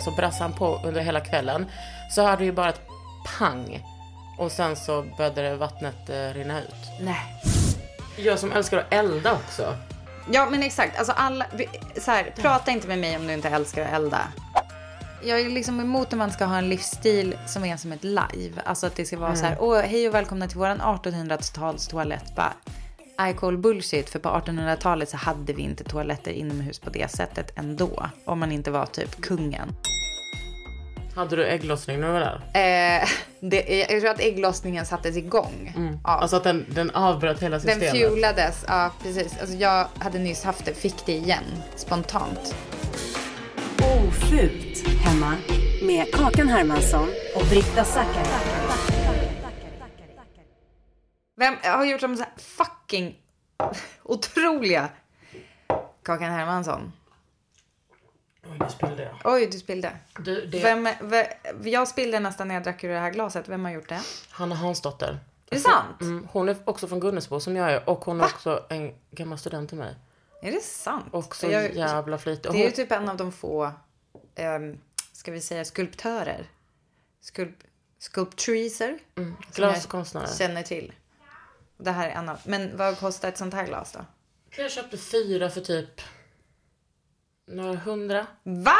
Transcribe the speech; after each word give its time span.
Så 0.00 0.10
brassade 0.10 0.44
han 0.44 0.52
på 0.52 0.80
under 0.84 1.00
hela 1.00 1.20
kvällen. 1.20 1.66
Så 2.10 2.22
hörde 2.22 2.44
vi 2.44 2.52
bara 2.52 2.68
ett 2.68 2.80
pang. 3.38 3.84
Och 4.38 4.52
sen 4.52 4.76
så 4.76 5.04
började 5.16 5.56
vattnet 5.56 6.08
eh, 6.10 6.14
rinna 6.34 6.60
ut. 6.60 6.74
Nej. 7.00 7.20
Jag 8.18 8.38
som 8.38 8.52
älskar 8.52 8.78
att 8.78 8.92
elda 8.92 9.32
också. 9.32 9.76
Ja 10.32 10.48
men 10.50 10.62
exakt, 10.62 10.98
alltså 10.98 11.12
alla, 11.16 11.46
vi- 11.56 12.00
så 12.00 12.10
här, 12.10 12.34
prata 12.36 12.70
inte 12.70 12.88
med 12.88 12.98
mig 12.98 13.16
om 13.16 13.26
du 13.26 13.32
inte 13.32 13.48
älskar 13.48 13.82
att 13.82 13.92
elda. 13.92 14.28
Jag 15.24 15.40
är 15.40 15.50
liksom 15.50 15.80
emot 15.80 16.12
att 16.12 16.18
man 16.18 16.30
ska 16.30 16.44
ha 16.44 16.58
en 16.58 16.68
livsstil 16.68 17.36
som 17.46 17.64
är 17.64 17.76
som 17.76 17.92
ett 17.92 18.04
live. 18.04 18.62
Alltså 18.64 18.86
att 18.86 18.96
det 18.96 19.04
ska 19.04 19.18
vara 19.18 19.36
så 19.36 19.44
här, 19.46 19.56
åh 19.60 19.80
hej 19.80 20.08
och 20.08 20.14
välkomna 20.14 20.48
till 20.48 20.58
våran 20.58 20.80
1800-tals 20.80 21.88
toalett. 21.88 22.34
Bara, 22.36 22.52
I 23.30 23.32
call 23.34 23.58
bullshit, 23.58 24.10
för 24.10 24.18
på 24.18 24.28
1800-talet 24.28 25.08
så 25.08 25.16
hade 25.16 25.52
vi 25.52 25.62
inte 25.62 25.84
toaletter 25.84 26.30
inomhus 26.30 26.78
på 26.78 26.90
det 26.90 27.10
sättet 27.10 27.58
ändå. 27.58 28.06
Om 28.26 28.38
man 28.38 28.52
inte 28.52 28.70
var 28.70 28.86
typ 28.86 29.20
kungen. 29.22 29.72
Hade 31.14 31.36
du 31.36 31.46
ägglossning 31.46 32.00
när 32.00 32.06
du 32.06 32.12
var 32.12 32.20
där? 32.20 32.40
Eh, 33.00 33.08
det, 33.40 33.86
jag 33.90 34.00
tror 34.00 34.10
att 34.10 34.20
ägglossningen 34.20 34.86
sattes 34.86 35.16
igång. 35.16 35.72
Ja. 36.04 36.10
Alltså 36.10 36.36
att 36.36 36.44
den, 36.44 36.66
den 36.68 36.90
avbröt 36.90 37.42
hela 37.42 37.58
Den 37.58 37.80
systemet. 37.80 37.90
fuelades, 37.90 38.64
ja 38.68 38.90
precis. 39.02 39.40
Alltså 39.40 39.56
jag 39.56 39.86
hade 39.98 40.18
nyss 40.18 40.44
haft 40.44 40.64
det, 40.64 40.74
fick 40.74 41.06
det 41.06 41.12
igen 41.12 41.44
spontant. 41.76 42.54
Ofult 43.82 44.88
hemma 45.04 45.34
med 45.82 46.12
Kakan 46.14 46.48
Hermansson 46.48 47.08
och 47.36 47.46
Britta 47.50 47.84
Zackari. 47.84 48.26
Vem 51.36 51.54
har 51.62 51.84
gjort 51.84 52.00
de 52.00 52.16
så 52.16 52.22
här 52.22 52.32
fucking 52.36 53.16
otroliga 54.02 54.88
Kakan 56.02 56.32
Hermansson? 56.32 56.92
Oj, 58.42 58.56
nu 58.60 58.68
spillde 58.68 59.02
jag. 59.02 59.16
Oj, 59.34 59.46
du 59.46 59.58
spillde. 59.58 59.96
Du, 60.18 60.46
det... 60.46 60.62
Vem, 60.62 60.88
ve, 61.00 61.32
jag 61.64 61.88
spillde 61.88 62.20
nästan 62.20 62.48
när 62.48 62.54
jag 62.54 62.64
drack 62.64 62.84
ur 62.84 62.88
det 62.88 62.98
här 62.98 63.10
glaset. 63.10 63.48
Vem 63.48 63.64
har 63.64 63.72
gjort 63.72 63.88
det? 63.88 64.00
Hanna 64.30 64.54
Hansdotter. 64.54 65.18
Är 65.50 65.54
det 65.54 65.60
sant? 65.60 66.00
Mm, 66.00 66.28
hon 66.32 66.48
är 66.48 66.56
också 66.64 66.88
från 66.88 67.00
Gunnesbo 67.00 67.40
som 67.40 67.56
jag 67.56 67.72
är 67.72 67.88
och 67.88 68.04
hon 68.04 68.20
är 68.20 68.24
också 68.24 68.66
en 68.68 68.94
gammal 69.10 69.38
student 69.38 69.68
till 69.68 69.78
mig. 69.78 69.94
Är 70.42 70.52
det 70.52 70.62
sant? 70.62 71.04
Och 71.10 71.36
så 71.36 71.46
Jag- 71.46 71.74
jävla. 71.76 72.14
Och 72.16 72.22
Det 72.24 72.48
är 72.48 72.54
ju 72.64 72.70
typ 72.70 72.92
en 72.92 73.08
av 73.08 73.16
de 73.16 73.32
få, 73.32 73.72
um, 74.58 74.80
ska 75.12 75.32
vi 75.32 75.40
säga 75.40 75.64
skulptörer. 75.64 76.46
Skulp, 77.20 77.56
sculptriser. 77.98 78.88
Mm, 78.88 78.98
som 79.14 79.36
jag 79.46 79.54
glaskonstnärer. 79.54 80.26
Känner 80.38 80.62
till. 80.62 80.92
Det 81.78 81.90
här 81.90 82.08
är 82.08 82.12
en 82.12 82.28
av, 82.28 82.38
men 82.44 82.76
vad 82.76 82.98
kostar 82.98 83.28
ett 83.28 83.38
sånt 83.38 83.54
här 83.54 83.66
glas 83.66 83.92
då? 83.92 84.00
Jag 84.56 84.70
köpte 84.70 84.96
fyra 84.98 85.50
för 85.50 85.60
typ 85.60 86.00
några 87.50 87.74
hundra. 87.74 88.26
Va? 88.42 88.76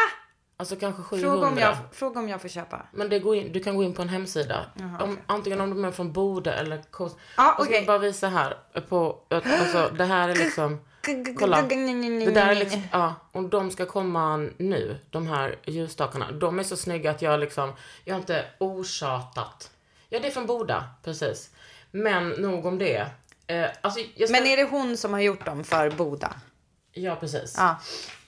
Alltså 0.57 0.77
kanske 0.77 1.03
700. 1.03 1.31
Fråga 1.31 1.49
om 1.49 1.59
jag, 1.59 1.77
fråga 1.93 2.21
om 2.21 2.29
jag 2.29 2.41
får 2.41 2.49
köpa. 2.49 2.87
Men 2.93 3.09
det 3.09 3.19
går 3.19 3.37
in, 3.37 3.53
du 3.53 3.61
kan 3.61 3.77
gå 3.77 3.83
in 3.85 3.95
på 3.95 4.03
en 4.03 4.09
hemsida. 4.09 4.67
om, 5.01 5.19
Antingen 5.27 5.61
om 5.61 5.71
de 5.71 5.85
är 5.85 5.91
från 5.91 6.13
Bode 6.13 6.53
eller 6.53 6.83
Kost. 6.91 7.17
Ja, 7.37 7.55
Jag 7.59 7.67
ska 7.67 7.83
bara 7.87 7.99
visa 7.99 8.29
här. 8.29 8.57
På, 8.89 9.19
alltså, 9.29 9.91
det 9.99 10.05
här 10.05 10.29
är 10.29 10.35
liksom... 10.45 10.81
Kolla. 11.39 11.63
Det 11.63 12.31
där 12.31 12.49
är 12.49 12.55
liksom, 12.55 12.83
ja, 12.93 13.15
och 13.33 13.43
de 13.43 13.71
ska 13.71 13.87
komma 13.87 14.37
nu, 14.57 14.99
de 15.11 15.27
här 15.27 15.59
ljusstakarna. 15.65 16.33
De 16.33 16.59
är 16.59 16.63
så 16.63 16.77
snygga 16.77 17.11
att 17.11 17.23
jag 17.23 17.41
liksom, 17.41 17.73
jag 18.05 18.15
har 18.15 18.21
inte 18.21 18.45
orsatat. 18.59 19.71
Ja, 20.09 20.19
det 20.21 20.27
är 20.27 20.33
från 20.33 20.47
Boda, 20.47 20.85
precis. 21.05 21.51
Men 21.91 22.29
nog 22.29 22.67
om 22.67 22.79
det. 22.79 23.07
Eh, 23.47 23.67
alltså, 23.81 24.01
ska, 24.01 24.33
Men 24.33 24.47
är 24.47 24.57
det 24.57 24.65
hon 24.71 24.97
som 24.97 25.13
har 25.13 25.21
gjort 25.21 25.47
dem 25.47 25.65
för 25.65 25.91
Boda? 25.91 26.33
Ja, 26.93 27.17
precis. 27.17 27.55
Ja. 27.59 27.81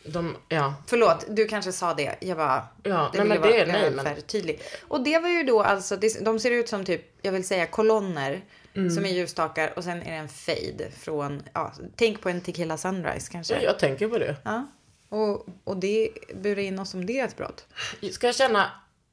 De, 0.05 0.37
ja. 0.49 0.75
Förlåt, 0.87 1.25
du 1.29 1.47
kanske 1.47 1.73
sa 1.73 1.95
det. 1.95 2.17
Jag 2.21 2.37
bara... 2.37 2.69
Ja, 2.83 3.11
det 3.13 3.19
nej, 3.19 3.29
men 3.29 3.41
det 3.41 3.49
vara 3.49 3.73
nej, 3.73 3.91
men- 3.91 4.07
övertydlig. 4.07 4.61
Och 4.89 5.05
det 5.05 5.19
var 5.19 5.29
ju 5.29 5.43
då 5.43 5.63
alltså, 5.63 5.97
de 6.21 6.39
ser 6.39 6.51
ut 6.51 6.69
som 6.69 6.85
typ, 6.85 7.19
jag 7.23 7.33
vill 7.33 7.47
säga 7.47 7.67
kolonner. 7.67 8.45
Mm. 8.75 8.91
Som 8.91 9.05
är 9.05 9.09
ljusstakar 9.09 9.73
och 9.77 9.85
sen 9.85 10.03
är 10.03 10.11
det 10.11 10.17
en 10.17 10.29
fade 10.29 10.91
från, 10.99 11.43
ja, 11.53 11.73
tänk 11.97 12.21
på 12.21 12.29
en 12.29 12.41
Tequila 12.41 12.77
Sunrise 12.77 13.33
kanske. 13.33 13.55
Ja, 13.55 13.61
jag 13.61 13.79
tänker 13.79 14.09
på 14.09 14.19
det. 14.19 14.37
Ja. 14.45 14.67
Och, 15.09 15.47
och 15.65 15.77
det 15.77 16.09
burar 16.35 16.63
in 16.63 16.79
oss 16.79 16.95
om 16.95 17.07
det 17.07 17.21
är 17.21 17.25
ett 17.25 17.37
brott. 17.37 17.67
Ska 18.13 18.27
jag 18.27 18.37
känna, 18.37 18.71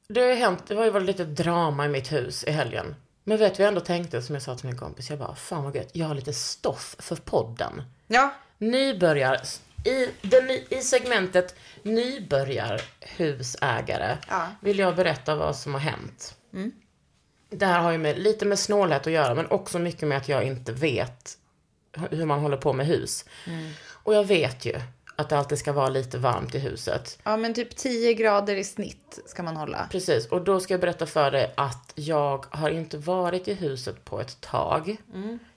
det 0.08 0.20
har 0.20 0.28
ju 0.28 0.34
hänt, 0.34 0.62
det 0.66 0.74
har 0.74 0.84
ju 0.84 0.90
varit 0.90 1.06
lite 1.06 1.24
drama 1.24 1.86
i 1.86 1.88
mitt 1.88 2.12
hus 2.12 2.44
i 2.44 2.50
helgen. 2.50 2.94
Men 3.24 3.38
vet 3.38 3.58
jag 3.58 3.68
ändå 3.68 3.80
tänkte, 3.80 4.22
som 4.22 4.34
jag 4.34 4.42
sa 4.42 4.56
till 4.56 4.66
min 4.66 4.78
kompis, 4.78 5.10
jag 5.10 5.18
bara, 5.18 5.34
fan 5.34 5.64
vad 5.64 5.76
gött, 5.76 5.90
jag 5.92 6.06
har 6.06 6.14
lite 6.14 6.32
stoff 6.32 6.96
för 6.98 7.16
podden. 7.16 7.82
Ja. 8.06 8.34
Nybörjar, 8.58 9.40
i, 9.84 10.08
den, 10.22 10.50
i 10.50 10.80
segmentet 10.82 11.54
nybörjarhusägare 11.82 14.16
Ja. 14.28 14.46
vill 14.60 14.78
jag 14.78 14.96
berätta 14.96 15.34
vad 15.36 15.56
som 15.56 15.72
har 15.74 15.80
hänt. 15.80 16.36
Det 17.50 17.66
här 17.66 17.80
har 17.80 17.92
ju 17.92 17.98
med, 17.98 18.18
lite 18.18 18.46
med 18.46 18.58
snålhet 18.58 19.06
att 19.06 19.12
göra, 19.12 19.34
men 19.34 19.46
också 19.46 19.78
mycket 19.78 20.08
med 20.08 20.18
att 20.18 20.28
jag 20.28 20.44
inte 20.44 20.72
vet 20.72 21.36
hur 22.10 22.24
man 22.24 22.40
håller 22.40 22.56
på 22.56 22.72
med 22.72 22.86
hus. 22.86 23.24
Och 23.90 24.14
jag 24.14 24.24
vet 24.24 24.64
ju 24.64 24.80
att 25.16 25.28
det 25.28 25.38
alltid 25.38 25.58
ska 25.58 25.72
vara 25.72 25.88
lite 25.88 26.18
varmt 26.18 26.54
i 26.54 26.58
huset. 26.58 27.18
Ja, 27.22 27.36
men 27.36 27.54
typ 27.54 27.76
10 27.76 28.14
grader 28.14 28.56
i 28.56 28.64
snitt 28.64 29.18
ska 29.26 29.42
man 29.42 29.56
hålla. 29.56 29.88
Precis, 29.90 30.26
och 30.26 30.44
då 30.44 30.60
ska 30.60 30.74
jag 30.74 30.80
berätta 30.80 31.06
för 31.06 31.30
dig 31.30 31.52
att 31.56 31.92
jag 31.94 32.44
har 32.50 32.70
inte 32.70 32.98
varit 32.98 33.48
i 33.48 33.54
huset 33.54 34.04
på 34.04 34.20
ett 34.20 34.40
tag. 34.40 34.96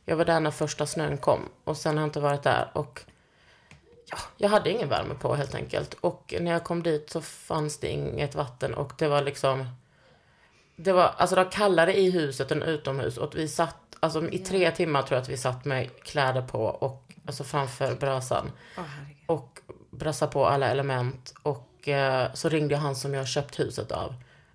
Jag 0.06 0.16
var 0.16 0.26
där 0.26 0.40
när 0.40 0.52
första 0.52 0.86
snön 0.86 1.18
kom 1.18 1.40
och 1.64 1.78
sen 1.78 1.98
har 1.98 2.02
jag 2.04 2.08
inte 2.08 2.20
varit 2.20 2.44
där 2.44 2.72
och 2.74 3.02
jag 4.38 4.50
hade 4.50 4.70
ingen 4.70 4.90
värme 4.90 5.14
på 5.16 5.36
helt 5.36 5.56
enkelt. 5.56 5.94
Och 5.94 6.34
när 6.40 6.52
jag 6.52 6.64
kom 6.64 6.84
dit 6.84 7.10
så 7.10 7.22
fanns 7.22 7.78
det 7.80 7.88
inget 7.88 8.36
vatten 8.36 8.74
och 8.74 8.94
det 8.98 9.08
var 9.08 9.22
liksom 9.22 9.66
det 10.76 10.92
var, 10.94 11.14
alltså 11.18 11.36
det 11.36 11.44
var 11.44 11.52
kallare 11.52 11.98
i 12.00 12.12
huset 12.12 12.52
än 12.52 12.64
utomhus 12.64 13.18
och 13.18 13.36
vi 13.36 13.48
satt, 13.48 13.78
alltså 14.00 14.30
i 14.30 14.40
tre 14.40 14.72
timmar 14.72 15.02
tror 15.02 15.16
jag 15.16 15.22
att 15.22 15.30
vi 15.30 15.38
satt 15.38 15.66
med 15.66 16.04
kläder 16.04 16.42
på 16.42 16.64
och 16.66 17.04
alltså 17.26 17.44
framför 17.44 17.96
brasan. 17.96 18.52
och 19.26 19.60
brassa 19.92 20.28
på 20.28 20.46
alla 20.48 20.70
element 20.70 21.34
och 21.44 21.88
eh, 21.88 22.34
så 22.34 22.50
ringde 22.50 22.74
jag 22.74 22.82
han 22.82 22.96
som 22.96 23.14
jag 23.14 23.28
köpt 23.28 23.60
huset 23.60 23.92
av. 23.92 24.14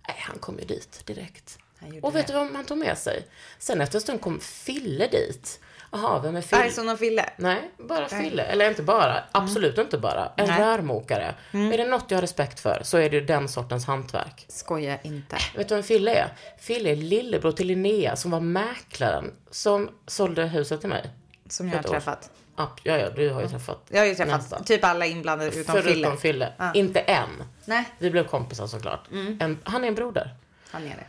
Nej, 0.09 0.17
han 0.21 0.39
kom 0.39 0.59
ju 0.59 0.65
dit 0.65 1.03
direkt. 1.07 1.59
Han 1.79 2.01
Och 2.03 2.17
vet 2.17 2.27
det. 2.27 2.33
du 2.33 2.39
vad 2.39 2.53
man 2.53 2.65
tog 2.65 2.79
med 2.79 2.99
sig? 2.99 3.27
Sen 3.59 3.81
efter 3.81 3.97
en 3.97 4.03
stund 4.03 4.21
kom 4.21 4.41
Fille 4.41 5.07
dit. 5.07 5.61
Jaha, 5.91 6.19
vem 6.23 6.37
är 6.37 6.41
Fille? 6.41 6.67
Ison 6.67 6.89
och 6.89 6.99
Fille. 6.99 7.31
Nej, 7.37 7.71
bara 7.79 8.09
Fille. 8.09 8.43
Eller 8.43 8.69
inte 8.69 8.83
bara. 8.83 9.25
Absolut 9.33 9.79
inte 9.79 9.99
bara. 9.99 10.33
En 10.37 10.47
Nej. 10.47 10.61
rörmokare. 10.61 11.35
Är 11.53 11.79
det 11.79 11.85
något 11.89 12.05
jag 12.09 12.17
har 12.17 12.23
respekt 12.23 12.61
för 12.61 12.81
så 12.85 12.99
är 12.99 13.11
det 13.11 13.17
ju 13.17 13.25
den 13.25 13.49
sortens 13.49 13.87
hantverk. 13.87 14.45
Skoja 14.49 14.99
inte. 15.03 15.37
Vet 15.57 15.69
du 15.69 15.75
vem 15.75 15.85
Fille 15.85 16.15
är? 16.15 16.29
Fille 16.59 16.91
är 16.91 16.97
lillebror 16.97 17.53
till 17.53 17.67
Linnea 17.67 18.17
som 18.17 18.31
var 18.31 18.41
mäklaren 18.41 19.33
som 19.51 19.91
sålde 20.07 20.45
huset 20.47 20.81
till 20.81 20.89
mig. 20.89 21.11
Som 21.49 21.69
jag 21.69 21.77
har 21.77 21.83
träffat. 21.83 22.31
Ja, 22.57 22.71
ja, 22.83 23.11
du 23.11 23.31
har 23.31 23.43
ju 23.43 23.49
träffat 23.49 23.87
Jag 23.89 23.99
har 23.99 24.07
ju 24.07 24.15
träffat 24.15 24.41
nästan. 24.41 24.65
typ 24.65 24.85
alla 24.85 25.07
inblandade 25.07 25.51
utom 25.51 25.75
Förutom 25.75 25.93
Fille. 25.93 26.17
Fille. 26.17 26.53
Ja. 26.59 26.73
Inte 26.75 27.01
än. 27.01 27.29
Nej, 27.65 27.85
Vi 27.99 28.11
blev 28.11 28.27
kompisar 28.27 28.67
såklart. 28.67 29.09
En, 29.41 29.59
han 29.65 29.85
är 29.85 29.89
en 29.89 29.95
broder. 29.95 30.35
han 30.71 30.83
är 30.83 30.89
det. 30.97 31.05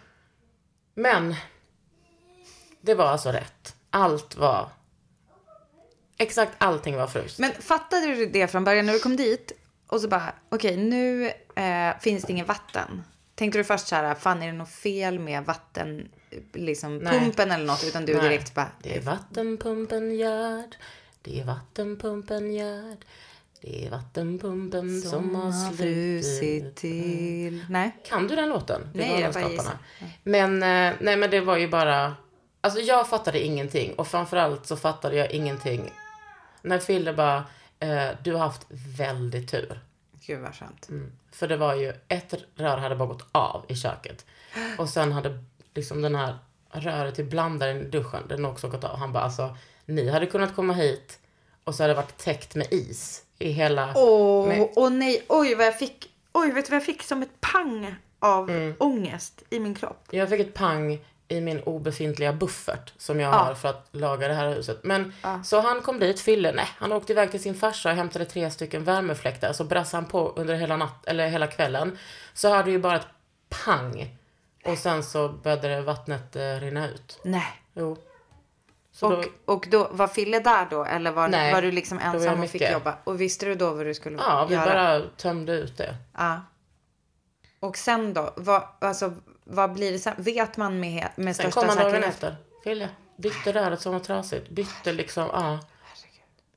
Men 1.01 1.35
det 2.81 2.95
var 2.95 3.05
alltså 3.05 3.29
rätt. 3.31 3.75
Allt 3.89 4.37
var... 4.37 4.69
Exakt 6.17 6.51
allting 6.57 6.97
var 6.97 7.07
fryst. 7.07 7.39
Men 7.39 7.51
fattade 7.51 8.05
du 8.05 8.25
det 8.25 8.47
från 8.47 8.63
början 8.63 8.85
när 8.85 8.93
du 8.93 8.99
kom 8.99 9.15
dit? 9.15 9.51
Och 9.87 10.01
så 10.01 10.07
bara, 10.07 10.33
okej 10.49 10.77
nu 10.77 11.31
eh, 11.55 11.99
finns 11.99 12.23
det 12.23 12.31
ingen 12.31 12.45
vatten. 12.45 13.03
Tänkte 13.35 13.59
du 13.59 13.63
först 13.63 13.87
så 13.87 13.95
här, 13.95 14.15
fan 14.15 14.43
är 14.43 14.47
det 14.47 14.53
något 14.53 14.69
fel 14.69 15.19
med 15.19 15.45
vatten, 15.45 16.09
liksom 16.53 16.97
Nej. 16.97 17.19
pumpen 17.19 17.51
eller 17.51 17.65
något? 17.65 17.83
Utan 17.83 18.05
du 18.05 18.13
Nej. 18.13 18.21
direkt 18.21 18.53
bara, 18.53 18.71
Det 18.83 18.97
är 18.97 19.01
vattenpumpen 19.01 20.15
Gerd. 20.15 20.75
Det 21.21 21.39
är 21.39 21.45
vattenpumpen 21.45 22.53
Gerd. 22.53 23.05
Det 23.61 23.85
är 23.85 23.91
vattenpumpen 23.91 25.01
som, 25.01 25.35
har 25.35 25.71
frusit 25.71 26.75
till. 26.75 27.65
Nej. 27.69 27.97
Kan 28.05 28.27
du 28.27 28.35
den 28.35 28.49
låten? 28.49 28.81
Det 28.93 28.99
Nej, 28.99 29.21
jag 29.21 29.33
bara 29.33 29.41
Galenskaparna. 29.41 29.79
Men, 30.23 30.53
eh, 30.63 30.95
nej 30.99 31.17
men 31.17 31.31
det 31.31 31.41
var 31.41 31.57
ju 31.57 31.67
bara... 31.67 32.15
Alltså 32.61 32.79
jag 32.79 33.09
fattade 33.09 33.45
ingenting. 33.45 33.93
Och 33.93 34.07
framförallt 34.07 34.65
så 34.65 34.75
fattade 34.77 35.15
jag 35.15 35.31
ingenting. 35.31 35.91
När 36.61 36.79
Fille 36.79 37.13
bara, 37.13 37.43
eh, 37.79 38.07
du 38.23 38.33
har 38.33 38.39
haft 38.39 38.65
väldigt 38.97 39.51
tur. 39.51 39.79
Gud 40.25 40.39
vad 40.39 40.55
skönt. 40.55 40.89
Mm. 40.89 41.11
För 41.31 41.47
det 41.47 41.57
var 41.57 41.75
ju, 41.75 41.93
ett 42.07 42.33
rör 42.55 42.77
hade 42.77 42.95
bara 42.95 43.07
gått 43.07 43.27
av 43.31 43.65
i 43.67 43.75
köket. 43.75 44.25
Och 44.77 44.89
sen 44.89 45.11
hade 45.11 45.43
liksom 45.73 46.01
den 46.01 46.15
här 46.15 46.37
röret 46.71 47.15
till 47.15 47.25
blandaren 47.25 47.81
i 47.81 47.83
duschen, 47.83 48.23
den 48.29 48.45
också 48.45 48.67
gått 48.69 48.83
av. 48.83 48.97
Han 48.97 49.13
bara 49.13 49.23
alltså, 49.23 49.55
ni 49.85 50.09
hade 50.09 50.25
kunnat 50.25 50.55
komma 50.55 50.73
hit 50.73 51.19
och 51.63 51.75
så 51.75 51.83
hade 51.83 51.93
det 51.93 51.97
varit 51.97 52.17
täckt 52.17 52.55
med 52.55 52.67
is 52.73 53.23
i 53.39 53.51
hela... 53.51 53.93
Åh, 53.95 54.47
med, 54.47 54.69
åh 54.75 54.89
nej, 54.89 55.25
oj 55.29 55.55
vad 55.55 55.65
jag 55.65 55.79
fick, 55.79 56.09
oj 56.31 56.51
vet 56.51 56.65
du 56.65 56.69
vad 56.71 56.75
jag 56.75 56.85
fick 56.85 57.03
som 57.03 57.21
ett 57.21 57.41
pang 57.41 57.95
av 58.19 58.49
Mm. 58.49 58.75
ångest 58.79 59.43
i 59.49 59.59
min 59.59 59.75
kropp. 59.75 60.07
Jag 60.11 60.29
fick 60.29 60.39
ett 60.39 60.53
pang 60.53 60.99
i 61.31 61.41
min 61.41 61.59
obefintliga 61.59 62.33
buffert 62.33 62.93
som 62.97 63.19
jag 63.19 63.33
Ja. 63.33 63.37
har 63.37 63.53
för 63.55 63.69
att 63.69 63.87
laga 63.91 64.27
det 64.27 64.33
här 64.33 64.49
huset. 64.49 64.79
Men 64.83 65.13
så 65.43 65.59
han 65.59 65.81
kom 65.81 65.99
dit, 65.99 66.19
Fille, 66.21 66.51
nej, 66.51 66.67
han 66.77 66.91
åkte 66.91 67.13
iväg 67.13 67.31
till 67.31 67.41
sin 67.43 67.55
farsa 67.55 67.89
och 67.89 67.95
hämtade 67.95 68.25
tre 68.25 68.51
stycken 68.51 68.83
värmefläktar. 68.83 69.53
Så 69.53 69.63
brassade 69.63 70.01
han 70.03 70.11
på 70.11 70.33
under 70.35 70.55
hela 70.55 70.77
natt, 70.77 71.05
eller 71.05 71.27
hela 71.27 71.47
kvällen. 71.47 71.97
Så 72.33 72.49
hade 72.49 72.71
ju 72.71 72.79
bara 72.79 72.95
ett 72.95 73.07
pang. 73.65 74.15
Och 74.65 74.77
sen 74.77 75.03
så 75.03 75.29
började 75.29 75.81
vattnet 75.81 76.35
eh, 76.35 76.41
rinna 76.41 76.87
ut. 76.89 77.19
Nej. 77.23 77.61
Jo. 77.73 77.97
Så 78.91 79.07
Och, 79.07 79.23
då, 79.45 79.53
och 79.53 79.67
då, 79.71 79.87
var 79.91 80.07
Fille 80.07 80.39
där 80.39 80.67
då? 80.69 80.85
Eller 80.85 81.11
var, 81.11 81.27
Nej, 81.27 81.53
var 81.53 81.61
du 81.61 81.71
liksom 81.71 81.99
ensam 81.99 82.43
och 82.43 82.49
fick 82.49 82.71
jobba? 82.71 82.97
Och 83.03 83.21
visste 83.21 83.45
du 83.45 83.55
då 83.55 83.73
vad 83.73 83.85
du 83.85 83.93
skulle 83.93 84.17
ja, 84.17 84.45
vi 84.49 84.55
göra? 84.55 84.65
bara 84.65 85.01
tömde 85.17 85.51
ut 85.53 85.77
det. 85.77 85.95
Ja. 86.17 86.41
Och 87.59 87.77
sen 87.77 88.13
då? 88.13 88.33
Vad, 88.37 88.63
alltså, 88.81 89.13
vad 89.49 89.73
blir 89.73 89.91
det 89.91 89.99
sen? 89.99 90.13
Vet 90.17 90.57
man 90.57 90.79
med, 90.79 91.07
med 91.15 91.35
Sen 91.35 91.51
största 91.51 91.59
kom 91.59 91.69
han 91.69 91.77
dagen 91.77 91.91
säkerhet? 91.91 92.13
efter. 92.13 92.35
Fille, 92.63 92.89
bytte 93.17 93.53
röret 93.53 93.81
som 93.81 93.93
var 93.93 93.99
trasigt. 93.99 94.49
Bytte 94.49 94.91
liksom, 94.93 95.27
ja. 95.33 95.59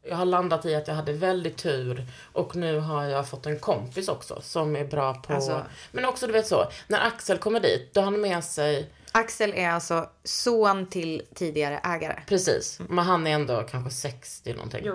Jag 0.04 0.16
har 0.16 0.24
landat 0.24 0.64
i 0.66 0.74
att 0.74 0.88
jag 0.88 0.94
hade 0.94 1.12
väldigt 1.12 1.56
tur 1.56 2.06
och 2.32 2.56
nu 2.56 2.78
har 2.78 3.04
jag 3.04 3.28
fått 3.28 3.46
en 3.46 3.58
kompis 3.58 4.08
också 4.08 4.40
som 4.40 4.76
är 4.76 4.84
bra 4.84 5.14
på... 5.14 5.32
Alltså- 5.32 5.62
Men 5.92 6.04
också 6.04 6.26
du 6.26 6.32
vet 6.32 6.46
så, 6.46 6.64
när 6.88 7.06
Axel 7.06 7.38
kommer 7.38 7.60
dit, 7.60 7.94
då 7.94 8.00
har 8.00 8.04
han 8.04 8.20
med 8.20 8.44
sig, 8.44 8.90
Axel 9.12 9.52
är 9.54 9.68
alltså 9.70 10.08
son 10.24 10.86
till 10.86 11.22
tidigare 11.34 11.78
ägare. 11.84 12.22
precis, 12.26 12.80
men 12.88 13.04
han 13.04 13.26
är 13.26 13.30
ändå 13.34 13.62
kanske 13.62 13.90
60 13.90 14.52
någonting. 14.54 14.86
Eh, 14.86 14.94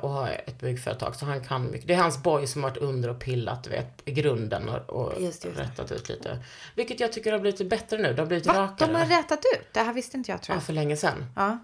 Och 0.00 0.10
har 0.10 0.28
ett 0.46 0.60
byggföretag 0.60 1.16
så 1.16 1.26
han 1.26 1.44
kan 1.44 1.70
mycket. 1.70 1.88
Det 1.88 1.94
är 1.94 1.98
hans 1.98 2.22
boy 2.22 2.46
som 2.46 2.62
har 2.62 2.70
varit 2.70 2.78
under 2.82 3.08
och 3.08 3.20
pillat, 3.20 3.66
vet, 3.66 4.02
i 4.04 4.12
grunden 4.12 4.68
och, 4.68 4.90
och 4.90 5.22
Just 5.22 5.44
just 5.44 5.58
rättat 5.58 5.92
ut 5.92 6.08
lite. 6.08 6.38
Vilket 6.74 7.00
jag 7.00 7.12
tycker 7.12 7.32
har 7.32 7.38
blivit 7.38 7.70
bättre 7.70 7.98
nu. 7.98 8.12
Det 8.14 8.22
har 8.22 8.26
blivit 8.26 8.46
Va? 8.46 8.54
rakare. 8.54 8.92
De 8.92 8.98
har 8.98 9.06
rätat 9.06 9.38
ut? 9.38 9.66
Det 9.72 9.80
här 9.80 9.92
visste 9.92 10.16
inte 10.16 10.30
jag 10.30 10.42
tror 10.42 10.54
Ja, 10.54 10.56
jag. 10.56 10.62
för 10.62 10.72
länge 10.72 10.96
sedan. 10.96 11.24
Ja. 11.36 11.58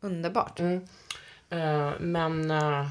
Underbart. 0.00 0.60
Eh, 0.60 1.90
men 2.00 2.50
uh, 2.50 2.88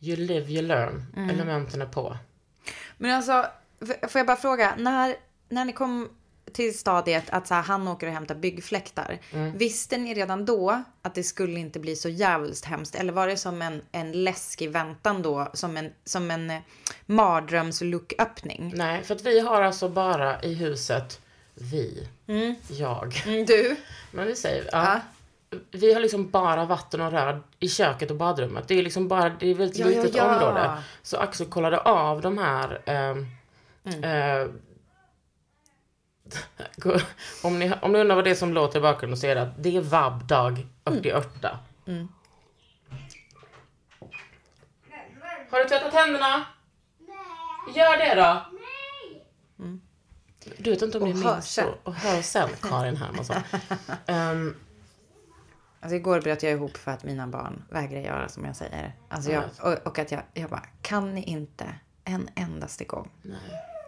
you 0.00 0.16
live, 0.16 0.52
you 0.52 0.62
learn. 0.62 1.06
Mm. 1.16 1.30
Elementen 1.30 1.82
är 1.82 1.86
på. 1.86 2.16
Men 2.96 3.10
alltså, 3.16 3.46
får 4.08 4.18
jag 4.18 4.26
bara 4.26 4.36
fråga. 4.36 4.74
När, 4.78 5.16
när 5.48 5.64
ni 5.64 5.72
kom 5.72 6.08
till 6.52 6.78
stadiet 6.78 7.24
att 7.30 7.46
så 7.46 7.54
här, 7.54 7.62
han 7.62 7.88
åker 7.88 8.06
och 8.06 8.12
hämtar 8.12 8.34
byggfläktar. 8.34 9.18
Mm. 9.32 9.58
Visste 9.58 9.98
ni 9.98 10.14
redan 10.14 10.44
då 10.44 10.82
att 11.02 11.14
det 11.14 11.22
skulle 11.22 11.60
inte 11.60 11.80
bli 11.80 11.96
så 11.96 12.08
jävligt 12.08 12.64
hemskt? 12.64 12.94
Eller 12.94 13.12
var 13.12 13.26
det 13.26 13.36
som 13.36 13.62
en, 13.62 13.82
en 13.92 14.24
läskig 14.24 14.70
väntan 14.70 15.22
då? 15.22 15.50
Som 15.54 15.76
en, 15.76 15.92
som 16.04 16.30
en 16.30 16.50
eh, 16.50 16.58
mardrömslucköppning? 17.06 18.72
Nej, 18.76 19.02
för 19.02 19.14
att 19.14 19.22
vi 19.24 19.40
har 19.40 19.62
alltså 19.62 19.88
bara 19.88 20.42
i 20.42 20.54
huset, 20.54 21.20
vi, 21.54 22.08
jag. 22.68 23.22
Mm, 23.26 23.46
du? 23.46 23.76
Men 24.10 24.26
vi 24.26 24.36
säger, 24.36 24.68
ja. 24.72 25.00
Vi 25.70 25.92
har 25.92 26.00
liksom 26.00 26.30
bara 26.30 26.64
vatten 26.64 27.00
och 27.00 27.12
rör 27.12 27.42
i 27.58 27.68
köket 27.68 28.10
och 28.10 28.16
badrummet. 28.16 28.68
Det 28.68 28.74
är 28.78 28.82
liksom 28.82 29.08
bara, 29.08 29.28
det 29.28 29.46
är 29.46 29.52
ett 29.52 29.58
väldigt 29.58 29.78
Ja, 29.78 29.90
ja, 29.90 30.02
litet 30.02 30.16
ja. 30.16 30.36
område. 30.36 30.70
Så 31.02 31.16
Axel 31.16 31.46
kollade 31.46 31.78
av 31.80 32.20
de 32.20 32.38
här 32.38 32.80
ehm, 32.86 33.26
Mm. 33.94 34.52
om, 37.42 37.58
ni, 37.58 37.72
om 37.82 37.92
ni 37.92 37.98
undrar 37.98 38.16
vad 38.16 38.24
det 38.24 38.30
är 38.30 38.34
som 38.34 38.52
låter 38.52 38.78
i 38.78 38.82
bakgrunden 38.82 39.16
så 39.18 39.26
är 39.26 39.34
det 39.34 39.42
att 39.42 39.62
det 39.62 39.76
är 39.76 39.80
vab 39.80 40.26
dag 40.26 40.66
88. 40.84 41.58
Mm. 41.86 42.08
Har 45.50 45.58
du 45.58 45.64
tvättat 45.68 45.94
händerna? 45.94 46.44
Nej. 46.98 47.76
Gör 47.76 47.98
det 47.98 48.14
då. 48.14 48.42
Nej. 48.52 49.80
Du 50.58 50.70
vet 50.70 50.82
inte 50.82 50.98
om 50.98 51.02
Och 51.08 51.14
ni 51.14 51.22
hör 51.22 51.32
minns 51.34 51.50
sen. 51.54 51.64
så. 51.64 51.74
Och 51.90 51.94
hör 51.94 52.22
sen, 52.22 52.48
Karin 52.62 52.96
Hermansson. 52.96 53.36
um, 54.06 54.56
Alltså 55.80 55.96
igår 55.96 56.20
bröt 56.20 56.42
jag 56.42 56.52
ihop 56.52 56.76
för 56.76 56.90
att 56.90 57.04
mina 57.04 57.26
barn 57.26 57.64
vägrar 57.70 58.00
göra 58.00 58.28
som 58.28 58.44
jag 58.44 58.56
säger. 58.56 58.92
Alltså 59.08 59.30
jag, 59.30 59.44
och, 59.62 59.86
och 59.86 59.98
att 59.98 60.12
jag, 60.12 60.22
jag 60.34 60.50
bara, 60.50 60.66
kan 60.82 61.14
ni 61.14 61.22
inte 61.22 61.74
en 62.04 62.28
endaste 62.34 62.84
gång? 62.84 63.10
nej. 63.22 63.38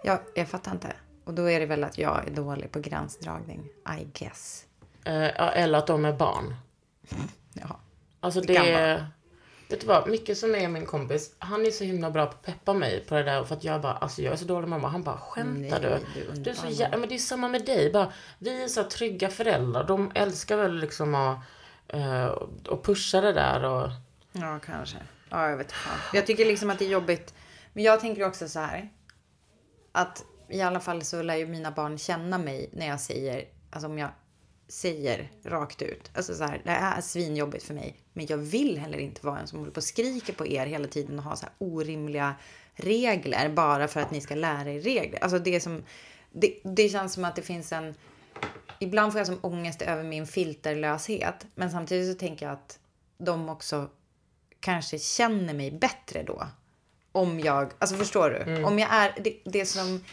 Jag, 0.04 0.18
jag 0.34 0.48
fattar 0.48 0.72
inte. 0.72 0.92
Och 1.30 1.36
då 1.36 1.50
är 1.50 1.60
det 1.60 1.66
väl 1.66 1.84
att 1.84 1.98
jag 1.98 2.26
är 2.26 2.30
dålig 2.30 2.72
på 2.72 2.80
gränsdragning, 2.80 3.68
I 4.00 4.04
guess. 4.18 4.64
Eh, 5.04 5.14
ja, 5.14 5.50
eller 5.50 5.78
att 5.78 5.86
de 5.86 6.04
är 6.04 6.12
barn. 6.12 6.54
Jaha. 7.52 7.76
Alltså 8.20 8.40
Det 8.40 8.54
kan 8.54 8.66
det... 8.66 8.72
vara. 8.72 9.06
Vet 9.68 9.80
du 9.80 9.86
vad, 9.86 10.08
Micke 10.10 10.36
som 10.36 10.54
är 10.54 10.68
min 10.68 10.86
kompis, 10.86 11.34
han 11.38 11.66
är 11.66 11.70
så 11.70 11.84
himla 11.84 12.10
bra 12.10 12.26
på 12.26 12.32
att 12.32 12.42
peppa 12.42 12.72
mig 12.72 13.04
på 13.08 13.14
det 13.14 13.22
där 13.22 13.44
för 13.44 13.54
att 13.56 13.64
jag 13.64 13.80
bara, 13.80 13.92
alltså 13.92 14.22
jag 14.22 14.32
är 14.32 14.36
så 14.36 14.44
dålig 14.44 14.68
mamma. 14.68 14.88
Han 14.88 15.02
bara, 15.02 15.16
skämtar 15.16 15.80
Nej, 15.80 16.00
du? 16.14 16.20
du 16.20 16.30
är 16.30 16.44
Du 16.44 16.50
är 16.50 16.54
så 16.54 16.66
jä- 16.66 16.96
men 16.96 17.08
det 17.08 17.14
är 17.14 17.18
samma 17.18 17.48
med 17.48 17.66
dig. 17.66 17.92
Bara, 17.92 18.12
vi 18.38 18.62
är 18.62 18.68
så 18.68 18.84
trygga 18.84 19.28
föräldrar. 19.28 19.84
De 19.84 20.10
älskar 20.14 20.56
väl 20.56 20.78
liksom 20.78 21.14
att 21.14 21.38
uh, 21.94 22.24
och 22.68 22.84
pusha 22.84 23.20
det 23.20 23.32
där 23.32 23.64
och... 23.64 23.90
Ja, 24.32 24.58
kanske. 24.66 24.96
Ja, 25.28 25.50
jag 25.50 25.56
vet 25.56 25.72
fan. 25.72 25.98
Jag 26.12 26.26
tycker 26.26 26.44
liksom 26.44 26.70
att 26.70 26.78
det 26.78 26.84
är 26.84 26.90
jobbigt. 26.90 27.34
Men 27.72 27.84
jag 27.84 28.00
tänker 28.00 28.26
också 28.26 28.48
så 28.48 28.60
här. 28.60 28.90
Att 29.92 30.24
i 30.50 30.62
alla 30.62 30.80
fall 30.80 31.02
så 31.02 31.22
lär 31.22 31.36
ju 31.36 31.46
mina 31.46 31.70
barn 31.70 31.98
känna 31.98 32.38
mig 32.38 32.70
när 32.72 32.86
jag 32.86 33.00
säger, 33.00 33.44
alltså 33.70 33.88
om 33.88 33.98
jag 33.98 34.10
säger 34.68 35.30
rakt 35.44 35.82
ut. 35.82 36.10
Alltså 36.14 36.34
så 36.34 36.44
här, 36.44 36.60
det 36.64 36.70
här 36.70 36.96
är 36.96 37.00
svinjobbigt 37.00 37.64
för 37.64 37.74
mig. 37.74 37.96
Men 38.12 38.26
jag 38.26 38.36
vill 38.36 38.78
heller 38.78 38.98
inte 38.98 39.26
vara 39.26 39.38
en 39.38 39.46
som 39.46 39.58
håller 39.58 39.72
på 39.72 39.78
och 39.78 39.84
skriker 39.84 40.32
på 40.32 40.46
er 40.46 40.66
hela 40.66 40.88
tiden 40.88 41.18
och 41.18 41.24
har 41.24 41.36
så 41.36 41.46
här 41.46 41.54
orimliga 41.58 42.34
regler 42.74 43.48
bara 43.48 43.88
för 43.88 44.00
att 44.00 44.10
ni 44.10 44.20
ska 44.20 44.34
lära 44.34 44.70
er 44.70 44.80
regler. 44.80 45.22
Alltså 45.22 45.38
det 45.38 45.60
som, 45.60 45.84
det, 46.32 46.60
det 46.64 46.88
känns 46.88 47.12
som 47.12 47.24
att 47.24 47.36
det 47.36 47.42
finns 47.42 47.72
en, 47.72 47.94
ibland 48.78 49.12
får 49.12 49.18
jag 49.18 49.26
som 49.26 49.38
ångest 49.40 49.82
över 49.82 50.02
min 50.02 50.26
filterlöshet. 50.26 51.46
Men 51.54 51.70
samtidigt 51.70 52.12
så 52.12 52.18
tänker 52.18 52.46
jag 52.46 52.52
att 52.52 52.78
de 53.18 53.48
också 53.48 53.88
kanske 54.60 54.98
känner 54.98 55.54
mig 55.54 55.70
bättre 55.70 56.22
då. 56.22 56.46
Om 57.12 57.40
jag, 57.40 57.72
alltså 57.78 57.96
förstår 57.96 58.30
du? 58.30 58.64
Om 58.64 58.78
jag 58.78 58.88
är, 58.92 59.14
det, 59.24 59.36
det, 59.44 59.66
som, 59.66 60.04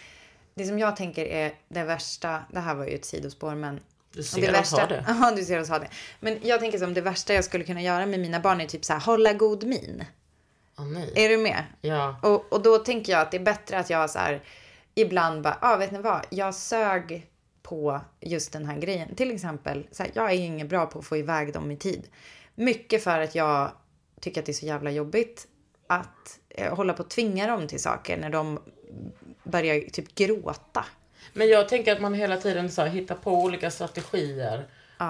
det 0.58 0.66
som 0.66 0.80
jag 0.80 0.96
tänker 0.96 1.26
är 1.26 1.54
det 1.68 1.84
värsta, 1.84 2.44
det 2.52 2.60
här 2.60 2.76
var 2.76 2.86
ju 2.86 2.96
ett 2.96 3.06
sidospår 3.06 3.56
men. 3.56 3.80
Du 4.14 4.24
ser 4.24 4.42
det 4.42 4.48
oss 4.48 4.54
värsta, 4.54 4.82
ha 4.82 4.88
det. 4.88 5.06
Ja, 5.22 5.34
du 5.36 5.46
ser 5.46 5.60
oss 5.60 5.70
ha 5.70 5.80
det. 5.80 5.90
Men 6.20 6.40
jag 6.44 6.60
tänker 6.60 6.78
som 6.78 6.94
det 6.94 7.02
värsta 7.02 7.34
jag 7.34 7.44
skulle 7.44 7.64
kunna 7.64 7.82
göra 7.82 8.06
med 8.06 8.20
mina 8.20 8.40
barn 8.40 8.62
är 8.62 8.66
typ 8.66 8.86
så 8.86 8.94
här, 8.94 9.00
hålla 9.00 9.34
god 9.34 9.64
min. 9.64 10.04
Nej. 10.80 11.12
Är 11.16 11.30
du 11.30 11.38
med? 11.38 11.64
Ja. 11.82 12.20
Och, 12.24 12.54
och 12.54 12.62
då 12.62 12.78
tänker 12.78 13.12
jag 13.12 13.22
att 13.22 13.32
det 13.32 13.38
är 13.38 13.44
bättre 13.44 13.80
att 13.80 13.90
jag 13.90 14.10
så 14.10 14.20
här, 14.20 14.44
ibland 14.96 15.42
bara, 15.42 15.58
ja 15.62 15.74
ah, 15.74 15.78
vet 15.78 15.92
ni 15.92 16.00
vad, 16.00 16.26
jag 16.30 16.56
sög 16.56 17.28
på 17.64 18.02
just 18.20 18.54
den 18.54 18.66
här 18.66 18.78
grejen. 18.78 19.16
Till 19.16 19.32
exempel, 19.32 19.88
så 19.92 20.04
här, 20.04 20.12
jag 20.16 20.32
är 20.32 20.36
ingen 20.36 20.68
bra 20.68 20.86
på 20.86 21.00
att 21.00 21.06
få 21.06 21.18
iväg 21.18 21.54
dem 21.54 21.72
i 21.72 21.78
tid. 21.78 22.08
Mycket 22.56 23.04
för 23.04 23.20
att 23.20 23.36
jag 23.36 23.72
tycker 24.22 24.42
att 24.42 24.46
det 24.46 24.52
är 24.52 24.54
så 24.54 24.66
jävla 24.66 24.92
jobbigt 24.92 25.48
att 25.88 26.40
eh, 26.50 26.76
hålla 26.76 26.94
på 26.94 27.02
att 27.02 27.10
tvinga 27.10 27.48
dem 27.48 27.68
till 27.68 27.82
saker 27.82 28.18
när 28.18 28.30
de 28.30 28.60
börjar 29.44 29.90
typ 29.90 30.16
gråta. 30.16 30.86
Men 31.34 31.48
jag 31.50 31.70
tänker 31.70 31.92
att 31.96 32.02
man 32.02 32.14
hela 32.14 32.38
tiden 32.38 32.72
så 32.72 32.82
här, 32.82 32.90
hittar 32.90 33.16
på 33.16 33.32
olika 33.44 33.72
strategier. 33.72 34.68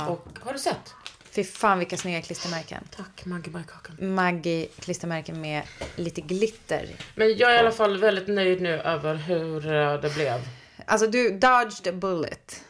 Och 0.07 0.27
har 0.41 0.53
du 0.53 0.59
sett? 0.59 0.93
Fy 1.31 1.43
fan 1.43 1.79
vilka 1.79 1.97
snygga 1.97 2.21
klistermärken. 2.21 2.83
Tack 2.95 3.25
Maggie 3.25 3.51
Bajkakan. 3.53 4.15
Maggie 4.15 4.67
klistermärken 4.79 5.41
med 5.41 5.63
lite 5.95 6.21
glitter. 6.21 6.87
Men 7.15 7.37
jag 7.37 7.51
är 7.51 7.55
i 7.55 7.59
alla 7.59 7.71
fall 7.71 7.97
väldigt 7.97 8.27
nöjd 8.27 8.61
nu 8.61 8.69
över 8.73 9.15
hur 9.15 9.73
eh, 9.73 10.01
det 10.01 10.13
blev. 10.15 10.39
Alltså 10.85 11.07
du 11.07 11.29
dodged 11.31 11.87
a 11.87 11.91
bullet 11.91 12.63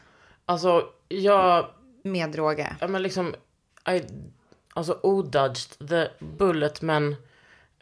Alltså, 0.46 0.86
jag, 1.08 1.68
med 2.04 2.36
råge. 2.36 2.76
ja 2.80 2.88
men 2.88 3.04
liksom, 3.04 3.36
I, 3.92 4.02
alltså 4.74 5.00
odudged 5.04 5.88
the 5.90 6.08
bullet 6.20 6.82
men 6.82 7.16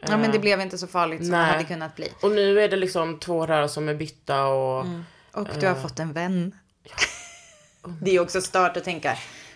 Ja 0.09 0.17
men 0.17 0.31
det 0.31 0.39
blev 0.39 0.61
inte 0.61 0.77
så 0.77 0.87
farligt 0.87 1.19
som 1.21 1.31
det 1.31 1.37
nej. 1.37 1.51
hade 1.51 1.63
kunnat 1.63 1.95
bli. 1.95 2.11
Och 2.21 2.31
nu 2.31 2.59
är 2.61 2.69
det 2.69 2.75
liksom 2.75 3.19
två 3.19 3.45
rör 3.45 3.67
som 3.67 3.89
är 3.89 3.93
bytta 3.93 4.45
och... 4.45 4.85
Och 5.31 5.47
du 5.59 5.67
har 5.67 5.75
fått 5.75 5.99
en 5.99 6.13
vän. 6.13 6.55
Det 8.01 8.11
är 8.15 8.19
också 8.19 8.41
stört 8.41 8.77
att 8.77 8.83
tänka. 8.83 9.09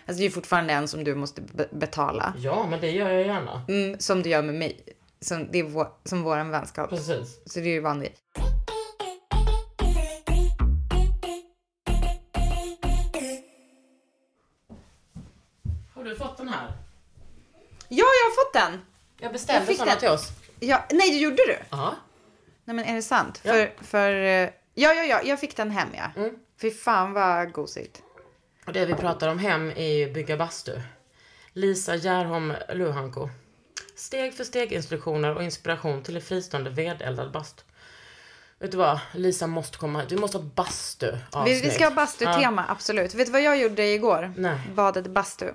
Alltså 0.05 0.19
det 0.21 0.25
är 0.25 0.29
fortfarande 0.29 0.73
en 0.73 0.87
som 0.87 1.03
du 1.03 1.15
måste 1.15 1.41
be- 1.41 1.67
betala. 1.71 2.33
Ja, 2.37 2.67
men 2.69 2.79
det 2.81 2.91
gör 2.91 3.09
jag 3.09 3.27
gärna. 3.27 3.61
Mm, 3.67 3.99
som 3.99 4.23
du 4.23 4.29
gör 4.29 4.41
med 4.41 4.55
mig. 4.55 4.79
Som, 5.21 5.47
det 5.51 5.59
är 5.59 5.63
vår, 5.63 5.87
som 6.03 6.23
våran 6.23 6.49
vänskap. 6.49 6.89
Precis. 6.89 7.39
Så 7.45 7.59
det 7.59 7.65
är 7.65 7.73
ju 7.73 7.79
vanligt. 7.79 8.17
Har 15.95 16.03
du 16.03 16.15
fått 16.15 16.37
den 16.37 16.49
här? 16.49 16.67
Ja, 17.87 18.05
jag 18.05 18.29
har 18.29 18.45
fått 18.45 18.53
den! 18.53 18.81
Jag 19.19 19.31
beställde 19.31 19.59
Jag 19.61 19.67
fick 19.67 19.77
såna 19.77 19.91
den. 19.91 19.99
till 19.99 20.09
oss. 20.09 20.31
Ja, 20.59 20.85
nej, 20.91 21.11
det 21.11 21.17
gjorde 21.17 21.35
du? 21.35 21.57
Ja. 21.69 21.95
Nej 22.65 22.75
men 22.75 22.85
är 22.85 22.95
det 22.95 23.01
sant? 23.01 23.41
Ja. 23.43 23.53
För, 23.53 23.83
för, 23.83 24.13
eh, 24.13 24.49
ja, 24.73 24.93
ja, 24.93 25.03
ja, 25.03 25.21
jag 25.23 25.39
fick 25.39 25.57
den 25.57 25.71
hem 25.71 25.87
ja. 25.97 26.21
Mm. 26.21 26.35
Fy 26.61 26.71
fan 26.71 27.13
vad 27.13 27.51
gosigt. 27.51 28.01
Och 28.65 28.73
det 28.73 28.85
vi 28.85 28.93
pratar 28.93 29.27
om 29.27 29.39
hem 29.39 29.71
är 29.75 29.93
ju 29.93 30.13
bygga 30.13 30.37
bastu. 30.37 30.81
Lisa 31.53 31.95
Gerholm 31.95 32.53
Luhanko. 32.73 33.29
Steg 33.95 34.33
för 34.33 34.43
steg 34.43 34.73
instruktioner 34.73 35.35
och 35.35 35.43
inspiration 35.43 36.03
till 36.03 36.15
en 36.15 36.21
fristående 36.21 36.69
vedeldad 36.69 37.31
bastu. 37.31 37.63
Vet 38.59 38.71
du 38.71 38.77
vad? 38.77 38.99
Lisa 39.13 39.47
måste 39.47 39.77
komma. 39.77 40.03
Vi 40.09 40.17
måste 40.17 40.37
ha 40.37 40.43
bastu 40.43 41.17
Vi, 41.45 41.61
vi 41.61 41.69
ska 41.69 41.83
ha 41.83 41.91
bastutema, 41.91 42.65
absolut. 42.67 43.13
Vet 43.13 43.25
du 43.25 43.31
vad 43.31 43.41
jag 43.41 43.57
gjorde 43.57 43.83
igår? 43.83 44.33
Nej. 44.37 44.59
Badade 44.75 45.09
bastu. 45.09 45.51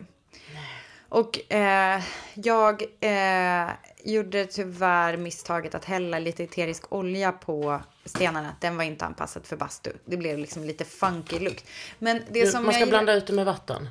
Och 1.08 1.52
eh, 1.52 2.02
jag 2.34 2.82
eh, 2.82 3.70
gjorde 4.04 4.46
tyvärr 4.46 5.16
misstaget 5.16 5.74
att 5.74 5.84
hälla 5.84 6.18
lite 6.18 6.44
eterisk 6.44 6.92
olja 6.92 7.32
på 7.32 7.80
stenarna. 8.04 8.56
Den 8.60 8.76
var 8.76 8.84
inte 8.84 9.04
anpassad 9.04 9.46
för 9.46 9.56
bastu. 9.56 9.90
Det 10.04 10.16
blev 10.16 10.38
liksom 10.38 10.64
lite 10.64 10.84
funky 10.84 11.38
lukt. 11.38 11.64
Men 11.98 12.22
det 12.30 12.44
Du, 12.44 12.50
som 12.50 12.64
man 12.64 12.72
ska 12.72 12.80
jag 12.80 12.88
blanda 12.88 13.12
ut 13.14 13.26
det 13.26 13.32
med 13.32 13.46
vatten. 13.46 13.88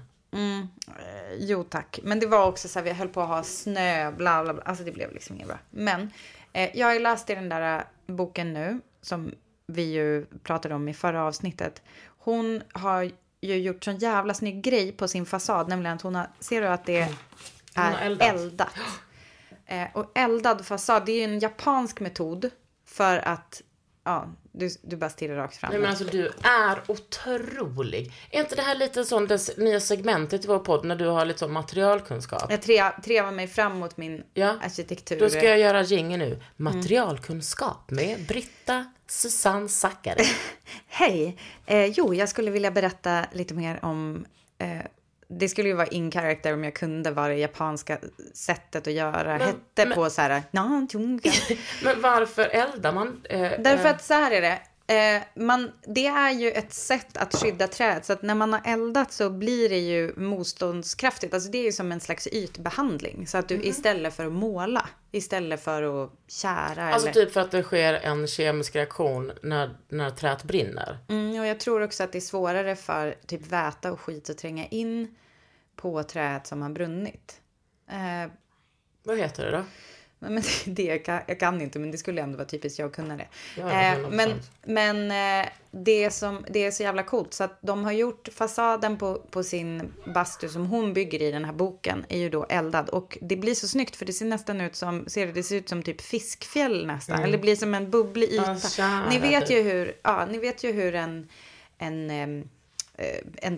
Jo 1.38 1.64
tack. 1.64 2.00
Men 2.04 2.20
det 2.20 2.26
var 2.28 2.48
också 2.48 2.68
så 2.68 2.80
här, 2.80 2.84
vi 2.84 2.92
höll 2.92 3.08
på 3.08 3.22
att 3.22 3.28
ha 3.28 3.44
snö, 3.44 4.12
bla 4.12 4.44
bla 4.44 4.54
bla. 4.54 4.64
Alltså 4.64 4.84
det 4.84 4.92
blev 4.92 5.14
liksom 5.14 5.36
inget 5.36 5.48
bra. 5.48 5.60
Men 5.70 6.12
eh, 6.54 6.78
jag 6.78 6.88
har 6.88 6.94
ju 6.94 7.00
läst 7.00 7.30
i 7.30 7.36
den 7.36 7.50
där 7.50 7.78
eh, 7.78 7.84
boken 8.16 8.54
nu, 8.54 8.80
som 9.02 9.32
vi 9.68 9.84
ju 9.84 10.26
pratade 10.44 10.76
om 10.76 10.90
i 10.90 10.94
förra 10.94 11.24
avsnittet. 11.24 11.82
Hon 12.06 12.62
har 12.72 13.12
ju 13.42 13.58
gjort 13.58 13.84
sån 13.84 13.98
jävla 13.98 14.34
snygg 14.34 14.62
grej 14.62 14.92
på 14.92 15.08
sin 15.08 15.26
fasad, 15.26 15.70
nämligen 15.70 15.96
att 15.96 16.02
hon 16.02 16.16
har, 16.16 16.28
ser 16.40 16.62
du 16.62 16.68
att 16.68 16.86
det 16.86 17.10
Mm. 17.76 17.94
Är 17.94 18.06
eldat. 18.06 18.30
eldat? 18.30 18.74
Eh, 19.74 19.88
och 19.94 20.12
eldad 20.16 20.66
fasad, 20.66 21.06
det 21.06 21.12
är 21.12 21.18
ju 21.28 21.34
en 21.34 21.40
japansk 21.40 22.00
metod 22.00 22.50
för 22.86 23.18
att, 23.18 23.62
ja, 24.04 24.28
du, 24.52 24.70
du 24.82 24.96
bara 24.96 25.10
stirrar 25.10 25.36
rakt 25.36 25.58
fram. 25.58 25.70
Nej 25.72 25.80
men 25.80 25.90
alltså 25.90 26.04
du 26.06 26.32
är 26.44 26.80
otrolig. 26.88 28.12
Är 28.32 28.40
inte 28.42 28.56
det 28.56 28.62
här 28.62 28.76
lite 28.76 29.06
sån 29.06 29.28
det 29.28 29.58
nya 29.58 29.80
segmentet 29.80 30.46
i 30.46 30.48
vår 30.48 30.60
podd 30.60 30.86
när 30.86 30.96
du 30.96 31.08
har 31.08 31.26
lite 31.26 31.40
sån 31.40 31.52
materialkunskap? 31.52 32.46
Jag 32.50 32.62
tre- 32.62 32.92
trevar 33.04 33.32
mig 33.32 33.48
fram 33.48 33.80
mot 33.80 33.98
min 33.98 34.24
Ja. 34.34 34.56
arkitektur. 34.64 35.20
Då 35.20 35.30
ska 35.30 35.44
jag 35.44 35.60
göra 35.60 35.82
jingle 35.82 36.18
nu. 36.18 36.40
Materialkunskap 36.56 37.92
med 37.92 38.26
Britta 38.28 38.86
Susanne 39.08 39.70
Zackari. 39.70 40.24
Hej! 40.88 41.38
Eh, 41.66 41.86
jo, 41.86 42.14
jag 42.14 42.30
skulle 42.30 42.52
vilja 42.52 42.72
berätta 42.72 43.26
lite 43.32 43.54
mer 43.54 43.86
om... 43.86 44.26
Eh, 44.58 44.78
det 45.40 45.50
skulle 45.50 45.70
ju 45.70 45.76
vara 45.76 45.88
in 45.88 46.12
character 46.12 46.54
om 46.54 46.64
jag 46.64 46.74
kunde 46.74 47.12
vad 47.12 47.30
det 47.30 47.36
japanska 47.36 47.98
sättet 48.34 48.88
att 48.88 48.94
göra 48.94 49.38
hette 49.38 49.96
på 49.96 50.10
så 50.10 50.22
här... 50.22 50.44
Men 51.84 52.02
varför 52.02 52.44
eldar 52.44 52.94
man? 52.94 53.22
Eh, 53.30 53.52
Därför 53.60 53.86
eh, 53.86 53.92
att 53.92 54.04
så 54.04 54.14
här 54.14 54.32
är 54.32 54.42
det. 54.42 54.60
Eh, 54.88 55.22
man, 55.36 55.72
det 55.88 56.08
är 56.08 56.32
ju 56.32 56.52
ett 56.52 56.74
sätt 56.74 57.18
att 57.18 57.36
skydda 57.36 57.68
träd. 57.68 58.06
Så 58.06 58.14
att 58.14 58.22
när 58.22 58.36
man 58.36 58.54
har 58.54 58.62
eldat 58.66 59.12
så 59.12 59.30
blir 59.30 59.70
det 59.70 59.80
ju 59.80 60.14
motståndskraftigt. 60.16 61.34
Alltså 61.34 61.52
det 61.52 61.58
är 61.58 61.64
ju 61.64 61.72
som 61.72 61.92
en 61.92 62.00
slags 62.00 62.28
ytbehandling. 62.28 63.28
Så 63.28 63.38
att 63.38 63.48
du 63.48 63.64
istället 63.64 64.14
för 64.14 64.26
att 64.26 64.32
måla, 64.32 64.90
istället 65.12 65.64
för 65.64 66.04
att 66.04 66.12
kära 66.28 66.94
Alltså 66.94 67.10
eller... 67.10 67.26
typ 67.26 67.34
för 67.34 67.42
att 67.42 67.52
det 67.52 67.64
sker 67.64 67.94
en 67.94 68.28
kemisk 68.28 68.76
reaktion 68.76 69.32
när, 69.42 69.78
när 69.90 70.10
träet 70.10 70.44
brinner. 70.44 70.98
Mm, 71.10 71.40
och 71.40 71.46
jag 71.46 71.60
tror 71.60 71.82
också 71.82 72.04
att 72.04 72.12
det 72.12 72.18
är 72.18 72.22
svårare 72.22 72.76
för 72.76 73.16
typ 73.28 73.48
väta 73.48 73.92
och 73.92 74.00
skit 74.00 74.30
att 74.30 74.38
tränga 74.38 74.66
in 74.66 75.16
på 75.76 76.04
träet 76.04 76.48
som 76.48 76.62
har 76.62 76.70
brunnit. 76.70 77.42
Eh, 77.90 78.32
Vad 79.04 79.18
heter 79.18 79.46
det 79.46 79.52
då? 79.58 79.64
men 80.30 80.36
det, 80.66 80.72
det 80.72 80.84
jag, 80.84 81.06
kan, 81.06 81.22
jag 81.28 81.40
kan 81.40 81.62
inte, 81.62 81.80
men 81.80 81.92
det 81.92 81.98
skulle 81.98 82.22
ändå 82.22 82.38
vara 82.38 82.48
typiskt 82.48 82.80
jag 82.80 82.88
att 82.88 82.96
kunna 82.96 83.18
det. 83.18 83.28
Ja, 83.58 83.72
Eh, 83.72 83.98
100%. 84.00 84.10
men 84.12 84.32
men 84.66 85.42
eh, 85.42 85.50
det, 85.72 86.12
som, 86.12 86.46
det 86.50 86.66
är 86.66 86.72
så 86.72 86.84
jävla 86.84 87.04
coolt. 87.04 87.34
Så 87.34 87.44
att 87.44 87.58
de 87.62 87.84
har 87.84 87.92
gjort 87.92 88.30
fasaden 88.34 88.98
på, 88.98 89.16
på 89.16 89.44
sin 89.44 89.94
bastu 90.14 90.50
som 90.50 90.66
hon 90.66 90.94
bygger 90.94 91.22
i 91.22 91.32
den 91.32 91.46
här 91.46 91.54
boken 91.54 92.06
är 92.10 92.20
ju 92.20 92.30
då 92.30 92.46
eldad. 92.50 92.90
Och 92.90 93.18
det 93.22 93.36
blir 93.36 93.56
så 93.56 93.68
snyggt 93.68 93.96
för 93.96 94.06
det 94.06 94.14
ser 94.14 94.26
nästan 94.26 94.62
ut 94.62 94.76
som, 94.76 95.04
ser 95.08 95.26
det, 95.28 95.32
det 95.34 95.44
ser 95.44 95.56
ut 95.56 95.70
som 95.70 95.84
typ 95.84 96.02
fiskfjäll 96.02 96.88
nästan. 96.88 97.20
Eller 97.20 97.32
det 97.32 97.38
blir 97.38 97.56
som 97.56 97.74
en 97.74 97.92
bubblig 97.92 98.30
yta. 98.30 98.52
Ja, 98.64 98.70
kära, 98.70 99.10
ni, 99.10 99.20
vet 99.20 99.48
typ. 99.48 99.58
ju 99.58 99.62
hur, 99.62 99.96
ja, 100.04 100.26
ni 100.26 100.38
vet 100.38 100.64
ju 100.64 100.72
hur 100.72 100.96
en, 100.96 101.30
en, 101.78 102.10
em, 102.10 102.50
eh, 102.98 103.18
en 103.36 103.58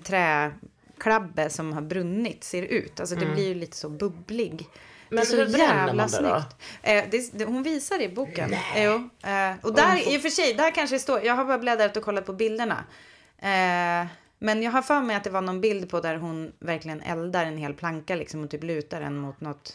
träklabbe 0.96 1.50
som 1.50 1.74
har 1.74 1.82
brunnit 1.82 2.44
ser 2.44 2.62
ut. 2.62 3.00
Alltså 3.00 3.16
det 3.16 3.25
blir 3.25 3.48
ju 3.48 3.56
lite 3.56 3.78
så 3.78 3.90
bubblig. 3.90 4.52
Mm. 4.52 4.64
Men 5.10 5.18
det 5.18 5.42
är 5.42 5.48
så 5.48 5.58
jävla 5.58 6.08
snyggt. 6.08 6.56
Eh, 6.84 7.04
det, 7.12 7.34
det, 7.34 7.46
hon 7.46 7.64
visar 7.64 7.98
det 7.98 8.04
i 8.04 8.10
boken. 8.10 8.56
Jo, 8.75 9.10
eh, 9.30 9.52
och 9.62 9.74
där, 9.74 10.14
i 10.14 10.18
och 10.18 10.22
för 10.22 10.30
sig, 10.30 10.54
där 10.54 10.72
kanske 10.72 10.96
det 10.96 11.00
står, 11.00 11.24
jag 11.24 11.36
har 11.36 11.46
bara 11.46 11.58
bläddrat 11.58 11.98
och 11.98 12.04
kollat 12.04 12.25
på 12.25 12.34
bilderna. 12.34 12.84
Eh, 13.38 14.08
men 14.40 14.64
jag 14.64 14.72
har 14.72 14.82
för 14.82 15.02
mig 15.02 15.16
att 15.16 15.24
det 15.24 15.30
var 15.30 15.42
någon 15.42 15.62
bild 15.62 15.90
på 15.90 16.00
där 16.00 16.16
hon 16.16 16.52
verkligen 16.60 17.02
eldar 17.02 17.46
en 17.46 17.58
hel 17.58 17.74
planka 17.74 18.16
liksom 18.16 18.44
och 18.44 18.50
typ 18.50 18.64
lutar 18.64 19.02
den 19.02 19.18
mot 19.18 19.42
något. 19.42 19.74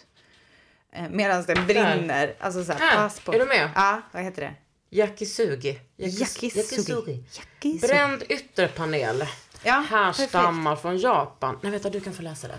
Eh, 0.93 1.09
Medan 1.11 1.45
den 1.45 1.67
brinner. 1.67 2.35
Alltså 2.39 2.65
så 2.65 2.73
Här, 2.73 2.97
pass 2.97 3.21
på. 3.21 3.35
är 3.35 3.39
du 3.39 3.47
med? 3.47 3.71
Ja, 3.75 4.03
vad 4.13 4.23
heter 4.23 4.43
det? 4.43 4.55
Yakisugi. 4.91 5.79
Yakisugi. 5.97 7.25
Yakisugi. 7.61 7.79
Bränd 7.81 8.23
ytterpanel. 8.29 9.25
Ja, 9.63 9.85
Härstammar 9.91 10.77
från 10.77 10.99
Japan. 10.99 11.59
Nej, 11.63 11.73
vet 11.73 11.83
du, 11.83 11.91
du 11.91 12.01
kan 12.01 12.13
få 12.13 12.23
läsa 12.23 12.49
det. 12.49 12.55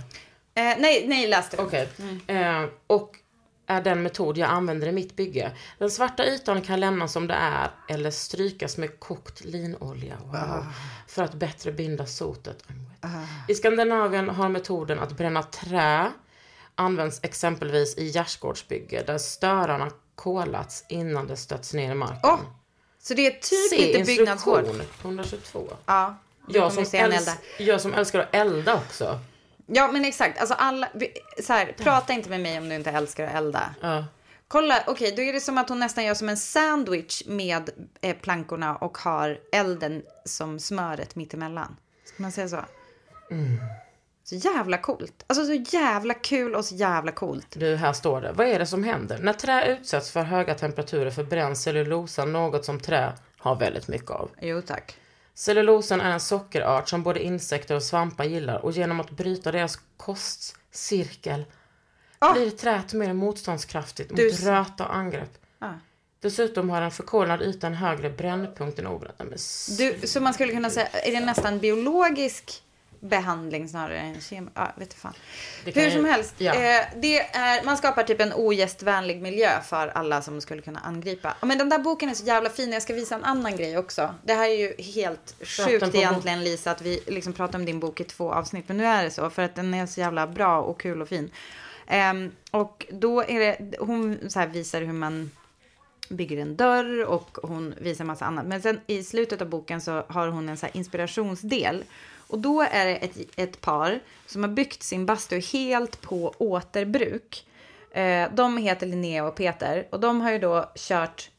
Eh, 0.61 0.77
nej, 0.79 1.07
nej, 1.07 1.27
läs 1.27 1.49
det. 1.49 1.57
Okej. 1.57 1.89
Mm. 1.99 2.63
Eh, 2.63 2.69
och 2.87 3.17
är 3.67 3.81
den 3.81 4.03
metod 4.03 4.37
jag 4.37 4.49
använder 4.49 4.87
i 4.87 4.91
mitt 4.91 5.15
bygge. 5.15 5.51
Den 5.77 5.91
svarta 5.91 6.25
ytan 6.25 6.61
kan 6.61 6.79
lämnas 6.79 7.11
som 7.13 7.27
det 7.27 7.33
är 7.33 7.71
eller 7.87 8.11
strykas 8.11 8.77
med 8.77 8.99
kokt 8.99 9.45
linolja. 9.45 10.17
Wow. 10.25 10.35
Ah. 10.35 10.63
För 11.07 11.23
att 11.23 11.33
bättre 11.33 11.71
binda 11.71 12.05
sotet. 12.05 12.63
I 13.47 13.55
Skandinavien 13.55 14.29
har 14.29 14.49
metoden 14.49 14.99
att 14.99 15.17
bränna 15.17 15.43
trä 15.43 16.11
används 16.75 17.19
exempelvis 17.23 17.97
i 17.97 18.07
gärdsgårdsbygge 18.09 19.03
där 19.07 19.17
störarna 19.17 19.91
kolats 20.15 20.85
innan 20.89 21.27
det 21.27 21.37
stöts 21.37 21.73
ner 21.73 21.91
i 21.91 21.95
marken. 21.95 22.19
Åh, 22.23 22.39
så 22.99 23.13
det 23.13 23.27
är 23.27 23.31
typ 23.31 23.69
Se 23.79 24.03
byggnadsvård. 24.03 24.59
instruktion 24.65 24.87
122. 25.01 25.67
Ja, 25.85 26.15
Jag 26.47 26.71
som, 26.73 26.85
se 26.85 26.97
en 26.97 27.11
äls- 27.11 27.17
elda. 27.17 27.33
jag 27.57 27.81
som 27.81 27.93
älskar 27.93 28.19
att 28.19 28.35
elda 28.35 28.73
också. 28.73 29.19
Ja, 29.65 29.91
men 29.91 30.05
exakt. 30.05 30.39
Alltså 30.39 30.55
alla, 30.55 30.87
vi- 30.93 31.13
så 31.43 31.53
här, 31.53 31.75
prata 31.77 32.13
inte 32.13 32.29
med 32.29 32.39
mig 32.39 32.57
om 32.57 32.69
du 32.69 32.75
inte 32.75 32.91
älskar 32.91 33.27
att 33.27 33.33
elda. 33.35 33.75
Ja. 33.81 34.05
Kolla, 34.47 34.83
okej, 34.87 35.13
då 35.15 35.21
är 35.21 35.33
det 35.33 35.39
som 35.39 35.57
att 35.57 35.69
hon 35.69 35.79
nästan 35.79 36.03
gör 36.05 36.13
som 36.13 36.29
en 36.29 36.37
sandwich 36.37 37.23
med 37.25 37.69
eh, 38.01 38.15
plankorna 38.15 38.75
och 38.75 38.97
har 38.97 39.39
elden 39.51 40.03
som 40.25 40.59
smöret 40.59 41.15
mittemellan. 41.15 41.75
Ska 42.05 42.23
man 42.23 42.31
säga 42.31 42.47
så? 42.49 42.59
Så 44.23 44.35
jävla 44.35 44.77
coolt. 44.77 45.23
Alltså 45.27 45.45
så 45.45 45.53
jävla 45.53 46.13
kul 46.13 46.55
och 46.55 46.65
så 46.65 46.75
jävla 46.75 47.11
coolt. 47.11 47.47
Du, 47.49 47.75
här 47.75 47.93
står 47.93 48.21
det. 48.21 48.31
Vad 48.31 48.47
är 48.47 48.59
det 48.59 48.65
som 48.65 48.83
händer? 48.83 49.17
När 49.17 49.33
trä 49.33 49.65
utsätts 49.65 50.11
för 50.11 50.21
höga 50.21 50.55
temperaturer 50.55 51.11
förbränns 51.11 51.63
cellulosan, 51.63 52.33
något 52.33 52.65
som 52.65 52.79
trä 52.79 53.13
har 53.37 53.55
väldigt 53.55 53.87
mycket 53.87 54.11
av. 54.11 54.29
Jo 54.41 54.61
tack. 54.61 54.95
Cellulosan 55.33 56.01
är 56.01 56.11
en 56.11 56.19
sockerart 56.19 56.89
som 56.89 57.03
både 57.03 57.23
insekter 57.23 57.75
och 57.75 57.83
svampar 57.83 58.23
gillar 58.23 58.65
och 58.65 58.71
genom 58.71 58.99
att 58.99 59.09
bryta 59.11 59.51
deras 59.51 59.79
kostcirkel 59.97 61.45
Ah. 62.19 62.33
blir 62.33 62.49
träet 62.51 62.93
mer 62.93 63.13
motståndskraftigt 63.13 64.09
mot 64.11 64.17
Du 64.17 64.27
s- 64.29 64.43
röta 64.43 64.87
och 64.87 64.95
angrepp. 64.95 65.37
Ah. 65.59 65.69
Dessutom 66.19 66.69
har 66.69 66.81
en 66.81 66.91
förkolnad 66.91 67.41
yta 67.41 67.67
en 67.67 67.73
högre 67.73 68.09
brännpunkt 68.09 68.79
än 68.79 68.87
s- 69.33 69.75
Du, 69.77 70.07
så 70.07 70.19
man 70.21 70.33
skulle 70.33 70.51
kunna 70.53 70.69
säga, 70.69 70.87
är 70.87 71.11
det 71.11 71.19
nästan 71.25 71.59
biologisk 71.59 72.63
behandling 73.01 73.69
snarare 73.69 73.99
än 73.99 74.21
kemi. 74.21 74.49
Ja, 74.53 74.71
vet 74.75 74.93
fan. 74.93 75.13
Hur 75.65 75.81
ju- 75.81 75.91
som 75.91 76.05
helst. 76.05 76.35
ja. 76.37 76.53
Eh, 76.53 76.85
det 76.95 77.19
är, 77.19 77.63
man 77.63 77.77
skapar 77.77 78.03
typ 78.03 78.21
en 78.21 78.33
ogästvänlig 78.33 79.21
miljö 79.21 79.61
för 79.61 79.87
alla 79.87 80.21
som 80.21 80.41
skulle 80.41 80.61
kunna 80.61 80.79
angripa. 80.79 81.35
Men 81.41 81.57
den 81.57 81.69
där 81.69 81.79
boken 81.79 82.09
är 82.09 82.13
så 82.13 82.25
jävla 82.25 82.49
fin. 82.49 82.71
Jag 82.73 82.81
ska 82.81 82.93
visa 82.93 83.15
en 83.15 83.23
annan 83.23 83.55
grej 83.55 83.77
också. 83.77 84.15
Det 84.23 84.33
här 84.33 84.49
är 84.49 84.55
ju 84.55 84.83
helt 84.83 85.35
sjukt 85.41 85.95
egentligen 85.95 86.43
Lisa 86.43 86.71
att 86.71 86.81
vi 86.81 87.03
liksom 87.07 87.33
pratar 87.33 87.59
om 87.59 87.65
din 87.65 87.79
bok 87.79 87.99
i 87.99 88.03
två 88.03 88.33
avsnitt. 88.33 88.67
Men 88.67 88.77
nu 88.77 88.85
är 88.85 89.03
det 89.03 89.11
så 89.11 89.29
för 89.29 89.41
att 89.41 89.55
den 89.55 89.73
är 89.73 89.85
så 89.85 89.99
jävla 89.99 90.27
bra 90.27 90.61
och 90.61 90.79
kul 90.81 91.01
och 91.01 91.09
fin. 91.09 91.31
Ehm, 91.87 92.31
och 92.51 92.85
då 92.89 93.23
är 93.23 93.39
det, 93.39 93.77
hon 93.79 94.19
visar 94.51 94.81
hur 94.81 94.93
man 94.93 95.31
bygger 96.09 96.37
en 96.37 96.55
dörr 96.55 97.05
och 97.05 97.37
hon 97.43 97.73
visar 97.77 98.05
massa 98.05 98.25
annat. 98.25 98.45
Men 98.45 98.61
sen 98.61 98.81
i 98.87 99.03
slutet 99.03 99.41
av 99.41 99.49
boken 99.49 99.81
så 99.81 100.03
har 100.07 100.27
hon 100.27 100.49
en 100.49 100.57
så 100.57 100.67
inspirationsdel. 100.73 101.83
Och 102.31 102.39
då 102.39 102.61
är 102.61 102.85
det 102.85 102.95
ett, 102.95 103.17
ett 103.35 103.61
par 103.61 103.99
som 104.25 104.43
har 104.43 104.49
byggt 104.49 104.83
sin 104.83 105.05
bastu 105.05 105.39
helt 105.39 106.01
på 106.01 106.33
återbruk. 106.37 107.45
Eh, 107.91 108.29
de 108.33 108.57
heter 108.57 108.87
Linnea 108.87 109.25
och 109.25 109.35
Peter 109.35 109.87
och 109.89 109.99
de 109.99 110.21
har 110.21 110.31
ju 110.31 110.39
då 110.39 110.71
kört 110.75 111.29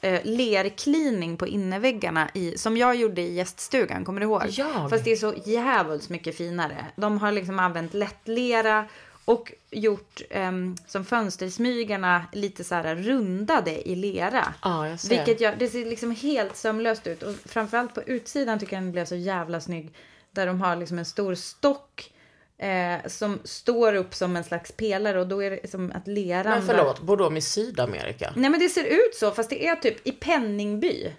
eh, 0.00 0.20
lerklining 0.24 1.36
på 1.36 1.46
innerväggarna 1.46 2.30
i, 2.34 2.58
som 2.58 2.76
jag 2.76 2.96
gjorde 2.96 3.20
i 3.20 3.34
gäststugan, 3.34 4.04
kommer 4.04 4.20
du 4.20 4.26
ihåg? 4.26 4.42
Jag? 4.48 4.90
Fast 4.90 5.04
det 5.04 5.12
är 5.12 5.16
så 5.16 5.34
jävligt 5.44 6.08
mycket 6.08 6.36
finare. 6.36 6.86
De 6.96 7.18
har 7.18 7.32
liksom 7.32 7.58
använt 7.58 7.94
lättlera 7.94 8.88
och 9.24 9.52
gjort 9.70 10.20
ehm, 10.30 10.76
som 10.86 11.04
fönstersmygarna 11.04 12.24
lite 12.32 12.64
så 12.64 12.74
här 12.74 12.94
rundade 12.94 13.88
i 13.88 13.94
lera. 13.94 14.54
Ja, 14.62 14.88
jag 14.88 15.00
ser. 15.00 15.08
Vilket 15.08 15.40
gör, 15.40 15.56
det 15.58 15.68
ser 15.68 15.86
liksom 15.86 16.10
helt 16.10 16.56
sömlöst 16.56 17.06
ut. 17.06 17.22
Och 17.22 17.34
framförallt 17.44 17.94
på 17.94 18.02
utsidan 18.02 18.58
tycker 18.58 18.76
jag 18.76 18.82
den 18.82 18.92
blev 18.92 19.04
så 19.04 19.16
jävla 19.16 19.60
snygg. 19.60 19.92
Där 20.32 20.46
de 20.46 20.60
har 20.60 20.76
liksom 20.76 20.98
en 20.98 21.04
stor 21.04 21.34
stock 21.34 22.12
eh, 22.58 23.06
som 23.06 23.40
står 23.44 23.94
upp 23.94 24.14
som 24.14 24.36
en 24.36 24.44
slags 24.44 24.72
pelare 24.72 25.20
och 25.20 25.26
då 25.26 25.42
är 25.42 25.50
det 25.50 25.70
som 25.70 25.92
att 25.94 26.08
leran... 26.08 26.52
Men 26.52 26.66
förlåt, 26.66 27.00
bor 27.00 27.16
de 27.16 27.36
i 27.36 27.40
Sydamerika? 27.40 28.32
Nej 28.36 28.50
men 28.50 28.60
det 28.60 28.68
ser 28.68 28.84
ut 28.84 29.14
så 29.14 29.30
fast 29.30 29.50
det 29.50 29.66
är 29.66 29.76
typ 29.76 30.06
i 30.06 30.12
Penningby. 30.12 31.12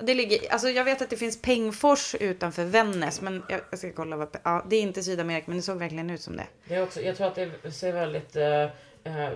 Det 0.00 0.14
ligger, 0.14 0.52
alltså 0.52 0.68
jag 0.68 0.84
vet 0.84 1.02
att 1.02 1.10
det 1.10 1.16
finns 1.16 1.42
Pengfors 1.42 2.14
utanför 2.14 2.64
Vännäs 2.64 3.20
men 3.20 3.42
jag, 3.48 3.60
jag 3.70 3.78
ska 3.78 3.92
kolla 3.92 4.16
vad, 4.16 4.36
ja 4.44 4.66
det 4.70 4.76
är 4.76 4.82
inte 4.82 5.02
Sydamerika 5.02 5.44
men 5.46 5.56
det 5.56 5.62
såg 5.62 5.78
verkligen 5.78 6.10
ut 6.10 6.20
som 6.20 6.36
det. 6.36 6.46
Det 6.68 6.74
är 6.74 6.82
också, 6.82 7.00
jag 7.00 7.16
tror 7.16 7.26
att 7.26 7.34
det 7.34 7.72
ser 7.72 7.92
väldigt 7.92 8.36
eh, 8.36 8.62
eh, 9.04 9.32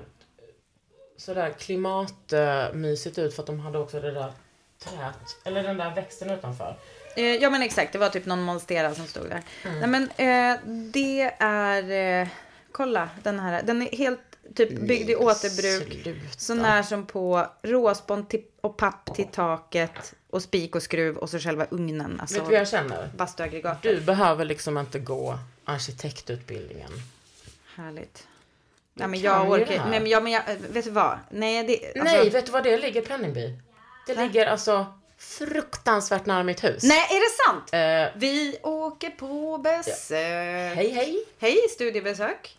sådär 1.16 1.50
klimatmysigt 1.50 3.18
ut 3.18 3.34
för 3.34 3.42
att 3.42 3.46
de 3.46 3.60
hade 3.60 3.78
också 3.78 4.00
det 4.00 4.10
där 4.10 4.32
träet, 4.78 5.36
eller 5.44 5.62
den 5.62 5.76
där 5.76 5.94
växten 5.94 6.30
utanför. 6.30 6.76
Eh, 7.18 7.36
ja 7.36 7.50
men 7.50 7.62
exakt, 7.62 7.92
det 7.92 7.98
var 7.98 8.08
typ 8.08 8.26
någon 8.26 8.42
monstera 8.42 8.94
som 8.94 9.06
stod 9.06 9.28
där. 9.28 9.42
Mm. 9.64 9.78
Nej 9.80 9.88
men 9.88 10.02
eh, 10.02 10.58
det 10.92 11.34
är, 11.38 12.20
eh, 12.22 12.28
kolla 12.72 13.08
den 13.22 13.40
här, 13.40 13.62
den 13.62 13.82
är 13.82 13.96
helt 13.96 14.20
typ 14.54 14.80
byggd 14.80 15.10
i 15.10 15.16
återbruk. 15.16 16.02
sluta. 16.02 16.20
Så 16.36 16.54
när 16.54 16.82
som 16.82 17.06
på 17.06 17.46
råspån 17.62 18.26
och 18.60 18.76
papp 18.76 19.14
till 19.14 19.28
taket 19.28 20.14
och 20.30 20.42
spik 20.42 20.74
och 20.74 20.82
skruv 20.82 21.16
och 21.16 21.30
så 21.30 21.38
själva 21.38 21.66
ugnen. 21.70 22.20
Alltså 22.20 22.36
Vet 22.36 22.44
du 22.44 22.50
vad 22.50 22.60
jag 22.60 22.68
känner? 22.68 23.10
bastuaggregatet. 23.16 23.82
Du 23.82 24.00
behöver 24.00 24.44
liksom 24.44 24.78
inte 24.78 24.98
gå 24.98 25.38
arkitektutbildningen. 25.64 26.90
Härligt. 27.76 28.26
Nej 28.94 29.08
men 29.08 29.20
jag 29.20 29.50
orkar, 29.50 29.86
nej 29.90 30.00
men 30.00 30.10
jag, 30.10 30.22
men 30.22 30.32
jag, 30.32 30.42
vet 30.70 30.84
du 30.84 30.90
vad? 30.90 31.18
Nej 31.30 31.64
det, 31.64 32.00
alltså, 32.00 32.16
Nej, 32.16 32.30
vet 32.30 32.46
du 32.46 32.52
var 32.52 32.62
det 32.62 32.78
ligger 32.78 33.02
Penningby? 33.02 33.58
Det 34.06 34.14
ligger 34.14 34.46
alltså 34.46 34.86
fruktansvärt 35.18 36.26
nära 36.26 36.42
mitt 36.42 36.64
hus. 36.64 36.82
Nej, 36.82 36.98
är 37.10 37.20
det 37.20 37.44
sant? 37.46 37.72
Eh, 37.72 38.18
Vi 38.20 38.58
åker 38.62 39.10
på 39.10 39.58
besök. 39.58 40.76
hej 40.76 40.90
hej. 40.90 41.24
Hej, 41.38 41.56
studiebesök. 41.70 42.54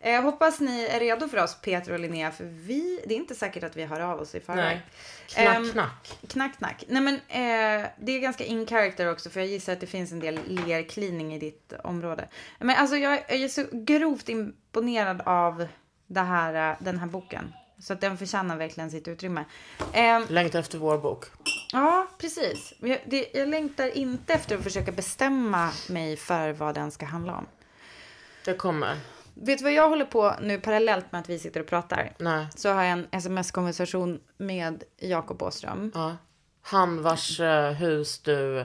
Eh, 0.00 0.22
hoppas 0.22 0.60
ni 0.60 0.84
är 0.84 1.00
redo 1.00 1.28
för 1.28 1.42
oss, 1.44 1.56
Peter 1.62 1.92
och 1.92 1.98
Linnea, 1.98 2.30
för 2.30 2.44
vi, 2.44 3.00
det 3.06 3.14
är 3.14 3.18
inte 3.18 3.34
säkert 3.34 3.64
att 3.64 3.76
vi 3.76 3.84
hör 3.84 4.00
av 4.00 4.20
oss 4.20 4.34
i 4.34 4.40
förväg. 4.40 4.80
Knack 5.28 5.56
Ehm, 5.56 5.70
knack. 5.72 6.18
Knack, 6.28 6.58
knack. 6.58 6.84
Nej, 6.88 7.02
men 7.02 7.14
eh, 7.14 7.88
det 7.98 8.12
är 8.12 8.18
ganska 8.18 8.44
in 8.44 8.66
character 8.66 9.10
också, 9.12 9.30
för 9.30 9.40
jag 9.40 9.48
gissar 9.48 9.72
att 9.72 9.80
det 9.80 9.86
finns 9.86 10.12
en 10.12 10.20
del 10.20 10.40
lerklining 10.66 11.34
i 11.34 11.38
ditt 11.38 11.72
område. 11.84 12.28
Men 12.58 12.76
alltså, 12.76 12.96
jag 12.96 13.32
är 13.32 13.48
så 13.48 13.64
grovt 13.72 14.28
imponerad 14.28 15.22
av 15.26 15.66
det 16.06 16.20
här, 16.20 16.70
eh, 16.70 16.76
den 16.80 16.98
här 16.98 17.06
boken. 17.06 17.52
Så 17.84 17.92
att 17.92 18.00
den 18.00 18.18
förtjänar 18.18 18.56
verkligen 18.56 18.90
sitt 18.90 19.08
utrymme. 19.08 19.44
Ehm, 19.92 20.26
Längtar 20.28 20.58
efter 20.58 20.78
vår 20.78 20.98
bok. 20.98 21.24
Ja, 21.72 22.06
precis. 22.18 22.74
Jag, 22.80 23.00
det, 23.06 23.34
jag 23.34 23.48
längtar 23.48 23.96
inte 23.96 24.32
efter 24.32 24.56
att 24.56 24.62
försöka 24.62 24.92
bestämma 24.92 25.70
mig 25.88 26.16
för 26.16 26.52
vad 26.52 26.74
den 26.74 26.90
ska 26.90 27.06
handla 27.06 27.36
om. 27.36 27.46
Det 28.44 28.54
kommer. 28.54 28.96
Vet 29.34 29.58
du 29.58 29.64
vad 29.64 29.72
jag 29.72 29.88
håller 29.88 30.04
på 30.04 30.34
nu 30.42 30.60
parallellt 30.60 31.12
med 31.12 31.20
att 31.20 31.28
vi 31.28 31.38
sitter 31.38 31.60
och 31.60 31.66
pratar? 31.66 32.12
Nej. 32.18 32.46
Så 32.56 32.68
har 32.68 32.82
jag 32.82 32.92
en 32.92 33.06
sms-konversation 33.10 34.20
med 34.36 34.84
Jakob 34.96 35.42
Åström. 35.42 35.90
Ja. 35.94 36.16
Han 36.62 37.02
vars 37.02 37.40
eh, 37.40 37.70
hus 37.72 38.18
du 38.18 38.60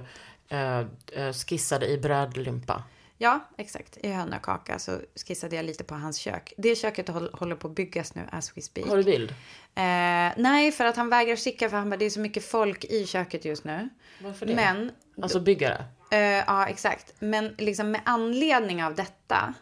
eh, 0.49 0.79
eh, 1.11 1.33
skissade 1.33 1.87
i 1.87 1.97
brödlimpa. 1.97 2.83
Ja, 3.21 3.39
exakt. 3.57 3.97
I 3.97 4.11
Höna 4.11 4.39
kaka 4.39 4.79
så 4.79 5.01
skissade 5.27 5.55
jag 5.55 5.65
lite 5.65 5.83
på 5.83 5.95
hans 5.95 6.17
kök. 6.17 6.53
Det 6.57 6.75
köket 6.75 7.07
håll, 7.07 7.29
håller 7.33 7.55
på 7.55 7.67
att 7.67 7.75
byggas 7.75 8.15
nu 8.15 8.21
as 8.31 8.57
we 8.57 8.61
speak. 8.61 8.87
Har 8.87 8.97
du 8.97 9.03
bild? 9.03 9.29
Eh, 9.75 10.33
nej, 10.37 10.71
för 10.71 10.85
att 10.85 10.95
han 10.95 11.09
vägrar 11.09 11.35
skicka 11.35 11.69
för 11.69 11.77
han 11.77 11.89
bara, 11.89 11.97
det 11.97 12.05
är 12.05 12.09
så 12.09 12.19
mycket 12.19 12.45
folk 12.45 12.85
i 12.85 13.05
köket 13.05 13.45
just 13.45 13.63
nu. 13.63 13.89
Varför 14.23 14.45
det? 14.45 14.55
Men 14.55 14.91
Alltså 15.21 15.39
byggare? 15.39 15.85
Eh, 16.11 16.19
ja, 16.19 16.67
exakt. 16.67 17.13
Men 17.19 17.55
liksom 17.57 17.91
med 17.91 18.01
anledning 18.05 18.83
av 18.83 18.95
detta 18.95 19.53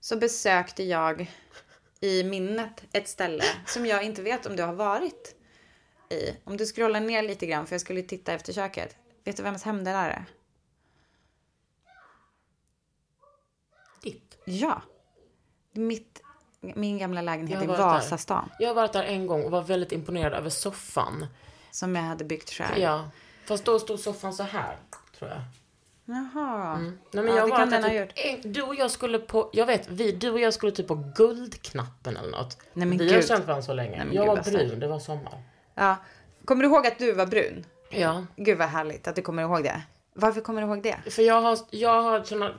så 0.00 0.16
besökte 0.16 0.82
jag 0.82 1.30
i 2.00 2.24
minnet 2.24 2.84
ett 2.92 3.08
ställe 3.08 3.44
som 3.66 3.86
jag 3.86 4.02
inte 4.02 4.22
vet 4.22 4.46
om 4.46 4.56
du 4.56 4.62
har 4.62 4.74
varit 4.74 5.34
i. 6.10 6.36
Om 6.44 6.56
du 6.56 6.66
scrollar 6.66 7.00
ner 7.00 7.22
lite 7.22 7.46
grann 7.46 7.66
för 7.66 7.74
jag 7.74 7.80
skulle 7.80 8.02
titta 8.02 8.32
efter 8.32 8.52
köket. 8.52 8.96
Vet 9.24 9.36
du 9.36 9.42
vems 9.42 9.62
hem 9.62 9.84
det 9.84 9.90
där 9.90 10.10
är? 10.10 10.24
Ja. 14.48 14.82
Mitt, 15.72 16.22
min 16.60 16.98
gamla 16.98 17.22
lägenhet 17.22 17.56
har 17.56 17.64
i 17.64 17.66
varit 17.66 17.78
där. 17.78 17.86
Vasastan. 17.86 18.50
Jag 18.58 18.68
har 18.68 18.74
varit 18.74 18.92
där 18.92 19.04
en 19.04 19.26
gång 19.26 19.44
och 19.44 19.50
var 19.50 19.62
väldigt 19.62 19.92
imponerad 19.92 20.32
över 20.32 20.50
soffan. 20.50 21.26
Som 21.70 21.96
jag 21.96 22.02
hade 22.02 22.24
byggt 22.24 22.50
själv. 22.50 22.78
Ja. 22.82 23.10
Fast 23.44 23.64
då 23.64 23.78
stod 23.78 23.98
soffan 24.00 24.34
så 24.34 24.42
här, 24.42 24.76
tror 25.18 25.30
jag. 25.30 25.40
Jaha. 26.04 26.78
Nej, 26.78 26.92
men 27.24 27.26
Ja, 27.26 27.36
jag 27.36 27.46
det 27.48 27.56
kan 27.56 27.70
den 27.70 27.82
ha 27.82 27.90
typ, 27.90 28.12
en, 28.14 28.52
du 28.52 28.62
och 28.62 28.74
jag 28.74 28.90
skulle 28.90 29.18
på, 29.18 29.50
jag 29.52 29.66
vet, 29.66 29.88
vi, 29.90 30.12
du 30.12 30.30
och 30.30 30.40
jag 30.40 30.54
skulle 30.54 30.72
typ 30.72 30.86
på 30.88 31.12
guldknappen 31.16 32.16
eller 32.16 32.30
något. 32.30 32.58
Nej, 32.72 32.86
men 32.86 32.98
vi 32.98 33.08
har 33.08 33.14
gud. 33.14 33.28
känt 33.28 33.46
varandra 33.46 33.62
så 33.62 33.72
länge. 33.72 33.96
Nej, 33.96 34.06
men 34.06 34.14
jag 34.14 34.36
gud, 34.36 34.44
var 34.44 34.52
brun, 34.52 34.80
det 34.80 34.88
var 34.88 34.98
sommar. 34.98 35.42
Ja. 35.74 35.96
Kommer 36.44 36.62
du 36.62 36.68
ihåg 36.68 36.86
att 36.86 36.98
du 36.98 37.12
var 37.12 37.26
brun? 37.26 37.64
Ja. 37.90 38.24
Gud 38.36 38.58
vad 38.58 38.68
härligt 38.68 39.08
att 39.08 39.16
du 39.16 39.22
kommer 39.22 39.42
ihåg 39.42 39.62
det. 39.64 39.82
Varför 40.14 40.40
kommer 40.40 40.62
du 40.62 40.68
ihåg 40.68 40.82
det? 40.82 40.96
För 41.10 41.22
jag 41.22 41.40
har, 41.40 41.58
jag 41.70 42.02
har 42.02 42.22
såna 42.22 42.52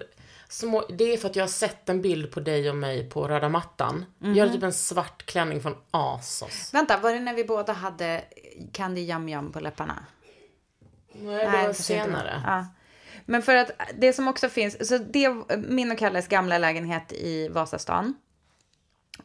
små, 0.50 0.86
det 0.90 1.14
är 1.14 1.18
för 1.18 1.30
att 1.30 1.36
jag 1.36 1.44
har 1.44 1.48
sett 1.50 1.90
en 1.90 2.02
bild 2.02 2.32
på 2.32 2.40
dig 2.40 2.70
och 2.70 2.76
mig 2.76 3.10
på 3.10 3.28
röda 3.28 3.50
mattan. 3.50 4.06
Jag 4.20 4.28
Mhm. 4.30 4.40
hade 4.40 4.52
typ 4.52 4.64
en 4.64 4.74
svart 4.74 5.26
klänning 5.26 5.62
från 5.62 5.76
Asos. 5.92 6.74
Vänta, 6.74 6.98
var 6.98 7.14
det 7.14 7.20
när 7.20 7.34
vi 7.34 7.44
båda 7.44 7.74
hade 7.74 8.24
Candy 8.72 9.02
Yum 9.02 9.30
Yum 9.30 9.52
på 9.52 9.60
läpparna? 9.60 10.06
Nej, 11.14 11.38
det 11.38 11.46
var 11.46 11.52
kanske 11.52 11.68
inte 11.68 11.84
senare. 11.84 12.44
Ja. 12.46 12.66
Men 13.26 13.42
för 13.42 13.56
att 13.56 13.72
det 13.98 14.14
som 14.14 14.28
också 14.28 14.50
finns, 14.50 14.88
så 14.88 14.98
det, 14.98 15.30
min 15.58 15.92
och 15.92 15.98
Kalles 15.98 16.28
gamla 16.28 16.58
lägenhet 16.58 17.14
i 17.14 17.48
Vasastan. 17.48 18.16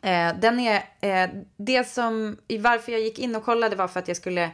Eh, 0.03 0.37
den 0.41 0.61
är, 0.61 0.85
eh, 1.01 1.31
det 1.57 1.89
som, 1.89 2.37
varför 2.61 2.93
jag 2.93 3.01
gick 3.01 3.19
in 3.19 3.37
och 3.37 3.45
kollade 3.45 3.77
var 3.77 3.89
för 3.89 4.01
att 4.01 4.09
jag 4.09 4.17
skulle 4.17 4.51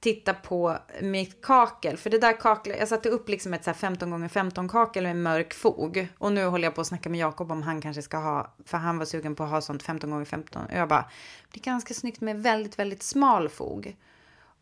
titta 0.00 0.34
på 0.34 0.78
mitt 1.00 1.42
kakel. 1.42 1.96
För 1.96 2.10
det 2.10 2.18
där 2.18 2.40
kaklet, 2.40 2.78
jag 2.78 2.88
satte 2.88 3.08
upp 3.08 3.28
liksom 3.28 3.54
ett 3.54 3.64
så 3.64 3.70
här 3.70 3.78
15 3.78 4.10
gånger 4.10 4.28
15 4.28 4.68
kakel 4.68 5.02
med 5.02 5.16
mörk 5.16 5.54
fog. 5.54 6.08
Och 6.18 6.32
nu 6.32 6.44
håller 6.44 6.64
jag 6.64 6.74
på 6.74 6.80
att 6.80 6.86
snacka 6.86 7.08
med 7.08 7.20
Jakob 7.20 7.52
om 7.52 7.62
han 7.62 7.80
kanske 7.80 8.02
ska 8.02 8.16
ha, 8.16 8.54
för 8.64 8.78
han 8.78 8.98
var 8.98 9.04
sugen 9.04 9.34
på 9.34 9.44
att 9.44 9.50
ha 9.50 9.60
sånt 9.60 9.82
15 9.82 10.10
gånger 10.10 10.24
15. 10.24 10.64
Och 10.64 10.72
jag 10.72 10.88
bara, 10.88 11.10
det 11.52 11.60
är 11.60 11.64
ganska 11.64 11.94
snyggt 11.94 12.20
med 12.20 12.42
väldigt, 12.42 12.78
väldigt 12.78 13.02
smal 13.02 13.48
fog. 13.48 13.96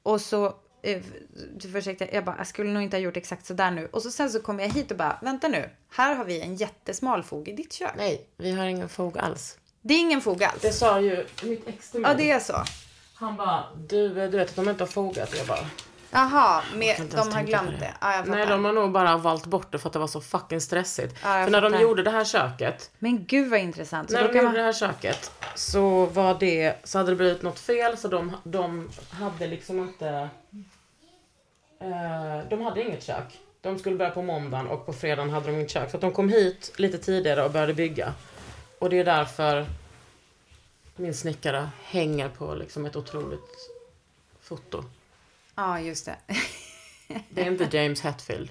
Och 0.03 0.21
så 0.21 0.55
eh, 0.83 1.03
försökte 1.73 2.05
jag, 2.05 2.15
jag 2.15 2.25
bara, 2.25 2.37
jag 2.39 2.47
skulle 2.47 2.71
nog 2.71 2.83
inte 2.83 2.97
ha 2.97 3.03
gjort 3.03 3.17
exakt 3.17 3.47
så 3.47 3.55
där 3.55 3.71
nu. 3.71 3.89
Och 3.93 4.03
så 4.03 4.11
sen 4.11 4.31
så 4.31 4.41
kom 4.41 4.61
jag 4.61 4.69
hit 4.69 4.91
och 4.91 4.97
bara, 4.97 5.19
vänta 5.23 5.49
nu, 5.49 5.71
här 5.91 6.15
har 6.15 6.25
vi 6.25 6.41
en 6.41 6.55
jättesmal 6.55 7.23
fog 7.23 7.49
i 7.49 7.53
ditt 7.53 7.73
kök. 7.73 7.93
Nej, 7.97 8.27
vi 8.37 8.53
har 8.53 8.67
ingen 8.67 8.89
fog 8.89 9.19
alls. 9.19 9.59
Det 9.83 9.95
är 9.95 10.01
ingen 10.01 10.21
fog 10.21 10.45
alls. 10.45 10.63
Det 10.63 10.73
sa 10.73 11.01
ju 11.01 11.27
mitt 11.43 11.69
ex 11.69 11.91
till 11.91 12.01
mig. 12.01 12.11
Ja, 12.11 12.17
det 12.17 12.31
är 12.31 12.41
så. 12.41 12.65
Han 13.19 13.37
bara, 13.37 13.65
du, 13.89 14.09
du 14.09 14.15
vet 14.37 14.49
att 14.49 14.57
de 14.57 14.69
inte 14.69 14.83
har 14.83 14.89
fogat. 14.89 15.37
Jag 15.39 15.47
bara, 15.47 15.67
Jaha, 16.11 16.63
de 17.11 17.33
har 17.33 17.43
glömt 17.43 17.81
det. 17.81 17.95
Ja, 18.01 18.17
jag 18.17 18.29
Nej, 18.29 18.41
fattar. 18.41 18.53
de 18.53 18.65
har 18.65 18.73
nog 18.73 18.93
bara 18.93 19.17
valt 19.17 19.47
bort 19.47 19.73
det 19.73 19.79
för 19.79 19.89
att 19.89 19.93
det 19.93 19.99
var 19.99 20.07
så 20.07 20.21
fucking 20.21 20.61
stressigt. 20.61 21.15
Ja, 21.23 21.37
jag 21.39 21.45
för 21.45 21.53
när 21.53 21.61
de 21.61 21.71
fattar. 21.71 21.83
gjorde 21.83 22.03
det 22.03 22.11
här 22.11 22.25
köket, 22.25 22.91
Men 22.99 23.25
gud 23.27 23.51
vad 23.51 23.61
intressant. 23.61 24.11
Så 24.11 24.17
när 24.17 24.23
då 24.23 24.29
de 24.29 24.35
kan 24.35 24.43
gjorde 24.43 24.57
det 24.57 24.63
man... 24.63 24.65
här 24.65 24.73
köket 24.73 25.33
så 25.55 26.07
var 26.07 26.37
det, 26.41 26.75
så 26.85 26.99
hade 26.99 27.11
det 27.11 27.17
blivit 27.17 27.43
något 27.43 27.59
fel 27.59 27.97
så 27.97 28.09
de, 28.09 28.37
de 28.45 28.91
hade 29.11 29.47
liksom 29.47 29.79
inte, 29.79 30.09
eh, 31.81 32.49
de 32.51 32.61
hade 32.63 32.83
inget 32.83 33.03
kök. 33.03 33.39
De 33.61 33.79
skulle 33.79 33.97
börja 33.97 34.11
på 34.11 34.23
måndagen 34.23 34.67
och 34.67 34.87
på 34.87 34.93
fredagen 34.93 35.31
hade 35.31 35.47
de 35.47 35.53
inget 35.53 35.71
kök. 35.71 35.91
Så 35.91 35.97
att 35.97 36.01
de 36.01 36.13
kom 36.13 36.29
hit 36.29 36.73
lite 36.77 36.99
tidigare 36.99 37.45
och 37.45 37.51
började 37.51 37.75
bygga. 37.75 38.13
Och 38.79 38.91
det 38.91 38.99
är 38.99 39.05
därför 39.05 39.67
min 40.99 41.15
snickare 41.15 41.69
hänger 41.85 42.29
på 42.29 42.55
liksom 42.55 42.87
ett 42.87 42.97
otroligt 42.97 43.71
foto. 44.41 44.85
Ja, 45.55 45.81
just 45.81 46.07
det. 46.07 46.17
Det 47.31 47.43
är 47.43 47.47
inte 47.47 47.77
James 47.77 48.01
Hetfield. 48.01 48.51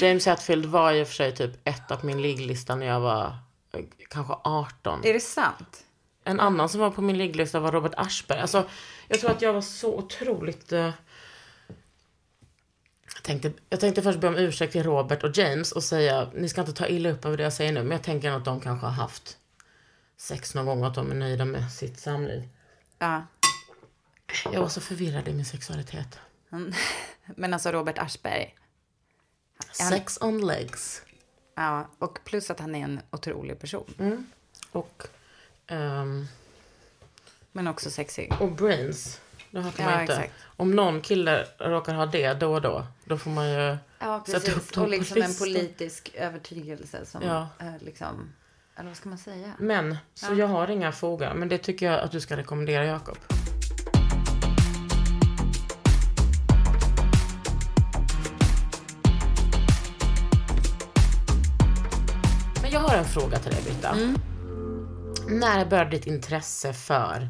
James 0.00 0.26
Hetfield 0.26 0.66
var 0.66 0.92
i 0.92 1.02
och 1.02 1.06
för 1.06 1.14
sig 1.14 1.34
typ 1.34 1.50
etta 1.64 1.96
på 1.96 2.06
min 2.06 2.22
ligglista 2.22 2.74
när 2.74 2.86
jag 2.86 3.00
var 3.00 3.36
eh, 3.72 3.84
kanske 4.08 4.34
18. 4.44 5.00
Är 5.04 5.12
det 5.12 5.20
sant? 5.20 5.84
En 6.24 6.40
annan 6.40 6.68
som 6.68 6.80
var 6.80 6.90
på 6.90 7.02
min 7.02 7.18
ligglista 7.18 7.60
var 7.60 7.72
Robert 7.72 7.92
Aschberg. 7.96 8.40
Alltså, 8.40 8.64
jag 9.08 9.20
tror 9.20 9.30
att 9.30 9.42
jag 9.42 9.52
var 9.52 9.60
så 9.60 9.94
otroligt... 9.98 10.72
Eh... 10.72 10.90
Jag, 13.14 13.22
tänkte, 13.22 13.52
jag 13.68 13.80
tänkte 13.80 14.02
först 14.02 14.18
be 14.18 14.28
om 14.28 14.36
ursäkt 14.36 14.72
till 14.72 14.82
Robert 14.82 15.22
och 15.22 15.38
James 15.38 15.72
och 15.72 15.82
säga, 15.82 16.30
ni 16.34 16.48
ska 16.48 16.60
inte 16.60 16.72
ta 16.72 16.86
illa 16.86 17.10
upp 17.10 17.24
över 17.24 17.36
det 17.36 17.42
jag 17.42 17.52
säger 17.52 17.72
nu, 17.72 17.82
men 17.82 17.90
jag 17.90 18.02
tänker 18.02 18.30
att 18.30 18.44
de 18.44 18.60
kanske 18.60 18.86
har 18.86 18.92
haft 18.92 19.38
sex 20.22 20.54
någon 20.54 20.66
gång 20.66 20.80
och 20.80 20.86
att 20.88 20.94
de 20.94 21.10
är 21.10 21.14
nöjda 21.14 21.44
med 21.44 21.72
sitt 21.72 22.00
samliv. 22.00 22.48
Ja. 22.98 23.22
Jag 24.52 24.60
var 24.60 24.68
så 24.68 24.80
förvirrad 24.80 25.28
i 25.28 25.32
min 25.34 25.44
sexualitet. 25.44 26.18
Men 27.36 27.54
alltså 27.54 27.72
Robert 27.72 27.98
Aschberg. 27.98 28.54
Han- 29.80 29.90
Sex 29.90 30.18
on 30.20 30.46
legs. 30.46 31.02
Ja, 31.54 31.88
och 31.98 32.18
plus 32.24 32.50
att 32.50 32.60
han 32.60 32.74
är 32.74 32.84
en 32.84 33.00
otrolig 33.10 33.58
person. 33.60 33.94
Mm. 33.98 34.26
Och, 34.72 35.02
ehm, 35.66 36.26
Men 37.52 37.68
också 37.68 37.90
sexig. 37.90 38.32
och 38.40 38.52
brains. 38.52 39.20
Det 39.50 39.60
hatar 39.60 39.84
Ja, 39.84 39.90
man 39.90 40.00
inte. 40.00 40.12
exakt. 40.14 40.34
Om 40.56 40.70
någon 40.76 41.00
kille 41.00 41.46
råkar 41.58 41.94
ha 41.94 42.06
det 42.06 42.34
då 42.34 42.54
och 42.54 42.62
då, 42.62 42.86
då 43.04 43.18
får 43.18 43.30
man 43.30 43.48
ju 43.50 43.76
Ja, 43.98 44.24
sätta 44.26 44.38
upp 44.38 44.44
precis. 44.44 44.70
dem 44.70 44.82
Och 44.82 44.86
på 44.86 44.90
liksom 44.90 45.22
en 45.22 45.28
listan. 45.28 45.46
politisk 45.46 46.10
övertygelse 46.14 47.06
som 47.06 47.22
Ja. 47.22 47.48
är 47.58 47.78
liksom... 47.78 48.32
Eller 48.76 48.88
vad 48.88 48.96
ska 48.96 49.08
man 49.08 49.18
säga? 49.18 49.54
Men, 49.58 49.96
så 50.14 50.34
jag 50.34 50.46
har 50.46 50.70
inga 50.70 50.92
fogar. 50.92 51.34
Men 51.34 51.48
det 51.48 51.58
tycker 51.58 51.86
jag 51.86 52.00
att 52.00 52.12
du 52.12 52.20
ska 52.20 52.36
rekommendera 52.36 52.84
Jakob. 52.84 53.18
Men 62.62 62.70
jag 62.70 62.80
har 62.80 62.96
en 62.96 63.04
fråga 63.04 63.38
till 63.38 63.52
dig, 63.52 63.62
Britta. 63.62 63.96
När 65.28 65.66
började 65.66 65.90
ditt 65.90 66.06
intresse 66.06 66.72
för 66.72 67.28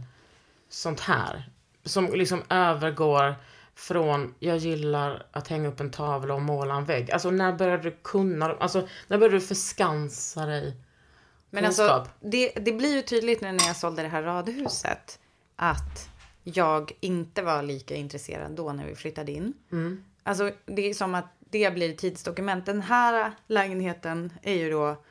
sånt 0.68 1.00
här? 1.00 1.50
Som 1.85 2.07
liksom 2.14 2.42
övergår 2.48 3.35
från 3.74 4.35
jag 4.38 4.57
gillar 4.57 5.26
att 5.33 5.48
hänga 5.48 5.68
upp 5.68 5.81
en 5.81 5.90
tavla 5.90 6.35
och 6.35 6.42
måla 6.42 6.74
en 6.74 6.85
vägg. 6.85 7.11
Alltså 7.11 7.31
när 7.31 7.52
började 7.52 7.83
du 7.83 7.96
kunna, 8.02 8.46
alltså 8.46 8.88
när 9.09 9.18
började 9.18 9.37
du 9.37 9.40
förskansa 9.40 10.46
dig 10.46 10.76
Men 11.55 11.65
alltså, 11.65 11.83
kunskap? 11.83 12.09
det, 12.21 12.53
det 12.53 12.73
blir 12.73 12.95
ju 12.95 13.03
tydligt 13.03 13.41
nu 13.41 13.53
när 13.53 13.67
jag 13.67 13.77
sålde 13.77 14.03
det 14.03 14.09
här 14.09 14.23
radhuset 14.23 15.19
att 15.57 16.09
jag 16.43 16.93
inte 17.01 17.43
var 17.43 17.62
lika 17.62 17.95
intresserad 17.95 18.53
då 18.53 18.73
när 18.73 18.87
vi 18.87 18.95
flyttade 18.95 19.33
in. 19.33 19.53
Mm. 19.73 20.05
Alltså 20.23 20.51
det 20.67 20.91
är 20.91 20.95
som 20.95 21.15
att 21.15 21.37
det 21.51 21.75
blir 21.75 21.97
tidsdokument. 21.97 22.67
Den 22.67 22.83
här 22.83 23.33
lägenheten 23.47 24.33
är 24.43 24.55
ju 24.55 24.71
då, 24.71 25.03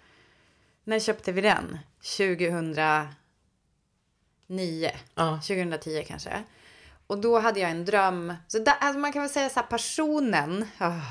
när 0.83 0.99
köpte 0.99 1.31
vi 1.31 1.41
den? 1.41 1.77
2009. 2.17 3.11
Ja. 5.15 5.41
2010 5.47 6.03
kanske. 6.07 6.43
Och 7.07 7.17
då 7.17 7.39
hade 7.39 7.59
jag 7.59 7.71
en 7.71 7.85
dröm. 7.85 8.33
Så 8.47 8.59
där, 8.59 8.75
alltså 8.79 8.99
man 8.99 9.13
kan 9.13 9.21
väl 9.21 9.31
säga 9.31 9.49
så 9.49 9.59
här 9.59 9.67
personen. 9.67 10.65
ah, 10.77 11.01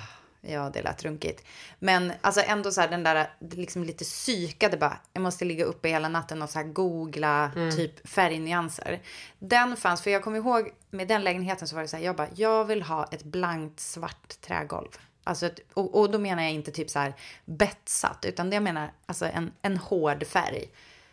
ja, 0.40 0.70
det 0.72 0.82
lät 0.82 1.04
runkigt. 1.04 1.44
Men 1.78 2.12
alltså 2.20 2.40
ändå 2.40 2.70
så 2.72 2.80
här 2.80 2.88
den 2.88 3.02
där 3.02 3.30
liksom 3.50 3.84
lite 3.84 4.04
psykade 4.04 4.76
bara. 4.76 4.98
Jag 5.12 5.22
måste 5.22 5.44
ligga 5.44 5.64
uppe 5.64 5.88
hela 5.88 6.08
natten 6.08 6.42
och 6.42 6.50
så 6.50 6.58
här 6.58 6.66
googla 6.66 7.50
typ 7.76 8.08
färgnyanser. 8.08 9.00
Den 9.38 9.76
fanns, 9.76 10.02
för 10.02 10.10
jag 10.10 10.22
kommer 10.22 10.38
ihåg 10.38 10.70
med 10.90 11.08
den 11.08 11.24
lägenheten 11.24 11.68
så 11.68 11.74
var 11.76 11.82
det 11.82 11.88
så 11.88 11.96
här. 11.96 12.04
Jag 12.04 12.16
bara, 12.16 12.28
jag 12.34 12.64
vill 12.64 12.82
ha 12.82 13.04
ett 13.04 13.22
blankt 13.24 13.80
svart 13.80 14.40
trägolv. 14.40 14.88
Alltså 15.24 15.46
ett, 15.46 15.60
och, 15.74 16.00
och 16.00 16.10
då 16.10 16.18
menar 16.18 16.42
jag 16.42 16.52
inte 16.52 16.70
typ 16.70 16.90
så 16.90 16.98
här 16.98 17.14
betsat, 17.44 18.24
utan 18.24 18.50
det 18.50 18.56
jag 18.56 18.62
menar 18.62 18.92
alltså 19.06 19.26
en, 19.26 19.52
en 19.62 19.76
hård 19.76 20.26
färg. 20.26 20.70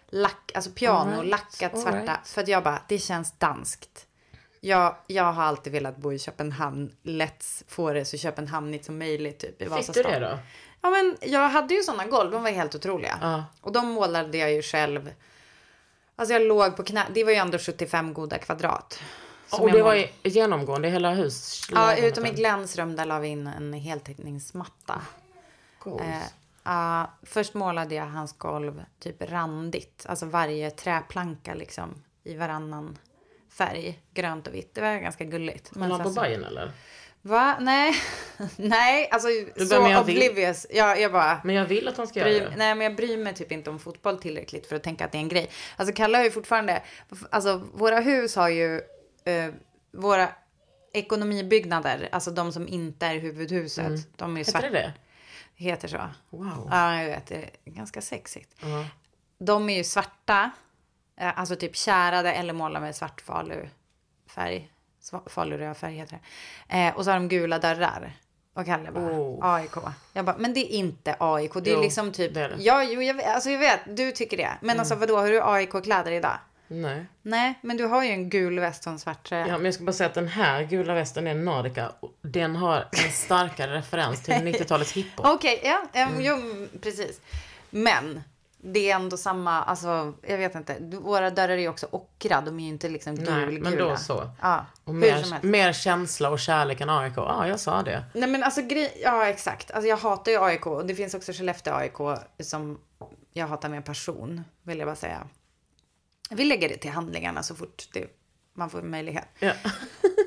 Lack, 0.10 0.52
alltså 0.56 0.72
piano, 0.72 1.12
All 1.12 1.18
right, 1.18 1.30
lackat 1.30 1.80
svarta. 1.80 2.02
right. 2.02 2.28
För 2.28 2.42
att 2.42 2.48
jag 2.48 2.64
bara, 2.64 2.82
det 2.88 3.00
känns 3.00 3.32
danskt. 3.32 4.07
Jag, 4.68 4.96
jag 5.08 5.34
har 5.34 5.44
alltid 5.44 5.74
velat 5.74 5.98
bo 5.98 6.14
i 6.14 6.20
Köpenhamn. 6.20 6.92
Let's 7.04 7.64
få 7.68 7.94
det 7.94 8.06
så 8.06 8.18
Köpenhamnigt 8.18 8.86
som 8.86 8.98
möjligt 8.98 9.40
typ 9.40 9.62
i 9.62 9.64
Fick 9.64 9.70
Vasastan. 9.70 10.04
du 10.04 10.10
det 10.10 10.20
då? 10.20 10.40
Ja 10.82 10.90
men 10.90 11.18
jag 11.22 11.50
hade 11.50 11.74
ju 11.74 11.84
sådana 11.84 12.06
golv, 12.06 12.32
de 12.32 12.44
var 12.44 12.52
helt 12.52 12.76
otroliga. 12.76 13.20
Ja. 13.22 13.46
Och 13.62 13.72
de 13.72 13.88
målade 13.88 14.38
jag 14.38 14.54
ju 14.54 14.62
själv. 14.62 15.12
Alltså 16.16 16.34
jag 16.34 16.42
låg 16.42 16.76
på 16.78 16.84
knä, 16.84 17.06
det 17.14 17.24
var 17.24 17.32
ju 17.32 17.38
ändå 17.38 17.58
75 17.58 18.14
goda 18.14 18.38
kvadrat. 18.38 19.00
Som 19.48 19.62
och 19.62 19.72
det 19.72 19.84
var 19.84 20.06
genomgående 20.24 20.88
i 20.88 20.92
hela 20.92 21.14
hus? 21.14 21.68
Ja, 21.72 21.98
utom 21.98 22.26
i 22.26 22.30
Glens 22.30 22.76
rum 22.76 22.96
där 22.96 23.06
la 23.06 23.20
vi 23.20 23.28
in 23.28 23.48
en 23.48 23.74
heltäckningsmatta. 23.74 25.02
Coolt. 25.80 26.02
Eh, 26.02 26.24
ja, 26.64 27.12
först 27.24 27.54
målade 27.54 27.96
jag 27.96 28.06
hans 28.06 28.38
golv 28.38 28.84
typ 29.00 29.22
randigt. 29.22 30.06
Alltså 30.10 30.26
varje 30.26 30.72
träplanka 30.72 31.54
liksom 31.54 32.04
i 32.24 32.36
varannan 32.36 32.98
färg. 33.58 34.00
Grönt 34.14 34.48
och 34.48 34.54
vitt. 34.54 34.76
Det 34.76 34.82
var 34.82 34.98
ganska 35.00 35.24
gulligt. 35.24 35.76
Men 35.76 35.90
sen 35.90 36.00
på 36.04 36.10
så- 36.10 36.16
Bajen 36.16 36.44
eller? 36.44 36.72
Va? 37.22 37.58
Nej. 37.60 37.96
Nej, 38.56 39.10
alltså 39.12 39.28
bara, 39.58 39.66
så 39.66 39.74
jag 39.92 40.04
vill- 40.04 40.18
oblivious. 40.18 40.68
Jag, 40.70 41.12
bara... 41.12 41.42
Men 41.44 41.56
jag 41.56 41.66
vill 41.66 41.88
att 41.88 41.98
han 41.98 42.08
ska 42.08 42.20
Bry, 42.24 42.38
göra 42.38 42.50
det. 42.50 42.56
nej, 42.56 42.76
men 42.76 42.86
jag 42.86 42.96
bryr 42.96 43.18
mig 43.18 43.34
typ 43.34 43.52
inte 43.52 43.70
om 43.70 43.80
fotboll 43.80 44.18
tillräckligt 44.22 44.68
för 44.68 44.76
att 44.76 44.84
tänka 44.84 45.06
att 45.06 45.12
det 45.12 45.18
är 45.18 45.20
en 45.20 45.28
grej. 45.30 45.50
Alltså 45.76 45.96
Kalle 45.96 46.18
har 46.18 46.24
ju 46.26 46.32
fortfarande, 46.32 46.82
alltså 47.30 47.62
våra 47.74 48.00
hus 48.00 48.36
har 48.36 48.50
ju, 48.50 48.76
eh, 49.26 49.54
våra 49.92 50.30
ekonomibyggnader, 50.94 52.10
alltså 52.12 52.32
de 52.32 52.52
som 52.52 52.68
inte 52.68 53.06
är 53.06 53.20
huvudhuset, 53.20 54.18
de 54.18 54.38
är 54.38 54.42
ju 54.42 54.44
Mm. 54.44 54.46
Heter 54.46 54.52
svarta. 54.52 54.68
det 54.70 54.74
det? 54.74 54.94
Heter 55.56 55.88
så. 55.88 55.98
Wow. 56.30 56.68
Ja, 56.72 57.02
jag 57.02 57.10
vet, 57.10 57.28
det 57.28 57.36
är 57.36 57.50
ganska 57.72 58.02
sexigt. 58.02 58.56
Ja. 58.62 58.86
De 59.40 59.70
är 59.70 59.78
ju 59.78 59.84
svarta, 59.84 60.52
alltså 61.18 61.56
typ 61.56 61.76
kärade 61.76 62.34
eller 62.34 62.54
målade 62.54 62.86
med 62.86 62.96
svart 62.96 63.22
falufärg. 63.22 64.70
Faluröd 65.26 65.78
färg 65.78 65.94
heter 65.96 66.20
det. 66.70 66.78
Eh, 66.88 66.96
och 66.96 67.04
så 67.06 67.12
har 67.12 67.16
de 67.20 67.28
gula 67.30 67.60
dörrar. 67.60 68.14
Och 68.54 68.66
Kalle 68.66 68.92
bara, 68.92 69.04
Oh. 69.04 69.46
AIK. 69.54 69.72
Jag 70.14 70.26
bara, 70.26 70.36
men 70.38 70.54
det 70.54 70.60
är 70.60 70.78
inte 70.78 71.16
AIK. 71.20 71.54
Det 71.54 71.70
är 71.72 71.76
Jo, 71.76 71.82
liksom 71.82 72.12
typ, 72.12 72.34
det 72.34 72.40
är 72.42 72.48
det. 72.50 72.54
Mm. 72.54 72.66
ja, 72.66 72.84
jo, 72.84 73.02
jag, 73.02 73.22
alltså 73.22 73.50
jag 73.50 73.60
vet, 73.60 73.80
du 73.98 74.12
tycker 74.12 74.38
det. 74.38 74.52
Men 74.62 74.80
alltså 74.80 74.96
vadå, 74.96 75.18
har 75.18 75.30
du 75.30 75.42
AIK-kläder 75.44 76.12
idag? 76.12 76.38
Nej. 76.68 77.06
Nej, 77.22 77.54
men 77.62 77.78
du 77.78 77.86
har 77.86 78.04
ju 78.04 78.10
en 78.10 78.30
gul 78.30 78.60
väst 78.60 78.86
och 78.88 78.92
en 78.94 79.00
svart 79.00 79.24
tröja. 79.30 79.48
Ja, 79.48 79.58
men 79.58 79.66
jag 79.66 79.74
ska 79.74 79.84
bara 79.84 79.92
säga 79.94 80.08
att 80.08 80.14
den 80.14 80.28
här 80.28 80.64
gula 80.64 80.94
västen 80.94 81.28
är 81.28 81.34
Nordica. 81.36 81.92
Den 82.22 82.56
har 82.56 82.88
en 83.06 83.12
starkare 83.12 83.76
referens 83.78 84.24
till 84.24 84.34
90-talets 84.34 84.92
hiphop. 84.94 85.26
Okej, 85.26 85.62
ja, 85.64 85.82
Mm. 85.94 86.14
jo, 86.22 86.68
precis. 86.82 87.22
Men 87.70 88.22
det 88.74 88.92
är 88.92 88.96
ändå 88.96 89.18
samma, 89.18 89.64
alltså 89.64 90.14
jag 90.22 90.38
vet 90.38 90.56
inte. 90.56 90.78
Våra 90.82 91.30
dörrar 91.30 91.50
är 91.50 91.58
ju 91.58 91.70
också 91.70 91.88
ockra, 91.92 92.42
de 92.42 92.60
är 92.60 92.64
ju 92.64 92.70
inte 92.70 92.90
liksom 92.90 93.14
Nej, 93.14 93.26
gulgula. 93.26 93.70
men 93.70 93.80
då 93.80 93.98
så. 93.98 94.30
Ja, 94.42 94.66
Och 94.84 94.96
mer, 94.96 95.46
mer 95.46 95.74
känsla 95.74 96.30
och 96.30 96.40
kärlek 96.40 96.82
än 96.82 96.90
AIK. 96.90 97.14
Ja, 97.16 97.48
jag 97.48 97.60
sa 97.60 97.84
det. 97.84 98.06
Nej 98.14 98.30
men 98.30 98.44
alltså 98.44 98.62
grej, 98.62 99.02
ja 99.04 99.28
exakt. 99.28 99.72
Alltså 99.72 99.88
jag 99.88 99.98
hatar 99.98 100.32
ju 100.32 100.44
AIK 100.44 100.68
och 100.68 100.86
det 100.86 100.96
finns 100.96 101.14
också 101.14 101.34
Skellefteå 101.34 101.74
AIK 101.74 102.20
som 102.40 102.80
jag 103.34 103.48
hatar 103.48 103.70
med 103.70 103.86
passion, 103.86 104.44
vill 104.64 104.78
jag 104.78 104.88
bara 104.88 104.96
säga. 104.96 105.28
Vi 106.30 106.46
lägger 106.46 106.70
det 106.70 106.78
till 106.78 106.92
handlingarna 106.92 107.44
så 107.44 107.56
fort 107.56 107.84
det, 107.94 108.08
man 108.54 108.70
får 108.70 108.82
möjlighet. 108.82 109.28
Ja. 109.40 109.54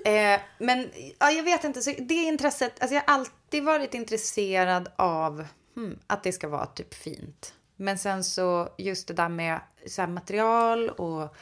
Eh, 0.05 0.41
men 0.59 0.91
ja, 1.19 1.31
jag 1.31 1.43
vet 1.43 1.65
inte, 1.65 1.83
så 1.83 1.91
det 1.99 2.15
intresset, 2.15 2.81
alltså 2.81 2.95
jag 2.95 3.03
har 3.07 3.15
alltid 3.15 3.65
varit 3.65 3.95
intresserad 3.95 4.89
av 4.97 5.47
hmm, 5.75 5.99
att 6.07 6.23
det 6.23 6.33
ska 6.33 6.49
vara 6.49 6.67
typ 6.67 6.95
fint. 6.95 7.55
Men 7.81 7.99
sen 7.99 8.25
så 8.25 8.69
just 8.79 9.09
det 9.09 9.15
där 9.15 9.29
med 9.29 9.61
så 9.87 10.03
här, 10.03 10.09
material 10.09 10.91
och 10.91 11.35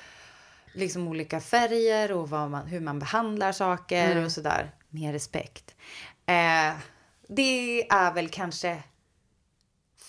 liksom 0.75 1.09
olika 1.09 1.41
färger 1.41 2.13
och 2.13 2.29
man, 2.29 2.67
hur 2.67 2.81
man 2.81 2.99
behandlar 2.99 3.53
saker 3.53 4.25
och 4.25 4.33
sådär. 4.33 4.71
Med 4.89 5.13
respekt. 5.13 5.75
Eh, 6.27 6.75
det 7.29 7.87
är 7.93 8.13
väl 8.15 8.29
kanske 8.29 8.83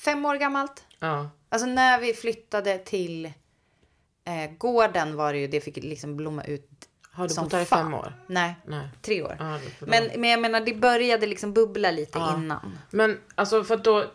fem 0.05 0.25
år 0.25 0.35
gammalt. 0.35 0.83
ja. 0.99 1.29
Alltså 1.51 1.65
när 1.67 1.99
vi 1.99 2.13
flyttade 2.13 2.77
till 2.77 3.25
eh, 4.25 4.51
gården 4.57 5.15
var 5.15 5.33
det 5.33 5.39
ju, 5.39 5.47
det 5.47 5.61
fick 5.61 5.75
liksom 5.77 6.17
blomma 6.17 6.43
ut 6.43 6.69
Har 7.11 7.27
du 7.27 7.35
bott 7.35 7.51
där 7.51 7.61
i 7.61 7.65
fem 7.65 7.93
år? 7.93 8.13
Nej, 8.27 8.55
Nej. 8.65 8.89
tre 9.01 9.23
år. 9.23 9.35
Ja, 9.39 9.59
men, 9.79 10.09
men 10.21 10.29
jag 10.29 10.41
menar, 10.41 10.61
det 10.61 10.73
började 10.73 11.27
liksom 11.27 11.53
bubbla 11.53 11.91
lite 11.91 12.19
Ja. 12.19 12.35
innan. 12.37 12.77
Men 12.91 13.19
alltså 13.35 13.63
för 13.63 13.75
att 13.75 13.83
då, 13.83 14.05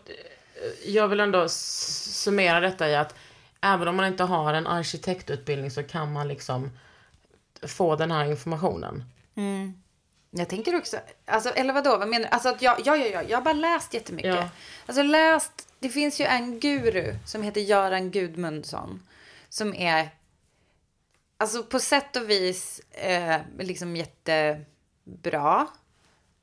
jag 0.85 1.07
vill 1.07 1.19
ändå 1.19 1.49
summera 1.49 2.59
detta 2.59 2.89
i 2.89 2.95
att 2.95 3.15
även 3.61 3.87
om 3.87 3.95
man 3.95 4.05
inte 4.05 4.23
har 4.23 4.53
en 4.53 4.67
arkitektutbildning 4.67 5.71
så 5.71 5.83
kan 5.83 6.13
man 6.13 6.27
liksom 6.27 6.71
få 7.61 7.95
den 7.95 8.11
här 8.11 8.25
informationen. 8.25 9.03
Jag 10.37 10.49
tänker 10.49 10.75
också, 10.75 10.97
alltså, 11.25 11.49
eller 11.49 11.73
vadå, 11.73 11.97
vad 11.97 12.07
menar 12.07 12.25
du? 12.25 12.29
Alltså 12.31 12.49
att 12.49 12.61
jag, 12.61 12.79
ja, 12.85 12.95
ja, 12.95 13.05
ja, 13.05 13.23
jag 13.23 13.37
har 13.37 13.43
bara 13.43 13.53
läst 13.53 13.93
jättemycket. 13.93 14.35
Ja. 14.35 14.49
Alltså 14.85 15.03
läst, 15.03 15.67
det 15.79 15.89
finns 15.89 16.21
ju 16.21 16.25
en 16.25 16.59
guru 16.59 17.15
som 17.25 17.43
heter 17.43 17.61
Göran 17.61 18.11
Gudmundsson. 18.11 19.07
Som 19.49 19.73
är, 19.73 20.09
alltså 21.37 21.63
på 21.63 21.79
sätt 21.79 22.15
och 22.15 22.29
vis, 22.29 22.79
eh, 22.91 23.41
liksom 23.59 23.95
jättebra. 23.95 25.67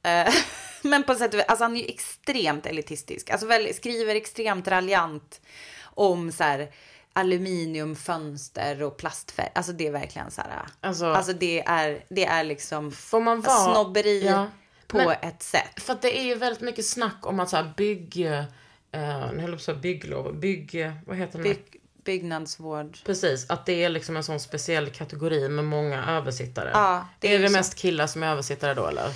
Eh, 0.03 0.35
men 0.83 1.03
på 1.03 1.15
sätt 1.15 1.35
och 1.35 1.39
vis, 1.41 1.47
alltså 1.49 1.65
han 1.65 1.77
är 1.77 1.81
ju 1.81 1.87
extremt 1.87 2.67
elitistisk. 2.67 3.31
Alltså 3.31 3.47
väl, 3.47 3.75
skriver 3.75 4.15
extremt 4.15 4.69
raljant 4.69 5.41
om 5.85 6.33
så 6.33 6.45
här 6.45 6.71
aluminiumfönster 7.13 8.83
och 8.83 8.97
plastfärg. 8.97 9.49
Alltså 9.55 9.73
det 9.73 9.87
är 9.87 9.91
verkligen 9.91 10.31
så 10.31 10.41
här. 10.41 10.63
Alltså- 10.81 11.07
Alltså, 11.07 11.33
det 11.33 11.63
är, 11.67 12.05
det 12.09 12.25
är 12.25 12.45
liksom 12.45 12.93
Får 12.93 13.21
man 13.21 13.41
vara... 13.41 13.73
snobberi 13.75 14.27
Ja. 14.27 14.47
på 14.87 14.97
Men- 14.97 15.11
ett 15.11 15.43
sätt. 15.43 15.83
För 15.83 15.93
att 15.93 16.03
det 16.03 16.19
är 16.19 16.23
ju 16.25 16.35
väldigt 16.35 16.61
mycket 16.63 16.87
snack 16.87 17.19
om 17.27 17.41
att 17.41 17.51
så 17.51 17.57
här 17.57 17.73
bygg... 17.77 18.27
Eh, 18.27 19.33
nu 19.33 19.41
höll 19.41 19.51
jag 19.51 19.67
på 19.67 19.75
bygglov. 19.75 20.35
Bygg... 20.35 20.91
Vad 21.07 21.17
heter 21.17 21.39
det? 21.39 21.43
Byg, 21.45 21.65
byggnadsvård. 22.05 22.99
Precis, 23.05 23.51
att 23.51 23.67
det 23.67 23.85
är 23.85 23.89
liksom 23.89 24.17
en 24.17 24.25
sån 24.25 24.41
speciell 24.41 24.91
kategori 24.91 25.49
med 25.49 25.65
många 25.65 26.05
översittare. 26.07 26.71
Ja, 26.75 27.09
det 27.21 27.29
är 27.29 27.35
är 27.39 27.43
det 27.43 27.49
så. 27.49 27.53
mest 27.53 27.75
killar 27.75 28.07
som 28.07 28.23
är 28.23 28.27
översittare 28.27 28.75
då 28.75 28.87
eller? 28.87 29.11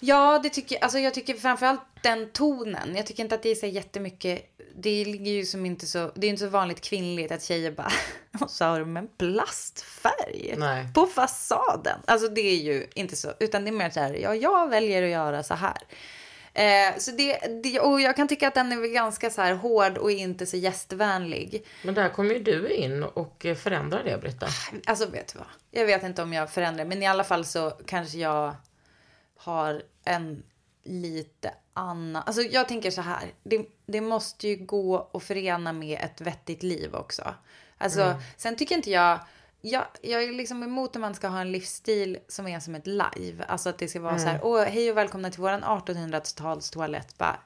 Ja, 0.00 0.40
det 0.42 0.48
tycker 0.48 0.84
alltså 0.84 0.98
jag 0.98 1.14
tycker 1.14 1.34
framförallt 1.34 1.80
den 2.02 2.30
tonen. 2.32 2.96
Jag 2.96 3.06
tycker 3.06 3.22
inte 3.22 3.34
att 3.34 3.42
det 3.42 3.50
är 3.50 3.54
så 3.54 3.66
jättemycket. 3.66 4.54
Det 4.76 5.04
ligger 5.04 5.32
ju 5.32 5.44
som 5.44 5.66
inte 5.66 5.86
så. 5.86 6.10
Det 6.14 6.26
är 6.26 6.30
inte 6.30 6.44
så 6.44 6.48
vanligt 6.48 6.80
kvinnligt 6.80 7.32
att 7.32 7.42
tjejer 7.42 7.70
bara. 7.70 7.92
Och 8.40 8.50
så 8.50 8.64
har 8.64 8.80
de 8.80 8.96
en 8.96 9.08
plastfärg 9.18 10.54
Nej. 10.56 10.86
på 10.94 11.06
fasaden. 11.06 12.00
Alltså 12.06 12.28
det 12.28 12.40
är 12.40 12.62
ju 12.62 12.86
inte 12.94 13.16
så. 13.16 13.32
Utan 13.40 13.64
det 13.64 13.70
är 13.70 13.72
mer 13.72 13.90
så 13.90 14.00
här. 14.00 14.14
Ja, 14.14 14.34
jag 14.34 14.68
väljer 14.68 15.02
att 15.02 15.10
göra 15.10 15.42
så 15.42 15.54
här. 15.54 15.78
Eh, 16.54 16.98
så 16.98 17.10
det, 17.10 17.38
det, 17.62 17.80
och 17.80 18.00
jag 18.00 18.16
kan 18.16 18.28
tycka 18.28 18.48
att 18.48 18.54
den 18.54 18.72
är 18.72 18.86
ganska 18.86 19.30
så 19.30 19.42
här 19.42 19.54
hård 19.54 19.98
och 19.98 20.10
inte 20.10 20.46
så 20.46 20.56
gästvänlig. 20.56 21.66
Men 21.84 21.94
där 21.94 22.08
kommer 22.08 22.34
ju 22.34 22.42
du 22.42 22.68
in 22.68 23.02
och 23.02 23.46
förändrar 23.62 24.04
det 24.04 24.18
Britta. 24.20 24.46
Alltså 24.86 25.06
vet 25.06 25.32
du 25.32 25.38
vad? 25.38 25.48
Jag 25.70 25.86
vet 25.86 26.02
inte 26.02 26.22
om 26.22 26.32
jag 26.32 26.50
förändrar. 26.50 26.84
Men 26.84 27.02
i 27.02 27.06
alla 27.06 27.24
fall 27.24 27.44
så 27.44 27.72
kanske 27.86 28.18
jag 28.18 28.54
har 29.38 29.82
en 30.04 30.42
lite 30.84 31.54
annan. 31.74 32.22
Alltså 32.26 32.42
jag 32.42 32.68
tänker 32.68 32.90
så 32.90 33.00
här. 33.00 33.32
Det, 33.42 33.66
det 33.86 34.00
måste 34.00 34.48
ju 34.48 34.56
gå 34.56 35.10
att 35.12 35.22
förena 35.22 35.72
med 35.72 36.00
ett 36.04 36.20
vettigt 36.20 36.62
liv 36.62 36.94
också. 36.94 37.34
Alltså 37.78 38.20
sen 38.36 38.56
tycker 38.56 38.74
inte 38.74 38.90
jag. 38.90 39.20
Jag, 39.60 39.84
jag 40.02 40.22
är 40.22 40.32
liksom 40.32 40.62
emot 40.62 40.96
att 40.96 41.00
man 41.00 41.14
ska 41.14 41.28
ha 41.28 41.40
en 41.40 41.52
livsstil 41.52 42.18
som 42.28 42.48
är 42.48 42.60
som 42.60 42.74
ett 42.74 42.86
live. 42.86 43.44
Alltså 43.48 43.68
att 43.68 43.78
det 43.78 43.88
ska 43.88 44.00
vara 44.00 44.18
så 44.18 44.26
här. 44.26 44.40
Åh, 44.42 44.62
hej 44.62 44.90
och 44.90 44.96
välkomna 44.96 45.30
till 45.30 45.40
våran 45.40 45.64
1800-tals 45.64 46.70
toalett. 46.70 47.18
Bara, 47.18 47.38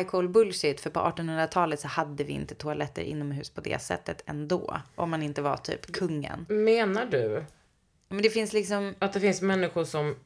I 0.00 0.04
call 0.04 0.28
bullshit. 0.28 0.80
För 0.80 0.90
på 0.90 1.00
1800-talet 1.00 1.80
så 1.80 1.88
hade 1.88 2.24
vi 2.24 2.32
inte 2.32 2.54
toaletter 2.54 3.02
inomhus 3.02 3.50
på 3.50 3.60
det 3.60 3.82
sättet 3.82 4.22
ändå. 4.26 4.80
Om 4.94 5.10
man 5.10 5.22
inte 5.22 5.42
var 5.42 5.56
typ 5.56 5.92
kungen. 5.92 6.46
Menar 6.48 7.06
du 7.06 7.44
Men 8.08 8.22
det 8.22 8.30
finns 8.30 8.52
liksom. 8.52 8.94
att 8.98 9.12
det 9.12 9.20
finns 9.20 9.42
människor 9.42 9.84
som 9.84 10.16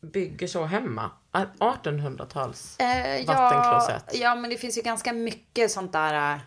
bygger 0.00 0.46
så 0.46 0.64
hemma? 0.64 1.10
Att 1.30 1.48
1800-tals 1.58 2.76
Eh, 2.78 3.26
vattenklosett? 3.26 4.04
Ja, 4.12 4.18
ja, 4.20 4.34
men 4.34 4.50
det 4.50 4.56
finns 4.56 4.78
ju 4.78 4.82
ganska 4.82 5.12
mycket 5.12 5.70
sånt 5.70 5.92
där. 5.92 6.34
eh, 6.34 6.40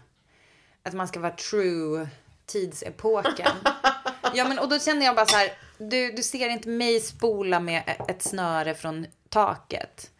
Att 0.83 0.93
man 0.93 1.07
ska 1.07 1.19
vara 1.19 1.31
true 1.35 2.07
tidsepoken. 2.45 3.51
ja, 4.33 4.47
men 4.47 4.59
och 4.59 4.69
då 4.69 4.79
känner 4.79 5.05
jag 5.05 5.15
bara 5.15 5.25
så 5.25 5.35
här. 5.37 5.51
Du, 5.77 6.11
du 6.11 6.23
ser 6.23 6.49
inte 6.49 6.69
mig 6.69 6.99
spola 6.99 7.59
med 7.59 7.83
ett 8.07 8.21
snöre 8.23 8.75
från 8.75 9.05
taket. 9.29 10.11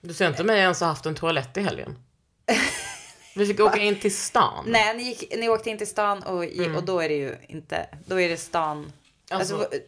Du 0.00 0.14
ser 0.14 0.28
inte 0.28 0.44
mig 0.44 0.58
ens 0.60 0.80
ha 0.80 0.86
haft 0.86 1.06
en 1.06 1.14
toalett 1.14 1.56
i 1.56 1.60
helgen? 1.60 1.98
Vi 3.36 3.46
fick 3.46 3.60
åka 3.60 3.78
in 3.78 4.00
till 4.00 4.16
stan. 4.16 4.64
Nej, 4.68 4.96
ni, 4.96 5.02
gick, 5.02 5.34
ni 5.38 5.48
åkte 5.48 5.70
in 5.70 5.78
till 5.78 5.86
stan 5.86 6.22
och, 6.22 6.44
i, 6.44 6.76
och 6.76 6.84
då 6.84 7.00
är 7.00 7.08
det 7.08 7.14
ju 7.14 7.36
inte. 7.48 7.86
Då 8.06 8.20
är 8.20 8.28
det 8.28 8.36
stan. 8.36 8.92
Alltså, 9.30 9.54
Alltså, 9.56 9.78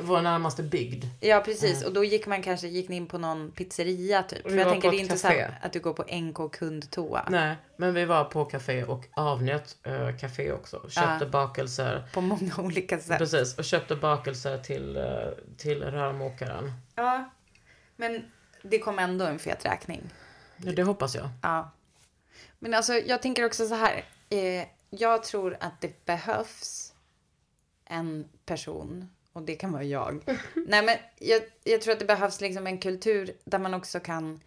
vår 0.00 0.20
närmaste 0.22 0.62
bygd. 0.62 1.04
ja, 1.20 1.40
precis. 1.44 1.84
Och 1.84 1.92
då 1.92 2.04
gick 2.04 2.26
man 2.26 2.42
kanske 2.42 2.68
gick 2.68 2.88
ni 2.88 2.96
in 2.96 3.06
på 3.06 3.18
någon 3.18 3.50
pizzeria 3.52 4.22
typ. 4.22 4.42
För 4.42 4.56
jag 4.56 4.68
tänker 4.68 4.90
det 4.90 4.96
är 4.96 5.00
inte 5.00 5.18
så 5.18 5.28
att 5.62 5.72
du 5.72 5.80
går 5.80 5.92
på 5.92 6.02
NK 6.16 6.52
kundtoa. 6.52 7.26
Nej, 7.30 7.56
men 7.76 7.94
vi 7.94 8.04
var 8.04 8.24
på 8.24 8.44
café 8.44 8.84
och 8.84 9.04
avnjöt 9.12 9.76
café 10.20 10.52
också. 10.52 10.80
Köpte 10.90 11.18
Ja. 11.24 11.26
bakelser. 11.30 12.08
På 12.12 12.20
många 12.20 12.52
olika 12.58 12.98
sätt. 12.98 13.18
Precis, 13.18 13.58
och 13.58 13.64
köpte 13.64 13.96
bakelser 13.96 14.58
till, 14.58 14.96
eh, 14.96 15.04
till 15.56 15.82
rörmokaren. 15.82 16.72
Ja, 16.94 17.30
men 17.96 18.24
det 18.62 18.78
kom 18.78 18.98
ändå 18.98 19.24
en 19.24 19.38
fet 19.38 19.64
räkning. 19.64 20.02
Ja, 20.56 20.72
det 20.72 20.82
hoppas 20.82 21.14
jag. 21.14 21.28
Ja. 21.42 21.70
Men 22.58 22.74
alltså, 22.74 22.92
jag 22.94 23.22
tänker 23.22 23.44
också 23.46 23.68
så 23.68 23.74
här. 23.74 24.04
Eh, 24.28 24.66
jag 24.90 25.22
tror 25.24 25.56
att 25.60 25.80
det 25.80 26.04
behövs 26.04 26.92
en 27.84 28.28
person, 28.46 29.08
och 29.36 29.42
det 29.42 29.54
kan 29.54 29.72
vara 29.72 29.84
jag. 29.84 30.22
Nej, 30.66 30.84
men 30.84 30.96
jag, 31.18 31.42
jag 31.64 31.80
tror 31.80 31.92
att 31.92 31.98
det 31.98 32.04
behövs 32.04 32.40
liksom 32.40 32.66
en 32.66 32.78
kultur 32.78 33.32
där 33.44 33.58
man 33.58 33.74
också 33.74 34.00
kan 34.00 34.40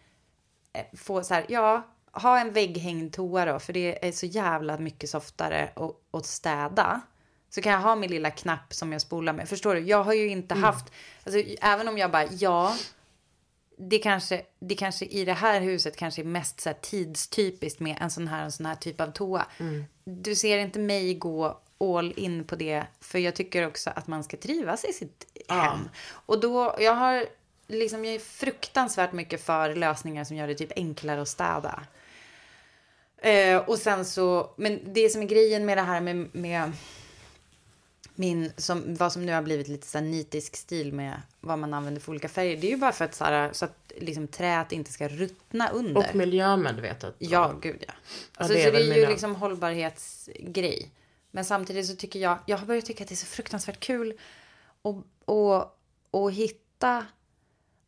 eh, 0.72 0.84
få 0.96 1.22
så 1.24 1.34
här, 1.34 1.46
ja, 1.48 1.86
ha 2.12 2.40
en 2.40 2.52
vägghängd 2.52 3.12
toa 3.12 3.44
då, 3.44 3.58
för 3.58 3.72
det 3.72 4.06
är 4.06 4.12
så 4.12 4.26
jävla 4.26 4.78
mycket 4.78 5.10
softare 5.10 5.70
att, 5.76 5.96
att 6.10 6.26
städa. 6.26 7.00
Så 7.50 7.62
kan 7.62 7.72
jag 7.72 7.80
ha 7.80 7.96
min 7.96 8.10
lilla 8.10 8.30
knapp 8.30 8.74
som 8.74 8.92
jag 8.92 9.00
spolar 9.00 9.32
med. 9.32 9.48
Förstår 9.48 9.74
du? 9.74 9.80
Jag 9.80 10.04
har 10.04 10.12
ju 10.12 10.28
inte 10.28 10.54
haft, 10.54 10.92
alltså, 11.24 11.40
även 11.60 11.88
om 11.88 11.98
jag 11.98 12.10
bara, 12.10 12.26
ja, 12.32 12.76
det 13.78 13.98
kanske, 13.98 14.42
det 14.60 14.74
kanske 14.74 15.04
i 15.04 15.24
det 15.24 15.32
här 15.32 15.60
huset 15.60 15.96
kanske 15.96 16.22
är 16.22 16.26
mest 16.26 16.60
så 16.60 16.68
här 16.68 16.76
tidstypiskt 16.80 17.80
med 17.80 17.96
en 18.00 18.10
sån 18.10 18.28
här, 18.28 18.44
en 18.44 18.52
sån 18.52 18.66
här 18.66 18.76
typ 18.76 19.00
av 19.00 19.12
toa. 19.12 19.46
Du 20.04 20.34
ser 20.34 20.58
inte 20.58 20.78
mig 20.78 21.14
gå 21.14 21.60
all 21.80 22.12
in 22.16 22.44
på 22.44 22.56
det, 22.56 22.84
för 23.00 23.18
jag 23.18 23.34
tycker 23.34 23.66
också 23.66 23.90
att 23.96 24.06
man 24.06 24.24
ska 24.24 24.36
trivas 24.36 24.84
i 24.84 24.92
sitt 24.92 25.26
hem. 25.48 25.88
Och 26.10 26.40
då, 26.40 26.76
jag 26.78 26.94
har 26.94 27.26
liksom, 27.66 28.04
jag 28.04 28.14
är 28.14 28.18
fruktansvärt 28.18 29.12
mycket 29.12 29.44
för 29.44 29.74
lösningar 29.74 30.24
som 30.24 30.36
gör 30.36 30.46
det 30.46 30.54
typ 30.54 30.72
enklare 30.76 31.22
att 31.22 31.28
städa. 31.28 31.82
Eh, 33.18 33.56
och 33.56 33.78
sen 33.78 34.04
så, 34.04 34.54
men 34.56 34.80
det 34.92 35.10
som 35.10 35.22
är 35.22 35.26
grejen 35.26 35.66
med 35.66 35.78
det 35.78 35.82
här 35.82 36.00
med, 36.00 36.34
med 36.34 36.72
min, 38.14 38.52
som, 38.56 38.94
vad 38.94 39.12
som 39.12 39.26
nu 39.26 39.32
har 39.32 39.42
blivit 39.42 39.68
lite 39.68 39.86
så 39.86 40.00
nitisk 40.00 40.56
stil 40.56 40.92
med 40.92 41.22
vad 41.40 41.58
man 41.58 41.74
använder 41.74 42.00
för 42.00 42.10
olika 42.10 42.28
färger. 42.28 42.56
Det 42.56 42.66
är 42.66 42.70
ju 42.70 42.76
bara 42.76 42.92
för 42.92 43.04
att, 43.04 43.14
så, 43.14 43.24
här, 43.24 43.52
så 43.52 43.64
att 43.64 43.92
liksom, 43.96 44.28
träet 44.28 44.72
inte 44.72 44.92
ska 44.92 45.08
ruttna 45.08 45.68
under. 45.68 45.96
Och 45.96 46.14
miljömedvetet. 46.14 47.14
Ja, 47.18 47.54
gud 47.60 47.84
ja. 47.86 47.92
Alltså, 48.34 48.54
det 48.54 48.62
är 48.62 48.64
så 48.64 48.72
det 48.72 48.82
är 48.82 48.96
ju 48.96 49.06
liksom 49.06 49.34
hållbarhetsgrej. 49.34 50.90
Men 51.30 51.44
samtidigt 51.44 51.86
så 51.86 51.96
tycker 51.96 52.18
jag, 52.18 52.38
jag 52.46 52.58
har 52.58 52.66
börjat 52.66 52.84
tycka 52.84 53.04
att 53.04 53.08
det 53.08 53.14
är 53.14 53.16
så 53.16 53.26
fruktansvärt 53.26 53.80
kul 53.80 54.18
att, 54.82 55.28
att, 55.30 55.76
att 56.14 56.32
hitta, 56.32 57.06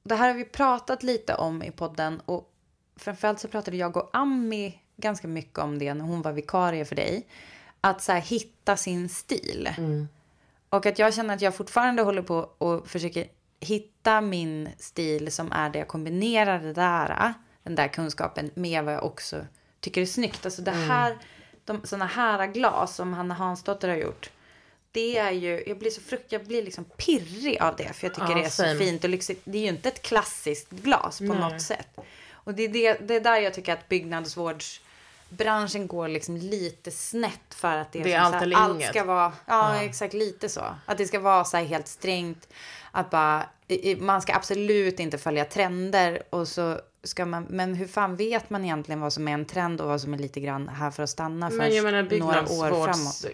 det 0.02 0.14
här 0.14 0.28
har 0.28 0.34
vi 0.34 0.44
pratat 0.44 1.02
lite 1.02 1.34
om 1.34 1.62
i 1.62 1.70
podden 1.70 2.20
och 2.20 2.52
framförallt 2.96 3.40
så 3.40 3.48
pratade 3.48 3.76
jag 3.76 3.96
och 3.96 4.10
Ami 4.12 4.78
ganska 4.96 5.28
mycket 5.28 5.58
om 5.58 5.78
det 5.78 5.94
när 5.94 6.04
hon 6.04 6.22
var 6.22 6.32
vikarie 6.32 6.84
för 6.84 6.96
dig. 6.96 7.26
Att 7.80 8.02
så 8.02 8.12
här, 8.12 8.20
hitta 8.20 8.76
sin 8.76 9.08
stil. 9.08 9.68
Och 10.68 10.86
att 10.86 10.98
jag 10.98 11.14
känner 11.14 11.34
att 11.34 11.42
jag 11.42 11.54
fortfarande 11.54 12.02
håller 12.02 12.22
på 12.22 12.50
och 12.58 12.88
försöker 12.88 13.26
hitta 13.60 14.20
min 14.20 14.68
stil 14.78 15.32
som 15.32 15.52
är 15.52 15.70
det 15.70 15.78
jag 15.78 15.88
kombinerar 15.88 16.60
det 16.60 16.72
där, 16.72 17.34
den 17.62 17.74
där 17.74 17.88
kunskapen 17.88 18.50
med 18.54 18.84
vad 18.84 18.94
jag 18.94 19.04
också 19.04 19.46
tycker 19.80 20.00
är 20.00 20.06
snyggt. 20.06 20.44
Alltså 20.44 20.62
det 20.62 20.70
här, 20.70 21.18
de, 21.64 21.80
såna 21.84 22.06
här 22.06 22.46
glas 22.46 22.96
som 22.96 23.12
Hanna 23.12 23.34
Hansdotter 23.34 23.88
har 23.88 23.96
gjort. 23.96 24.30
Det 24.92 25.18
är 25.18 25.30
ju, 25.30 25.64
jag 25.66 25.78
blir 25.78 25.90
så 25.90 26.00
frukt, 26.00 26.32
jag 26.32 26.44
blir 26.44 26.62
liksom 26.62 26.84
pirrig 26.84 27.58
av 27.60 27.76
det. 27.76 27.92
För 27.92 28.06
jag 28.06 28.14
tycker 28.14 28.28
Ja, 28.28 28.34
det 28.34 28.44
är 28.44 28.48
så 28.48 28.62
same. 28.62 28.78
fint 28.78 29.04
och 29.04 29.10
lyxigt. 29.10 29.40
Det 29.44 29.58
är 29.58 29.62
ju 29.62 29.68
inte 29.68 29.88
ett 29.88 30.02
klassiskt 30.02 30.70
glas 30.70 31.18
på 31.18 31.24
något 31.24 31.62
sätt. 31.62 31.88
Och 32.30 32.54
det 32.54 32.62
är, 32.62 32.68
det, 32.68 32.92
det 33.08 33.14
är 33.14 33.20
där 33.20 33.36
jag 33.36 33.54
tycker 33.54 33.72
att 33.72 33.88
byggnadsvårdsbranschen 33.88 35.86
går 35.86 36.08
liksom 36.08 36.36
lite 36.36 36.90
snett 36.90 37.54
för 37.54 37.76
att 37.76 37.92
det 37.92 38.00
är, 38.00 38.04
Det 38.04 38.12
är 38.12 38.20
så 38.20 38.26
allt 38.26 38.34
här, 38.34 38.52
allt 38.54 38.84
ska 38.84 39.04
vara, 39.04 39.32
ja, 39.46 39.82
exakt 39.82 40.14
lite 40.14 40.48
så. 40.48 40.64
Att 40.86 40.98
det 40.98 41.06
ska 41.06 41.20
vara 41.20 41.44
så 41.44 41.56
här 41.56 41.64
helt 41.64 41.88
strängt. 41.88 42.48
Att 42.90 43.10
bara, 43.10 43.46
man 43.98 44.22
ska 44.22 44.34
absolut 44.34 45.00
inte 45.00 45.18
följa 45.18 45.44
trender 45.44 46.22
och 46.30 46.48
så 46.48 46.80
ska 47.02 47.26
man, 47.26 47.46
men 47.50 47.74
hur 47.74 47.86
fan 47.86 48.16
vet 48.16 48.50
man 48.50 48.64
egentligen 48.64 49.00
vad 49.00 49.12
som 49.12 49.28
är 49.28 49.32
en 49.32 49.44
trend 49.44 49.80
och 49.80 49.88
vad 49.88 50.00
som 50.00 50.14
är 50.14 50.18
lite 50.18 50.40
grann 50.40 50.68
här 50.68 50.90
för 50.90 51.02
att 51.02 51.10
stanna 51.10 51.50
för 51.50 51.56
Men 51.56 51.74
jag 51.74 51.84
menar 51.84 52.18
några 52.18 52.42
år 52.42 52.84
framåt? 52.84 53.26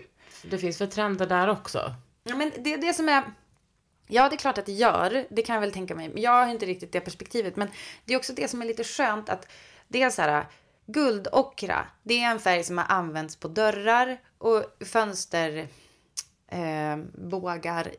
Det 0.51 0.59
finns 0.59 0.81
väl 0.81 0.90
trender 0.90 1.27
där 1.27 1.48
också? 1.48 1.94
Ja, 2.24 2.37
men 2.37 2.53
det 2.59 2.72
är 2.72 2.79
det 2.79 2.94
som 2.94 3.09
är... 3.09 3.22
Ja, 4.07 4.29
det 4.29 4.35
är 4.35 4.38
klart 4.38 4.59
att 4.59 4.66
det 4.66 4.72
gör. 4.72 5.27
Det 5.31 5.42
kan 5.42 5.55
jag 5.55 5.61
väl 5.61 5.72
tänka 5.72 5.94
mig. 5.94 6.09
Men 6.09 6.22
jag 6.22 6.31
har 6.31 6.46
inte 6.46 6.66
riktigt 6.66 6.92
det 6.92 7.01
perspektivet. 7.01 7.57
Men 7.57 7.68
det 8.05 8.14
är 8.14 8.16
också 8.18 8.33
det 8.33 8.48
som 8.48 8.62
är 8.62 8.66
lite 8.66 8.85
skönt 8.85 9.29
att 9.29 9.48
det 9.88 10.03
är 10.03 10.11
så 10.11 10.22
här... 10.22 10.46
Guldockra, 10.90 11.87
det 12.03 12.22
är 12.22 12.31
en 12.31 12.40
färg 12.40 12.64
som 12.64 12.79
har 12.79 12.87
använts 12.88 13.37
på 13.37 13.48
dörrar 13.48 14.18
och 14.38 14.64
fönster 14.87 15.68
eh, 16.48 16.96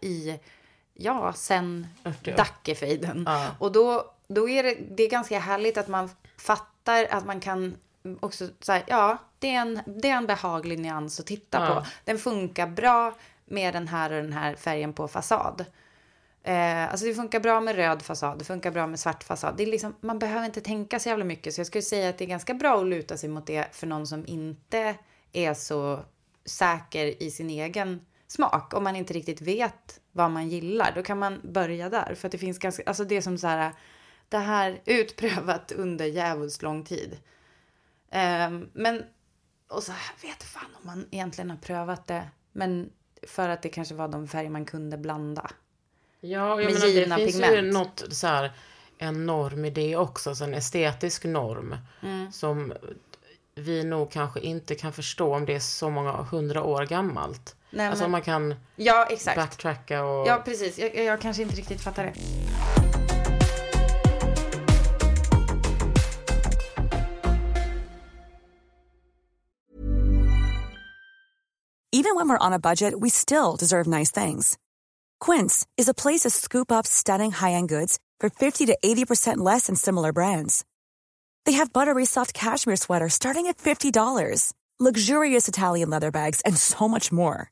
i, 0.02 0.40
ja, 1.00 1.34
sen 1.34 1.88
40 2.04 2.32
år. 2.32 2.38
Dackefejden. 2.38 3.24
Ja. 3.28 3.48
Och 3.60 3.72
då, 3.72 4.14
då 4.28 4.50
är 4.50 4.64
det, 4.64 4.78
det 4.92 5.04
är 5.04 5.10
ganska 5.10 5.40
härligt 5.40 5.78
att 5.78 5.88
man 5.88 6.10
fattar 6.38 7.08
att 7.12 7.26
man 7.26 7.40
kan 7.40 7.78
också 8.20 8.48
säga, 8.60 8.84
ja, 8.88 9.18
det 9.40 9.56
är, 9.56 9.62
en, 9.62 9.80
det 9.86 10.10
är 10.10 10.16
en 10.18 10.28
behaglig 10.28 10.80
nyans 10.80 11.20
att 11.20 11.26
titta 11.26 11.60
Ja. 11.60 11.76
på. 11.76 11.86
Den 12.06 12.18
funkar 12.18 12.68
bra 12.68 13.16
med 13.46 13.74
den 13.74 13.88
här 13.88 14.12
och 14.12 14.24
den 14.24 14.34
här 14.34 14.56
färgen 14.56 14.94
på 14.94 15.08
fasad. 15.08 15.66
Eh, 16.44 16.92
alltså 16.92 17.06
det 17.06 17.14
funkar 17.14 17.40
bra 17.40 17.62
med 17.62 17.76
röd 17.76 18.02
fasad, 18.02 18.40
det 18.40 18.46
funkar 18.46 18.72
bra 18.72 18.88
med 18.88 19.00
svart 19.00 19.24
fasad. 19.24 19.54
Det 19.58 19.64
är 19.64 19.68
liksom, 19.68 19.96
man 20.02 20.20
behöver 20.20 20.46
inte 20.46 20.62
tänka 20.62 21.00
så 21.00 21.10
jävla 21.10 21.26
mycket. 21.26 21.54
Så 21.54 21.60
jag 21.60 21.68
skulle 21.68 21.82
säga 21.82 22.10
att 22.10 22.18
det 22.18 22.24
är 22.24 22.30
ganska 22.30 22.54
bra 22.54 22.80
att 22.82 22.88
luta 22.88 23.18
sig 23.18 23.30
mot 23.30 23.48
det 23.48 23.68
för 23.72 23.88
någon 23.88 24.08
som 24.08 24.26
inte 24.28 24.96
är 25.34 25.54
så 25.54 26.00
säker 26.46 27.24
i 27.24 27.32
sin 27.32 27.50
egen 27.50 28.02
smak. 28.28 28.74
Om 28.74 28.84
man 28.84 28.96
inte 28.96 29.14
riktigt 29.14 29.42
vet 29.42 30.00
vad 30.12 30.32
man 30.32 30.50
gillar, 30.50 30.92
då 30.96 31.04
kan 31.04 31.20
man 31.20 31.42
börja 31.44 31.90
där. 31.90 32.16
För 32.16 32.28
att 32.28 32.32
det 32.32 32.38
finns 32.38 32.60
ganska, 32.60 32.84
alltså 32.86 33.04
det 33.04 33.18
är 33.18 33.22
som 33.22 33.38
så 33.38 33.48
här, 33.48 33.74
det 34.30 34.38
här 34.38 34.82
utprövat 34.86 35.72
under 35.72 36.06
djävulskt 36.06 36.62
lång 36.62 36.84
tid. 36.84 37.18
Ehm, 38.12 38.70
men, 38.74 39.04
och 39.68 39.84
så 39.84 39.92
här, 39.92 40.28
vet 40.28 40.44
fan 40.44 40.76
om 40.82 40.88
man 40.88 41.06
egentligen 41.12 41.50
har 41.50 41.58
prövat 41.58 42.08
det. 42.08 42.28
Men 42.52 42.90
för 43.28 43.50
att 43.50 43.62
det 43.62 43.70
kanske 43.70 43.96
var 43.96 44.08
de 44.08 44.28
färger 44.28 44.50
man 44.50 44.66
kunde 44.66 44.98
blanda. 44.98 45.52
Ja, 46.20 46.30
jag 46.30 46.58
Med 46.58 46.66
menar, 46.66 47.18
det 47.18 47.26
finns 47.26 47.36
ju 47.36 47.42
pigment. 47.42 47.74
något 47.74 48.04
så 48.10 48.28
här, 48.28 48.52
en 48.98 49.26
norm 49.26 49.66
i 49.66 49.70
det 49.70 49.96
också, 49.96 50.36
så 50.36 50.44
en 50.44 50.54
estetisk 50.54 51.26
norm. 51.26 51.76
Mm. 52.02 52.32
Som 52.32 52.74
vi 53.60 53.84
nog 53.84 54.12
kanske 54.12 54.40
inte 54.40 54.76
kan 54.76 54.94
förstå 54.94 55.36
om 55.36 55.46
det 55.46 55.56
är 55.56 55.60
så 55.60 55.90
många 55.90 56.12
hundra 56.12 56.64
år 56.64 56.86
gammalt. 56.86 57.56
Nej, 57.72 57.88
alltså 57.88 58.02
men- 58.04 58.06
om 58.06 58.12
man 58.12 58.22
kan 58.22 58.56
Ja, 58.76 59.08
exakt. 59.10 59.38
backtracka 59.38 60.04
och... 60.04 60.28
Ja, 60.28 60.42
precis. 60.46 60.78
Jag, 60.80 60.96
jag 60.96 61.22
kanske 61.22 61.44
inte 61.44 61.56
riktigt 61.56 61.82
fattar 61.82 62.04
det. 62.04 62.14
Even 71.92 72.16
when 72.16 72.30
we're 72.30 72.38
on 72.46 72.54
a 72.54 72.60
budget, 72.60 72.94
we 73.00 73.10
still 73.10 73.56
deserve 73.56 73.88
nice 73.88 74.12
things. 74.12 74.58
Quince 75.20 75.66
is 75.76 75.90
a 75.90 75.94
place 75.94 76.22
to 76.22 76.30
scoop 76.30 76.72
up 76.72 76.86
stunning 76.86 77.32
high-end 77.32 77.68
goods 77.68 78.00
for 78.20 78.30
50 78.30 78.68
to 78.68 78.78
80% 78.84 79.38
less 79.38 79.68
than 79.68 79.76
similar 79.76 80.14
brands. 80.14 80.64
They 81.46 81.54
have 81.54 81.74
buttery 81.74 82.06
soft 82.06 82.34
cashmere 82.34 82.76
sweaters 82.76 83.14
starting 83.16 83.48
at 83.48 83.58
$50, 83.58 84.54
luxurious 84.80 85.48
Italian 85.48 85.90
leather 85.90 86.12
bags, 86.12 86.42
and 86.42 86.56
so 86.56 86.88
much 86.88 87.12
more. 87.12 87.52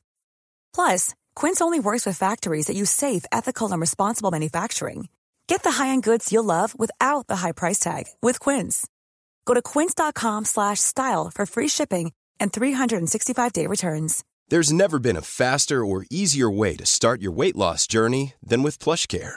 Plus, 0.74 1.14
Quince 1.34 1.60
only 1.60 1.80
works 1.80 2.06
with 2.06 2.16
factories 2.16 2.66
that 2.66 2.76
use 2.76 2.90
safe, 2.90 3.24
ethical, 3.32 3.72
and 3.72 3.80
responsible 3.80 4.30
manufacturing. 4.30 5.08
Get 5.48 5.62
the 5.62 5.72
high-end 5.72 6.02
goods 6.02 6.30
you'll 6.30 6.44
love 6.44 6.78
without 6.78 7.26
the 7.26 7.36
high 7.36 7.52
price 7.52 7.78
tag 7.78 8.04
with 8.20 8.38
Quince. 8.38 8.86
Go 9.46 9.54
to 9.54 9.62
quince.com 9.62 10.44
slash 10.44 10.78
style 10.78 11.30
for 11.34 11.46
free 11.46 11.68
shipping 11.68 12.12
and 12.38 12.52
365-day 12.52 13.66
returns. 13.66 14.24
There's 14.48 14.72
never 14.72 14.98
been 14.98 15.16
a 15.16 15.22
faster 15.22 15.84
or 15.84 16.06
easier 16.10 16.50
way 16.50 16.76
to 16.76 16.86
start 16.86 17.20
your 17.22 17.32
weight 17.32 17.56
loss 17.56 17.86
journey 17.86 18.34
than 18.42 18.62
with 18.62 18.78
PlushCare. 18.78 19.36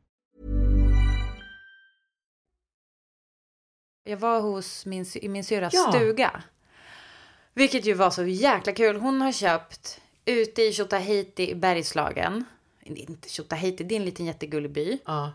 Jag 4.11 4.17
var 4.17 4.41
hos 4.41 4.85
min, 4.85 5.05
i 5.15 5.29
min 5.29 5.43
syrras 5.43 5.73
Ja. 5.73 5.91
stuga. 5.91 6.43
Vilket 7.53 7.85
ju 7.85 7.93
var 7.93 8.09
så 8.09 8.23
jäkla 8.25 8.73
kul. 8.73 8.95
Hon 8.99 9.21
har 9.21 9.31
köpt 9.31 10.01
ute 10.25 10.61
i 10.61 10.73
Tjotahejti 10.73 11.51
i 11.51 11.55
Bergslagen. 11.55 12.45
Inte 12.83 13.29
Tjotahejti, 13.29 13.83
det 13.83 13.95
är 13.95 13.99
en 13.99 14.05
liten 14.05 14.25
jättegullig 14.25 14.71
by. 14.71 14.99
Ja. 15.05 15.33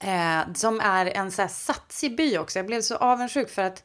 Eh, 0.00 0.52
som 0.54 0.80
är 0.80 1.06
en 1.06 1.30
så 1.30 1.42
här 1.42 1.48
satsig 1.48 2.16
by 2.16 2.38
också. 2.38 2.58
Jag 2.58 2.66
blev 2.66 2.80
så 2.80 2.96
avundsjuk 2.96 3.50
för 3.50 3.62
att 3.62 3.82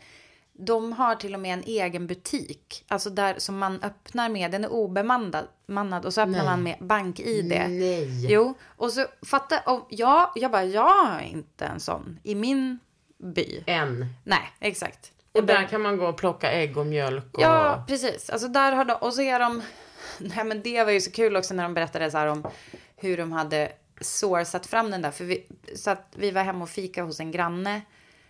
de 0.53 0.93
har 0.93 1.15
till 1.15 1.33
och 1.33 1.39
med 1.39 1.53
en 1.53 1.63
egen 1.63 2.07
butik. 2.07 2.85
Alltså 2.87 3.09
där 3.09 3.35
som 3.39 3.57
man 3.57 3.83
öppnar 3.83 4.29
med, 4.29 4.51
den 4.51 4.63
är 4.63 4.71
obemannad 4.71 5.47
mannad, 5.67 6.05
och 6.05 6.13
så 6.13 6.21
öppnar 6.21 6.43
man 6.45 6.63
med 6.63 6.77
bank-id. 6.79 7.45
Nej. 7.45 8.31
Jo, 8.31 8.53
och 8.63 8.91
så 8.91 9.05
fatta, 9.25 9.59
och 9.59 9.87
ja, 9.89 10.31
jag 10.35 10.51
bara, 10.51 10.63
jag 10.65 11.05
har 11.05 11.19
inte 11.21 11.65
en 11.65 11.79
sån 11.79 12.19
i 12.23 12.35
min 12.35 12.79
by. 13.17 13.63
En. 13.65 14.05
Nej, 14.23 14.51
exakt. 14.59 15.11
Och 15.31 15.43
där 15.43 15.67
kan 15.67 15.81
man 15.81 15.97
gå 15.97 16.05
och 16.07 16.17
plocka 16.17 16.51
ägg 16.51 16.77
och 16.77 16.85
mjölk 16.85 17.33
och... 17.33 17.41
Ja, 17.41 17.85
precis. 17.87 18.29
Alltså 18.29 18.47
där 18.47 18.71
har 18.71 18.85
de, 18.85 18.93
och 18.93 19.13
så 19.13 19.21
är 19.21 19.39
de, 19.39 19.63
nej 20.19 20.45
men 20.45 20.61
det 20.61 20.83
var 20.83 20.91
ju 20.91 21.01
så 21.01 21.11
kul 21.11 21.35
också 21.35 21.53
när 21.53 21.63
de 21.63 21.73
berättade 21.73 22.11
så 22.11 22.17
här 22.17 22.27
om 22.27 22.47
hur 22.95 23.17
de 23.17 23.31
hade 23.31 23.71
sourcat 24.01 24.65
fram 24.65 24.91
den 24.91 25.01
där. 25.01 25.11
För 25.11 25.25
vi, 25.25 25.47
så 25.75 25.89
att 25.91 26.13
vi 26.15 26.31
var 26.31 26.43
hemma 26.43 26.63
och 26.63 26.69
fika 26.69 27.03
hos 27.03 27.19
en 27.19 27.31
granne 27.31 27.81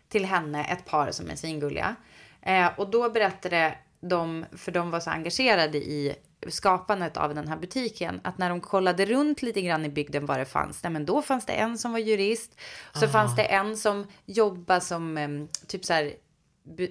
till 0.09 0.25
henne, 0.25 0.65
ett 0.65 0.85
par 0.85 1.11
som 1.11 1.29
är 1.29 1.35
svingulliga. 1.35 1.95
Eh, 2.41 2.67
och 2.77 2.89
då 2.89 3.09
berättade 3.09 3.77
de, 3.99 4.45
för 4.57 4.71
de 4.71 4.91
var 4.91 4.99
så 4.99 5.09
engagerade 5.09 5.77
i 5.77 6.15
skapandet 6.47 7.17
av 7.17 7.35
den 7.35 7.47
här 7.47 7.57
butiken, 7.57 8.19
att 8.23 8.37
när 8.37 8.49
de 8.49 8.61
kollade 8.61 9.05
runt 9.05 9.41
lite 9.41 9.61
grann 9.61 9.85
i 9.85 9.89
bygden 9.89 10.25
vad 10.25 10.39
det 10.39 10.45
fanns, 10.45 10.83
nej 10.83 10.91
men 10.91 11.05
då 11.05 11.21
fanns 11.21 11.45
det 11.45 11.53
en 11.53 11.77
som 11.77 11.91
var 11.91 11.99
jurist, 11.99 12.59
så 12.93 13.07
fanns 13.07 13.35
det 13.35 13.43
en 13.43 13.77
som 13.77 14.07
jobbade 14.25 14.81
som 14.81 15.47
typ 15.67 15.85
så 15.85 15.93
här 15.93 16.13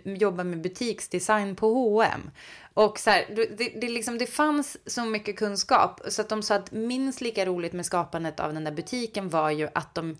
jobba 0.04 0.44
med 0.44 0.61
butiksdesign 0.61 1.57
på 1.57 1.74
H&M. 1.74 2.30
Och 2.74 2.98
så 2.98 3.11
här, 3.11 3.24
det, 3.37 3.80
det, 3.80 3.88
liksom, 3.88 4.18
det 4.18 4.26
fanns 4.26 4.76
så 4.87 5.04
mycket 5.04 5.37
kunskap 5.37 6.00
så 6.09 6.22
att 6.22 6.28
de 6.28 6.42
sa 6.42 6.54
att 6.54 6.72
minst 6.72 7.20
lika 7.20 7.46
roligt 7.46 7.72
med 7.72 7.87
skapandet 7.87 8.40
av 8.40 8.54
den 8.54 8.64
där 8.64 8.72
butiken 8.72 9.28
var 9.28 9.50
ju 9.50 9.68
att 9.74 9.94
de 9.94 10.16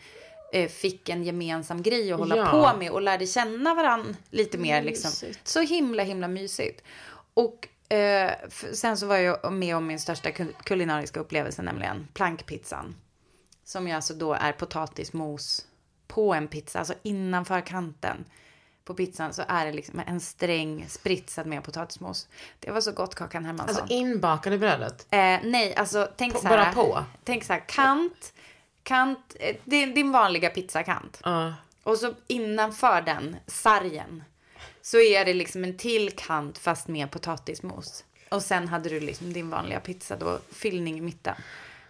eh, 0.53 0.69
fick 0.69 1.09
en 1.09 1.25
gemensam 1.25 1.83
grej 1.83 2.13
att 2.13 2.19
hålla 2.19 2.37
Ja. 2.37 2.47
på 2.73 2.79
med 2.79 2.91
och 2.91 3.03
lärde 3.03 3.27
känna 3.27 3.75
varandra 3.75 4.15
lite 4.31 4.59
mer. 4.59 4.83
Liksom. 4.83 5.29
Så 5.45 5.61
himla, 5.61 6.03
himla 6.03 6.29
mysigt. 6.29 6.83
Och 7.35 7.69
eh, 7.95 8.31
sen 8.73 8.97
så 8.97 9.07
var 9.07 9.17
jag 9.17 9.53
med 9.53 9.77
om 9.77 9.87
min 9.87 10.01
största 10.01 10.31
kul- 10.31 10.55
kulinariska 10.65 11.21
upplevelse, 11.21 11.63
nämligen 11.63 12.09
plankpizzan. 12.15 12.95
Som 13.65 13.89
ju 13.89 13.95
alltså 13.95 14.15
då 14.15 14.33
är 14.35 14.53
potatismos 14.53 15.67
på 16.07 16.35
en 16.35 16.49
pizza, 16.49 16.79
alltså 16.79 16.95
innanför 17.03 17.61
kanten 17.61 18.25
på 18.85 18.95
pizzan 18.95 19.33
så 19.33 19.43
är 19.49 19.67
det 19.67 19.73
liksom 19.73 20.03
en 20.07 20.21
sträng 20.21 20.87
spritsad 20.89 21.47
med 21.47 21.65
potatismos. 21.65 22.29
Det 22.61 22.71
var 22.71 22.81
så 22.81 22.93
gott 22.93 23.15
Kakan 23.15 23.45
Hermansson. 23.45 23.77
Alltså 23.83 23.95
inbakad 23.95 24.53
i 24.53 24.59
brödet. 24.59 25.07
eh, 25.11 25.19
nej, 25.43 25.75
alltså 25.77 26.09
tänk 26.17 26.33
På- 26.35 26.41
så 26.41 26.47
här. 26.49 26.57
bara 26.57 26.73
på? 26.73 27.05
Tänk 27.25 27.45
så 27.45 27.53
här, 27.53 27.65
kant, 27.69 28.33
kant, 28.83 29.37
eh, 29.41 29.57
din, 29.65 29.95
din 29.95 30.13
vanliga 30.13 30.51
pizzakant. 30.51 31.21
Ja. 31.25 31.55
Och 31.83 31.97
så 31.99 32.15
innanför 32.27 33.03
den, 33.03 33.37
sargen, 33.47 34.25
så 34.85 34.99
är 35.01 35.25
det 35.25 35.35
liksom 35.35 35.65
en 35.65 35.77
till 35.77 36.11
kant 36.17 36.59
fast 36.59 36.89
med 36.89 37.11
potatismos. 37.11 38.05
Och 38.31 38.43
sen 38.43 38.69
hade 38.69 38.89
du 38.89 39.01
liksom 39.01 39.33
din 39.33 39.51
vanliga 39.51 39.81
pizza 39.81 40.17
då, 40.17 40.39
fyllning 40.53 40.99
i 40.99 41.01
mitten. 41.01 41.35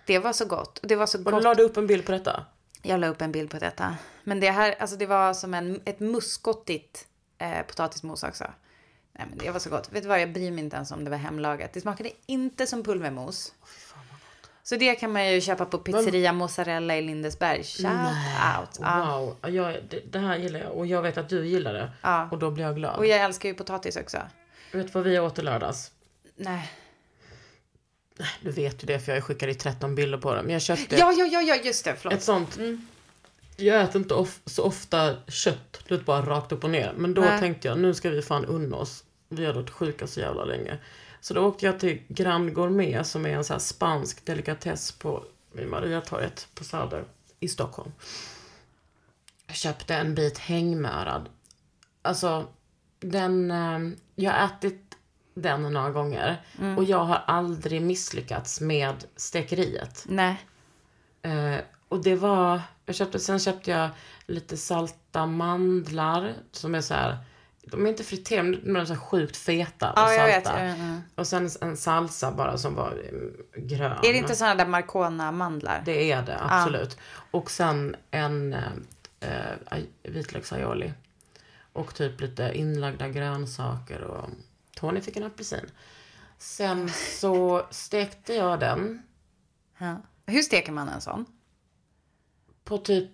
Det 0.07 0.19
var 0.19 0.33
så 0.33 0.45
gott. 0.45 0.81
Det 0.83 0.97
var 0.97 1.07
så 1.07 1.19
Och 1.19 1.25
gott. 1.25 1.35
du 1.35 1.41
la 1.41 1.55
du 1.55 1.63
upp 1.63 1.77
en 1.77 1.87
bild 1.87 2.07
på 2.07 2.13
detta? 2.13 2.47
Jag 2.83 3.01
la 3.01 3.07
upp 3.09 3.23
en 3.23 3.33
bild 3.33 3.51
på 3.51 3.59
detta. 3.59 3.97
Men 4.25 4.41
det 4.41 4.51
här, 4.51 4.75
alltså 4.79 4.97
det 4.97 5.07
var 5.07 5.35
som 5.35 5.55
en, 5.55 5.81
ett 5.85 6.01
muskottigt 6.01 7.07
eh, 7.39 7.63
potatismos 7.63 8.23
också. 8.23 8.45
Nej 9.13 9.27
men 9.31 9.39
det 9.39 9.51
var 9.51 9.61
så 9.61 9.71
gott. 9.71 9.93
Vet 9.93 10.03
du 10.03 10.09
vad, 10.09 10.21
jag 10.21 10.33
bryr 10.33 10.51
mig 10.51 10.65
inte 10.65 10.77
ens 10.77 10.91
om 10.91 11.05
det 11.05 11.11
var 11.11 11.19
hemlagat. 11.19 11.73
Det 11.73 11.81
smakade 11.81 12.11
inte 12.27 12.67
som 12.67 12.83
pulvermos. 12.85 13.55
Så 14.67 14.77
det 14.77 14.95
kan 14.95 15.13
man 15.13 15.33
ju 15.33 15.41
köpa 15.41 15.65
på 15.65 15.79
pizzeria 15.79 16.33
Mozzarella 16.33 16.97
i 16.97 17.03
Lindesberg. 17.03 17.65
Shout 17.65 17.87
out. 18.61 18.79
Ja. 18.81 19.19
Wow, 19.19 19.55
jag, 19.55 19.77
det, 19.89 20.01
det 20.13 20.19
här 20.19 20.37
gillar 20.37 20.61
jag. 20.61 20.73
Och 20.73 20.87
jag 20.87 21.03
vet 21.03 21.19
att 21.19 21.29
du 21.29 21.47
gillar 21.47 21.75
det. 21.75 21.93
Ja. 22.03 22.29
Och 22.31 22.39
då 22.39 22.51
blir 22.51 22.65
jag 22.65 22.77
glad. 22.77 22.97
Och 22.97 23.07
jag 23.07 23.21
älskar 23.21 23.49
ju 23.49 23.55
potatis 23.55 23.97
också. 23.97 24.19
Vet 24.73 24.87
du 24.87 24.93
vad 24.93 25.05
vi 25.05 25.19
åt 25.19 25.39
i 25.39 25.43
lördags? 25.43 25.91
Nej. 26.37 26.73
Du 28.41 28.51
vet 28.51 28.83
ju 28.83 28.87
det 28.87 28.99
för 29.01 29.13
jag 29.13 29.25
skickade 29.25 29.53
i 29.53 29.55
13 29.55 29.95
bilder 29.95 30.19
på 30.19 30.35
det. 30.35 30.43
Men 30.43 30.53
jag 30.53 30.63
köpte 30.63 30.97
Ja, 30.97 31.13
ja, 31.13 31.27
ja, 31.27 31.43
ja, 31.43 31.57
just 31.65 31.85
det. 31.85 31.95
Förlåt. 31.99 32.15
ett 32.15 32.23
sånt. 32.23 32.59
Jag 33.57 33.83
äter 33.83 34.01
inte 34.01 34.15
of, 34.15 34.41
så 34.47 34.63
ofta 34.63 35.17
kött, 35.29 35.85
du 35.89 35.99
bara 35.99 36.27
rakt 36.27 36.53
upp 36.53 36.65
och 36.65 36.71
ner. 36.71 36.93
Men 36.97 37.15
då 37.15 37.23
Nej. 37.23 37.41
tänkte 37.41 37.69
jag, 37.69 37.79
nu 37.79 37.95
ska 37.95 38.11
vi 38.11 38.23
fan 38.23 38.45
unna 38.45 38.77
oss. 38.77 39.05
Vi 39.29 39.47
har 39.47 39.55
varit 39.55 39.71
sjuka 39.71 40.07
så 40.07 40.21
jävla 40.21 40.45
länge. 40.45 40.79
Så 41.25 41.35
då 41.35 41.41
åkte 41.41 41.67
jag 41.67 41.81
till 41.81 42.03
Grand 42.09 42.55
Gourmet 42.55 43.07
som 43.07 43.27
är 43.27 43.31
en 43.31 43.45
så 43.45 43.59
spansk 43.59 44.25
delikatess 44.27 44.93
på 44.93 45.25
Mariatorget 45.53 46.49
på 46.55 46.65
Söder 46.65 47.05
i 47.41 47.49
Stockholm. 47.49 47.93
Jag 49.47 49.57
köpte 49.57 49.95
en 49.95 50.15
bit 50.15 50.39
hängmörad. 50.39 51.29
Alltså, 52.03 52.47
den... 53.01 53.51
Eh, 53.51 53.79
jag 54.15 54.33
har 54.33 54.47
ätit 54.47 54.97
den 55.35 55.63
några 55.63 55.91
gånger. 55.91 56.43
Och 56.77 56.85
jag 56.85 57.05
har 57.05 57.23
aldrig 57.27 57.83
misslyckats 57.83 58.61
med 58.61 59.05
stekeriet. 59.17 60.05
Nej. 60.09 60.45
Eh, 61.23 61.57
och 61.89 62.03
det 62.03 62.17
var, 62.17 62.61
jag 62.87 62.95
köpte, 62.95 63.19
sen 63.19 63.39
köpte 63.39 63.71
jag 63.71 63.91
lite 64.27 64.57
salta 64.57 65.27
mandlar 65.27 66.35
som 66.53 66.75
är 66.75 66.81
så 66.81 66.95
här, 66.95 67.19
de 67.67 67.87
är 67.87 67.91
inte 67.91 68.05
friterade 68.05 68.49
men 68.49 68.75
de 68.75 68.81
är 68.81 68.85
så 68.85 68.97
sjukt 68.97 69.37
feta 69.37 69.93
och 69.93 69.99
Ja, 69.99 70.13
jag 70.13 70.27
vet. 70.27 70.45
salta. 70.45 70.65
Ja, 70.67 70.77
ja. 70.77 71.01
Och 71.15 71.27
sen 71.27 71.51
en 71.61 71.77
salsa 71.77 72.33
bara 72.33 72.59
som 72.59 72.75
var 72.75 72.93
mm, 72.93 73.37
grön. 73.57 73.99
Är 74.03 74.13
det 74.13 74.19
inte 74.19 74.35
sådana 74.37 74.55
där 74.55 74.67
Marcona-mandlar? 74.67 75.83
Det 75.85 76.13
är 76.13 76.23
det, 76.23 76.39
absolut. 76.41 76.99
Och 77.31 77.51
sen 77.51 77.97
en 78.11 78.57
eh, 79.21 79.79
vitlöksaioli. 80.03 80.93
Och 81.73 81.95
typ 81.95 82.21
lite 82.21 82.53
inlagda 82.55 83.09
grönsaker 83.09 84.01
och 84.03 84.29
Tony 84.77 85.01
fick 85.01 85.17
en 85.17 85.23
apelsin. 85.25 85.71
Sen 86.39 86.89
så 87.21 87.67
stekte 87.71 88.35
jag 88.35 88.61
den 88.61 89.03
Ja. 89.79 89.97
Hur 90.27 90.43
steker 90.43 90.73
man 90.73 90.89
en 90.89 91.01
sån? 91.01 91.27
på 92.65 92.79
typ, 92.79 93.11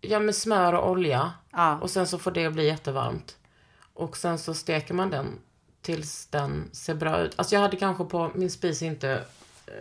ja 0.00 0.20
med 0.20 0.34
smör 0.34 0.72
och 0.72 0.90
olja. 0.90 1.32
Ja. 1.50 1.78
Och 1.80 1.90
sen 1.90 2.06
så 2.06 2.18
får 2.18 2.30
det 2.30 2.50
bli 2.50 2.66
jättevarmt. 2.66 3.36
Och 3.94 4.16
sen 4.16 4.38
så 4.38 4.54
steker 4.54 4.94
man 4.94 5.10
den 5.10 5.38
tills 5.82 6.26
den 6.26 6.70
ser 6.72 6.94
bra 6.94 7.20
ut. 7.20 7.32
Alltså 7.36 7.54
jag 7.54 7.60
hade 7.60 7.76
kanske 7.76 8.04
på, 8.04 8.30
min 8.34 8.50
spis 8.50 8.82
är 8.82 8.86
inte 8.86 9.10
eh, 9.66 9.72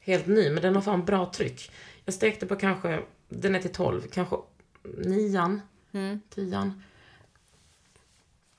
helt 0.00 0.26
ny, 0.26 0.50
men 0.50 0.62
den 0.62 0.74
har 0.74 0.82
fan 0.82 1.04
bra 1.04 1.32
tryck. 1.32 1.70
Jag 2.04 2.14
stekte 2.14 2.46
på 2.46 2.56
kanske, 2.56 3.00
den 3.28 3.54
är 3.54 3.60
till 3.60 3.72
12, 3.72 4.02
kanske 4.12 4.36
nian, 4.98 5.60
tian. 6.34 6.82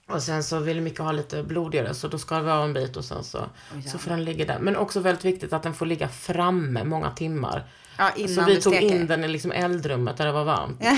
Och 0.07 0.23
sen 0.23 0.43
så 0.43 0.59
vill 0.59 0.81
Micke 0.81 0.99
ha 0.99 1.11
lite 1.11 1.43
blodigare 1.43 1.93
så 1.93 2.07
då 2.07 2.17
ska 2.17 2.39
vi 2.39 2.51
ha 2.51 2.63
en 2.63 2.73
bit 2.73 2.97
och 2.97 3.05
sen 3.05 3.23
så, 3.23 3.49
så 3.87 3.97
får 3.97 4.09
den 4.11 4.23
ligga 4.23 4.45
där. 4.45 4.59
Men 4.59 4.75
också 4.75 4.99
väldigt 4.99 5.25
viktigt 5.25 5.53
att 5.53 5.63
den 5.63 5.73
får 5.73 5.85
ligga 5.85 6.09
framme 6.09 6.83
många 6.83 7.11
timmar. 7.11 7.67
Ja, 7.97 8.11
innan 8.15 8.35
så 8.35 8.45
vi 8.45 8.55
du 8.55 8.61
tog 8.61 8.73
steker. 8.73 8.95
in 8.95 9.07
den 9.07 9.23
i 9.23 9.27
liksom 9.27 9.51
eldrummet 9.51 10.17
där 10.17 10.25
det 10.25 10.31
var 10.31 10.43
varmt. 10.43 10.81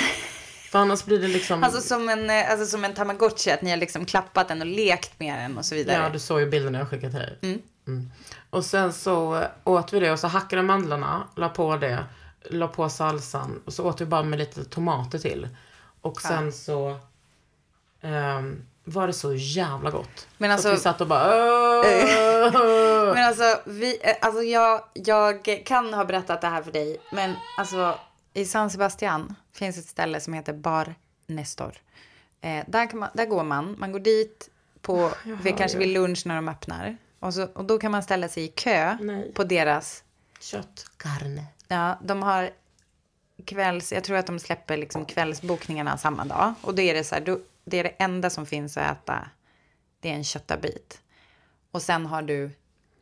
För 0.71 0.79
annars 0.79 1.05
blir 1.05 1.19
det 1.19 1.27
liksom... 1.27 1.63
Alltså 1.63 1.81
som 1.81 2.09
en, 2.09 2.29
eh, 2.29 2.51
alltså 2.51 2.65
som 2.65 2.85
en 2.85 2.93
tamagotchi, 2.93 3.51
att 3.51 3.61
ni 3.61 3.69
har 3.69 3.77
liksom 3.77 4.05
klappat 4.05 4.47
den 4.47 4.61
och 4.61 4.67
lekt 4.67 5.19
med 5.19 5.39
den 5.39 5.57
och 5.57 5.65
så 5.65 5.75
vidare. 5.75 6.03
Ja, 6.03 6.09
du 6.09 6.19
såg 6.19 6.39
ju 6.39 6.49
bilden 6.49 6.73
jag 6.73 6.89
skickade 6.89 7.11
till 7.11 7.19
dig. 7.19 7.61
Mm. 7.87 8.11
Och 8.49 8.65
sen 8.65 8.93
så 8.93 9.43
åt 9.63 9.93
vi 9.93 9.99
det 9.99 10.11
och 10.11 10.19
så 10.19 10.27
hackade 10.27 10.61
mandlarna, 10.61 11.27
la 11.35 11.49
på 11.49 11.77
det, 11.77 12.05
la 12.49 12.67
på 12.67 12.89
salsan 12.89 13.61
och 13.65 13.73
så 13.73 13.85
åt 13.85 14.01
vi 14.01 14.05
bara 14.05 14.23
med 14.23 14.39
lite 14.39 14.63
tomater 14.63 15.19
till. 15.19 15.47
Och 16.01 16.21
sen 16.21 16.53
så 16.53 16.99
ehm, 18.01 18.65
var 18.83 19.07
det 19.07 19.13
så 19.13 19.33
jävla 19.33 19.89
gott. 19.89 20.27
Men 20.37 20.49
Så 20.49 20.53
alltså- 20.53 20.69
att 20.69 20.75
vi 20.75 20.79
satt 20.79 21.01
och 21.01 21.07
bara! 21.07 21.83
Men 23.13 23.27
alltså, 23.27 23.59
vi, 23.65 23.99
eh, 24.01 24.15
alltså 24.21 24.41
jag, 24.41 24.81
jag 24.93 25.61
kan 25.65 25.93
ha 25.93 26.05
berättat 26.05 26.41
det 26.41 26.47
här 26.47 26.63
för 26.63 26.71
dig, 26.71 26.97
men 27.11 27.35
alltså 27.57 27.95
i 28.33 28.45
San 28.45 28.69
Sebastian 28.69 29.35
finns 29.51 29.77
ett 29.77 29.85
ställe 29.85 30.19
som 30.19 30.33
heter 30.33 30.53
Bar 30.53 30.95
Nestor. 31.27 31.77
Eh, 32.41 32.63
där, 32.67 32.89
kan 32.89 32.99
man, 32.99 33.09
där 33.13 33.25
går 33.25 33.43
man, 33.43 33.75
man 33.79 33.91
går 33.91 33.99
dit 33.99 34.49
på, 34.81 35.11
vid, 35.43 35.57
kanske 35.57 35.77
vid 35.77 35.87
lunch 35.87 36.25
när 36.25 36.35
de 36.35 36.47
öppnar. 36.47 36.97
Och, 37.19 37.33
så, 37.33 37.45
och 37.45 37.65
då 37.65 37.77
kan 37.77 37.91
man 37.91 38.03
ställa 38.03 38.27
sig 38.27 38.43
i 38.43 38.47
kö 38.47 38.97
Nej. 39.01 39.31
på 39.33 39.43
deras, 39.43 40.03
Kött, 40.39 40.85
carne. 40.97 41.45
ja, 41.67 41.99
de 42.03 42.23
har 42.23 42.49
kvälls, 43.45 43.91
jag 43.91 44.03
tror 44.03 44.17
att 44.17 44.27
de 44.27 44.39
släpper 44.39 44.77
liksom 44.77 45.05
kvällsbokningarna 45.05 45.97
samma 45.97 46.25
dag. 46.25 46.53
Och 46.61 46.75
då 46.75 46.81
är 46.81 46.93
det 46.93 47.03
så 47.03 47.15
här, 47.15 47.21
då, 47.21 47.39
det 47.65 47.79
är 47.79 47.83
det 47.83 47.89
enda 47.89 48.29
som 48.29 48.45
finns 48.45 48.77
att 48.77 48.97
äta, 48.97 49.29
det 49.99 50.09
är 50.09 50.13
en 50.13 50.23
köttabit. 50.23 51.01
Och 51.71 51.81
sen 51.81 52.05
har 52.05 52.21
du, 52.21 52.51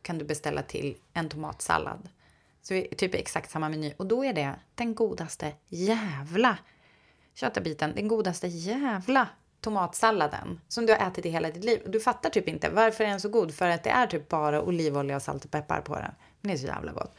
kan 0.02 0.18
du 0.18 0.24
beställa 0.24 0.62
till 0.62 0.96
en 1.12 1.28
tomatsallad. 1.28 2.08
Så 2.62 2.74
är 2.74 2.94
typ 2.94 3.14
exakt 3.14 3.50
samma 3.50 3.68
meny. 3.68 3.92
Och 3.96 4.06
då 4.06 4.24
är 4.24 4.32
det 4.32 4.54
den 4.74 4.94
godaste 4.94 5.52
jävla 5.68 6.58
köttabiten, 7.34 7.92
den 7.94 8.08
godaste 8.08 8.46
jävla 8.46 9.28
tomatsalladen 9.60 10.60
som 10.68 10.86
du 10.86 10.92
har 10.92 11.08
ätit 11.08 11.26
i 11.26 11.30
hela 11.30 11.50
ditt 11.50 11.64
liv. 11.64 11.80
Och 11.84 11.90
du 11.90 12.00
fattar 12.00 12.30
typ 12.30 12.48
inte 12.48 12.70
varför 12.70 13.04
är 13.04 13.08
den 13.08 13.20
så 13.20 13.28
god. 13.28 13.54
För 13.54 13.68
att 13.68 13.82
det 13.82 13.90
är 13.90 14.06
typ 14.06 14.28
bara 14.28 14.62
olivolja, 14.62 15.20
salt 15.20 15.44
och 15.44 15.50
peppar 15.50 15.80
på 15.80 15.94
den. 15.94 16.12
Men 16.40 16.48
det 16.48 16.56
är 16.56 16.58
så 16.58 16.66
jävla 16.66 16.92
gott. 16.92 17.16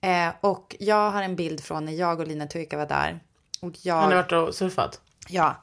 Eh, 0.00 0.28
och 0.40 0.76
jag 0.78 1.10
har 1.10 1.22
en 1.22 1.36
bild 1.36 1.60
från 1.60 1.84
när 1.84 1.92
jag 1.92 2.20
och 2.20 2.26
Lina 2.26 2.46
Turka 2.46 2.76
var 2.76 2.86
där. 2.86 3.20
Och 3.60 3.72
jag... 3.82 3.94
Har 3.94 4.08
ni 4.08 4.14
varit 4.14 4.32
och 4.32 4.54
surfat? 4.54 5.00
Ja. 5.28 5.56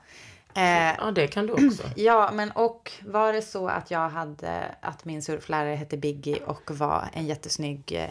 Eh, 0.55 0.95
Ja, 0.97 1.11
det 1.15 1.27
kan 1.27 1.47
du 1.47 1.53
också. 1.53 1.83
Ja, 1.95 2.31
men 2.33 2.51
och 2.51 2.91
var 3.05 3.33
det 3.33 3.41
så 3.41 3.67
att 3.67 3.91
jag 3.91 4.09
hade, 4.09 4.75
att 4.81 5.05
min 5.05 5.21
surflärare 5.21 5.75
hette 5.75 5.97
Biggie 5.97 6.43
och 6.45 6.71
var 6.71 7.09
en 7.13 7.25
jättesnygg 7.25 7.91
eh, 7.91 8.09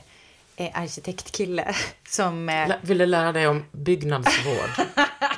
arkitektkille 0.74 1.74
som... 2.08 2.48
Eh, 2.48 2.68
Lä- 2.68 2.78
Ville 2.82 3.06
lära 3.06 3.32
dig 3.32 3.48
om 3.48 3.64
byggnadsvård. 3.72 4.70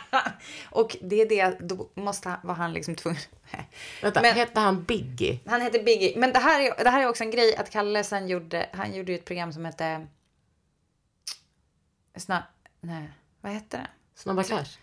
och 0.71 0.97
det 1.01 1.21
är 1.21 1.29
det, 1.29 1.57
då 1.61 1.89
måste 1.95 2.29
han, 2.29 2.39
var 2.43 2.55
han 2.55 2.73
liksom 2.73 2.95
tvungen... 2.95 3.21
Vänta, 4.03 4.23
Men- 4.23 4.35
hette 4.35 4.61
han 4.61 4.83
Biggie? 4.85 5.39
Han 5.47 5.61
heter 5.61 5.83
Biggie. 5.83 6.13
Men 6.19 6.33
det 6.33 6.39
här, 6.39 6.61
är, 6.61 6.85
det 6.85 6.91
här 6.91 7.03
är 7.03 7.09
också 7.09 7.25
en 7.25 7.31
grej 7.31 7.57
att 7.57 7.71
Kalle 7.71 8.05
sen 8.05 8.29
gjorde, 8.29 8.69
han 8.73 8.95
gjorde 8.95 9.13
ju 9.13 9.19
ett 9.19 9.25
program 9.25 9.53
som 9.53 9.65
hette... 9.65 10.07
Snar, 12.17 12.43
nej, 12.81 13.11
vad 13.41 13.53
hette 13.53 13.77
det? 13.77 13.87
Snabba 14.15 14.43
Cash? 14.43 14.79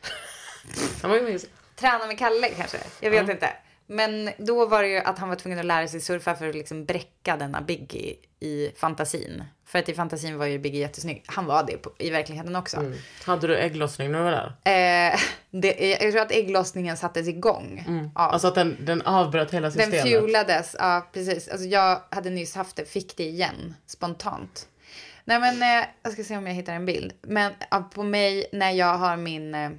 Han 1.02 1.10
var 1.12 1.18
ju 1.18 1.24
med 1.24 1.34
i- 1.36 1.46
Träna 1.76 2.08
med 2.08 2.18
Kalle 2.18 2.50
kanske? 2.50 2.78
Jag 3.00 3.12
vet 3.12 3.30
inte. 3.30 3.50
Men 3.88 4.30
då 4.38 4.66
var 4.66 4.84
det 4.84 4.90
ju 4.90 4.98
att 4.98 5.20
han 5.20 5.30
var 5.30 5.36
tvungen 5.36 5.60
att 5.60 5.66
lära 5.66 5.88
sig 5.88 6.00
surfa 6.00 6.36
för 6.36 6.50
att 6.50 6.56
liksom 6.56 6.86
bräcka 6.86 7.38
denna 7.38 7.62
Biggie 7.62 8.16
i 8.40 8.72
fantasin. 8.76 9.44
För 9.66 9.80
att 9.80 9.90
i 9.90 9.94
fantasin 9.94 10.38
var 10.38 10.46
ju 10.46 10.60
Biggie 10.60 10.80
jättesnygg. 10.80 11.24
Han 11.26 11.46
var 11.46 11.64
det 11.64 11.78
på, 11.78 11.92
i 11.98 12.10
verkligheten 12.10 12.56
också. 12.56 12.78
Mm. 12.78 12.94
Hade 13.24 13.48
du 13.48 13.58
ägglossning 13.58 14.12
när 14.12 14.20
du 14.20 14.24
var 14.24 14.32
där? 14.32 15.12
Eh, 15.12 15.20
det, 15.52 16.00
jag 16.02 16.12
tror 16.12 16.22
att 16.22 16.32
ägglossningen 16.32 16.98
sattes 16.98 17.28
igång. 17.28 17.84
Ja. 18.16 18.22
Alltså 18.22 18.48
att 18.48 18.56
den, 18.56 18.78
den 18.80 19.02
avbröt 19.02 19.54
hela 19.54 19.70
Den 19.70 19.72
systemet? 19.72 20.02
fuelades, 20.02 20.76
ja 20.80 21.08
precis. 21.14 21.48
Alltså 21.48 21.68
jag 21.68 22.02
hade 22.10 22.30
nyss 22.30 22.56
haft 22.56 22.76
det, 22.76 22.86
fick 22.86 23.18
det 23.18 23.24
igen 23.24 23.76
spontant. 23.86 24.68
Nej 25.26 25.40
men 25.40 25.62
eh, 25.62 25.86
jag 26.04 26.14
ska 26.14 26.24
se 26.24 26.38
om 26.38 26.48
jag 26.48 26.54
hittar 26.54 26.74
en 26.74 26.86
bild. 26.86 27.14
Men 27.22 27.52
på 27.94 28.04
mig 28.04 28.46
när 28.52 28.72
jag 28.72 28.98
har 28.98 29.18
min 29.18 29.56
eh, 29.56 29.70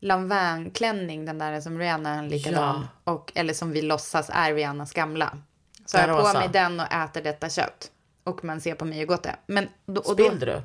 Lanvin-klänning, 0.00 1.24
den 1.24 1.38
där 1.38 1.60
som 1.60 1.78
Rihanna 1.78 2.16
har 2.16 2.22
likadan. 2.22 2.88
Och, 3.04 3.32
eller 3.34 3.54
som 3.54 3.70
vi 3.72 3.82
låtsas 3.82 4.30
är 4.32 4.54
Rihannas 4.54 4.92
gamla. 4.92 5.38
Så 5.86 5.96
Den 5.96 6.10
har 6.10 6.16
jag 6.18 6.32
på 6.32 6.38
mig 6.38 6.48
den 6.52 6.80
och 6.80 6.92
äter 6.92 7.22
detta 7.22 7.48
kött. 7.50 7.90
Och 8.24 8.44
man 8.44 8.60
ser 8.60 8.74
på 8.74 8.84
mig 8.84 8.98
hur 8.98 9.06
gott 9.06 9.22
det 9.22 9.28
är. 9.28 9.36
Men 9.46 9.68
då, 9.86 10.00
och 10.00 10.16
då, 10.16 10.24
Spillde 10.24 10.46
du? 10.46 10.62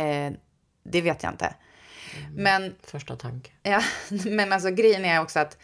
eh, 0.00 0.32
det 0.82 1.00
vet 1.00 1.22
jag 1.22 1.32
inte. 1.32 1.54
Men 2.36 2.74
Första 2.82 3.16
tanke. 3.16 3.50
Ja, 3.62 3.82
men 4.24 4.52
alltså 4.52 4.70
grejen 4.70 5.04
är 5.04 5.20
också 5.20 5.40
att 5.40 5.58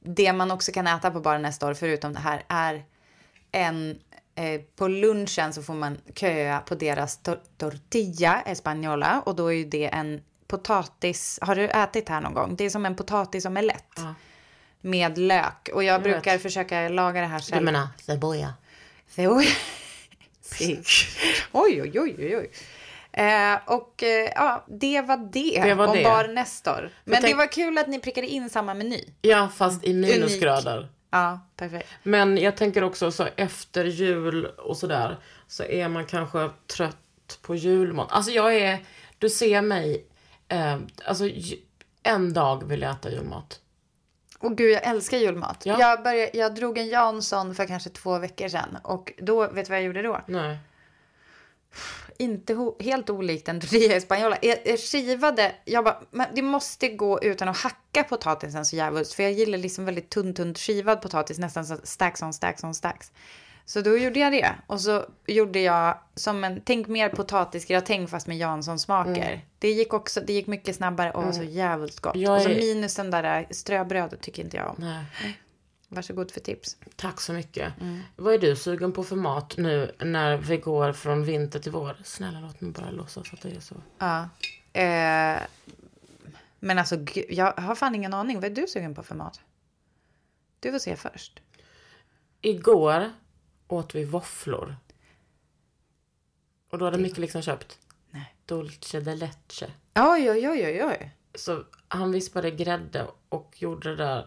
det 0.00 0.32
man 0.32 0.50
också 0.50 0.72
kan 0.72 0.86
äta 0.86 1.10
på 1.10 1.20
baren 1.20 1.42
nästa 1.42 1.66
år, 1.66 1.74
förutom 1.74 2.12
det 2.12 2.20
här, 2.20 2.42
är 2.48 2.84
en... 3.52 3.98
Eh, 4.36 4.60
på 4.76 4.88
lunchen 4.88 5.52
så 5.52 5.62
får 5.62 5.74
man 5.74 5.98
köa 6.14 6.60
på 6.60 6.74
deras 6.74 7.22
tor- 7.22 7.40
tortilla 7.58 8.42
española 8.46 9.20
och 9.20 9.36
då 9.36 9.46
är 9.46 9.52
ju 9.52 9.64
det 9.64 9.86
en 9.86 10.22
potatis... 10.58 11.38
Har 11.42 11.54
du 11.54 11.64
ätit 11.64 12.08
här 12.08 12.20
någon 12.20 12.34
gång? 12.34 12.56
Det 12.56 12.64
är 12.64 12.70
som 12.70 12.86
en 12.86 12.96
potatisomelett. 12.96 14.00
Med 14.80 15.18
lök. 15.18 15.68
Och 15.72 15.84
jag, 15.84 16.02
brukar 16.02 16.32
vet. 16.32 16.42
försöka 16.42 16.88
laga 16.88 17.20
det 17.20 17.26
här 17.26 17.40
själv. 17.40 17.58
Du 17.58 17.64
menar 17.64 17.88
cebolla? 18.02 18.54
Oj. 19.16 19.48
Si. 20.40 20.82
oj, 21.52 21.82
oj, 21.82 22.00
oj, 22.00 22.16
oj, 22.18 22.36
oj. 22.36 22.50
Eh, 23.12 23.58
och 23.66 24.02
eh, 24.02 24.30
ja, 24.34 24.64
det 24.68 25.00
var 25.00 25.16
det, 25.16 25.62
Det 25.62 25.74
var 25.74 25.86
om 25.86 25.96
det. 25.96 26.04
Bar 26.04 26.28
Nestor. 26.28 26.90
Men 27.04 27.20
tänk- 27.20 27.26
det 27.26 27.34
var 27.34 27.52
kul 27.52 27.78
att 27.78 27.88
ni 27.88 28.00
prickade 28.00 28.26
in 28.26 28.50
samma 28.50 28.74
meny. 28.74 29.04
Ja, 29.22 29.48
fast 29.56 29.84
i 29.84 29.94
minusgrader. 29.94 30.88
Ja, 31.10 31.40
perfekt. 31.56 31.88
Men 32.02 32.38
jag 32.38 32.56
tänker 32.56 32.84
också 32.84 33.12
så 33.12 33.28
efter 33.36 33.84
jul 33.84 34.46
och 34.46 34.76
sådär 34.76 35.18
så 35.48 35.64
är 35.64 35.88
man 35.88 36.06
kanske 36.06 36.50
trött 36.76 37.38
på 37.42 37.54
julmat. 37.54 38.08
Alltså 38.10 38.30
jag 38.30 38.54
är, 38.56 38.78
du 39.18 39.30
ser 39.30 39.62
mig, 39.62 40.04
eh, 40.48 40.78
alltså 41.06 41.24
en 42.02 42.32
dag 42.32 42.64
vill 42.64 42.82
jag 42.82 42.90
äta 42.92 43.10
julmat. 43.10 43.60
Och 44.38 44.56
gud, 44.56 44.70
jag 44.70 44.86
älskar 44.86 45.18
julmat. 45.18 45.62
Ja. 45.66 45.80
Jag, 45.80 46.02
började, 46.02 46.30
jag 46.38 46.54
drog 46.54 46.78
en 46.78 46.88
Jansson 46.88 47.54
för 47.54 47.66
kanske 47.66 47.90
två 47.90 48.18
veckor 48.18 48.48
sedan. 48.48 48.78
Och 48.82 49.12
då, 49.18 49.48
vet 49.48 49.66
du 49.66 49.70
vad 49.70 49.78
jag 49.78 49.84
gjorde 49.86 50.02
då? 50.02 50.20
Nej. 50.26 50.58
Inte 52.18 52.54
ho- 52.54 52.82
helt 52.82 53.10
olikt 53.10 53.48
en 53.48 53.60
tortilla 53.60 53.94
espanjola. 53.94 54.38
Jag, 54.42 54.58
jag 54.64 54.80
skivade, 54.80 55.54
jag 55.64 55.84
bara, 55.84 56.00
men 56.10 56.26
det 56.34 56.42
måste 56.42 56.88
gå 56.88 57.22
utan 57.22 57.48
att 57.48 57.56
hacka 57.56 58.04
potatisen 58.04 58.66
så 58.66 58.76
jävligt. 58.76 59.12
För 59.12 59.22
jag 59.22 59.32
gillar 59.32 59.58
liksom 59.58 59.84
väldigt 59.84 60.10
tunn, 60.10 60.34
tunt 60.34 60.58
skivad 60.58 61.02
potatis, 61.02 61.38
nästan 61.38 61.66
så 61.66 61.76
stacks 61.82 62.22
on 62.22 62.32
stacks 62.32 62.64
on 62.64 62.74
stacks. 62.74 63.12
Så 63.66 63.80
då 63.80 63.96
gjorde 63.98 64.18
jag 64.20 64.32
det. 64.32 64.54
Och 64.66 64.80
så 64.80 65.06
gjorde 65.26 65.60
jag 65.60 65.98
som 66.14 66.44
en, 66.44 66.60
tänk 66.64 66.86
mer 66.88 67.08
potatisgratäng 67.08 68.08
fast 68.08 68.26
med 68.26 68.36
Jansson-smaker. 68.38 69.28
Mm. 69.32 69.40
Det 69.58 69.70
gick 69.70 69.92
också, 69.94 70.20
det 70.20 70.32
gick 70.32 70.46
mycket 70.46 70.76
snabbare 70.76 71.12
och 71.12 71.24
var 71.24 71.32
så 71.32 71.42
jävligt 71.42 72.00
gott. 72.00 72.16
Jag 72.16 72.36
Och 72.36 72.42
så 72.42 72.48
är- 72.48 72.56
minus 72.56 72.94
den 72.96 73.10
där 73.10 73.46
ströbrödet 73.50 74.20
tycker 74.20 74.42
inte 74.44 74.56
jag 74.56 74.68
om. 74.68 74.76
Nej. 74.78 75.04
Varsågod 75.88 76.30
för 76.30 76.40
tips. 76.40 76.76
Tack 76.96 77.20
så 77.20 77.32
mycket. 77.32 77.80
Mm. 77.80 78.00
Vad 78.16 78.34
är 78.34 78.38
du 78.38 78.56
sugen 78.56 78.92
på 78.92 79.04
för 79.04 79.16
mat 79.16 79.54
nu 79.56 79.94
när 79.98 80.36
vi 80.36 80.56
går 80.56 80.92
från 80.92 81.24
vinter 81.24 81.58
till 81.58 81.72
vår? 81.72 81.96
Snälla 82.04 82.40
låt 82.40 82.60
mig 82.60 82.70
bara 82.70 82.90
låtsas 82.90 83.32
att 83.32 83.40
det 83.42 83.56
är 83.56 83.60
så. 83.60 83.74
Ja. 83.98 84.28
Eh, 84.80 85.40
men 86.60 86.78
alltså, 86.78 86.96
jag 87.28 87.52
har 87.52 87.74
fan 87.74 87.94
ingen 87.94 88.14
aning. 88.14 88.36
Vad 88.40 88.44
är 88.44 88.54
du 88.54 88.66
sugen 88.66 88.94
på 88.94 89.02
för 89.02 89.14
mat? 89.14 89.40
Du 90.60 90.72
får 90.72 90.78
se 90.78 90.96
först. 90.96 91.40
Igår 92.40 93.12
åt 93.74 93.94
vi 93.94 94.04
våfflor. 94.04 94.76
Och 96.70 96.78
då 96.78 96.84
hade 96.84 96.98
Micke 96.98 97.18
liksom 97.18 97.42
köpt 97.42 97.78
Nej. 98.10 98.34
Dolce 98.46 99.00
de 99.00 99.14
leche. 99.14 99.66
Oj, 99.94 100.30
oj, 100.30 100.48
oj, 100.48 100.66
oj, 100.66 100.84
oj. 100.84 101.10
Så 101.34 101.64
han 101.88 102.12
vispade 102.12 102.50
grädde 102.50 103.06
och 103.28 103.54
gjorde 103.58 103.90
det 103.90 103.96
där. 103.96 104.26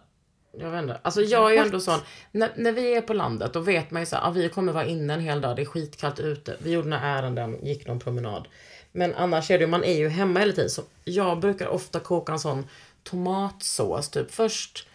Jag 0.52 0.72
vet 0.72 0.82
inte. 0.82 1.00
Alltså 1.02 1.22
jag 1.22 1.52
är 1.52 1.56
ju 1.56 1.62
ändå 1.62 1.80
sån. 1.80 2.00
När, 2.32 2.52
när 2.56 2.72
vi 2.72 2.96
är 2.96 3.02
på 3.02 3.14
landet 3.14 3.54
då 3.54 3.60
vet 3.60 3.92
man 3.92 4.02
ju 4.02 4.06
så 4.06 4.16
här, 4.16 4.28
ah, 4.28 4.32
vi 4.32 4.50
kommer 4.50 4.74
vara 4.74 4.86
inne 4.86 5.14
en 5.14 5.20
hel 5.20 5.42
dag. 5.42 5.56
Det 5.56 5.62
är 5.62 5.66
skitkallt 5.66 6.20
ute. 6.20 6.58
Vi 6.60 6.72
gjorde 6.72 6.90
några 6.90 7.04
ärenden, 7.04 7.66
gick 7.66 7.88
någon 7.88 8.00
promenad. 8.00 8.48
Men 8.92 9.16
annars 9.16 9.52
är 9.52 9.58
det 9.58 9.64
ju, 9.64 9.70
man 9.70 9.84
är 9.84 9.98
ju 9.98 10.10
hemma 10.10 10.40
hela 10.40 10.54
tiden. 10.54 10.70
Så 10.70 10.82
jag 11.04 11.40
brukar 11.40 11.68
ofta 11.68 12.00
koka 12.00 12.32
en 12.32 12.40
sån 12.40 12.68
tomatsås. 13.04 14.10
Typ 14.10 14.32
först, 14.32 14.88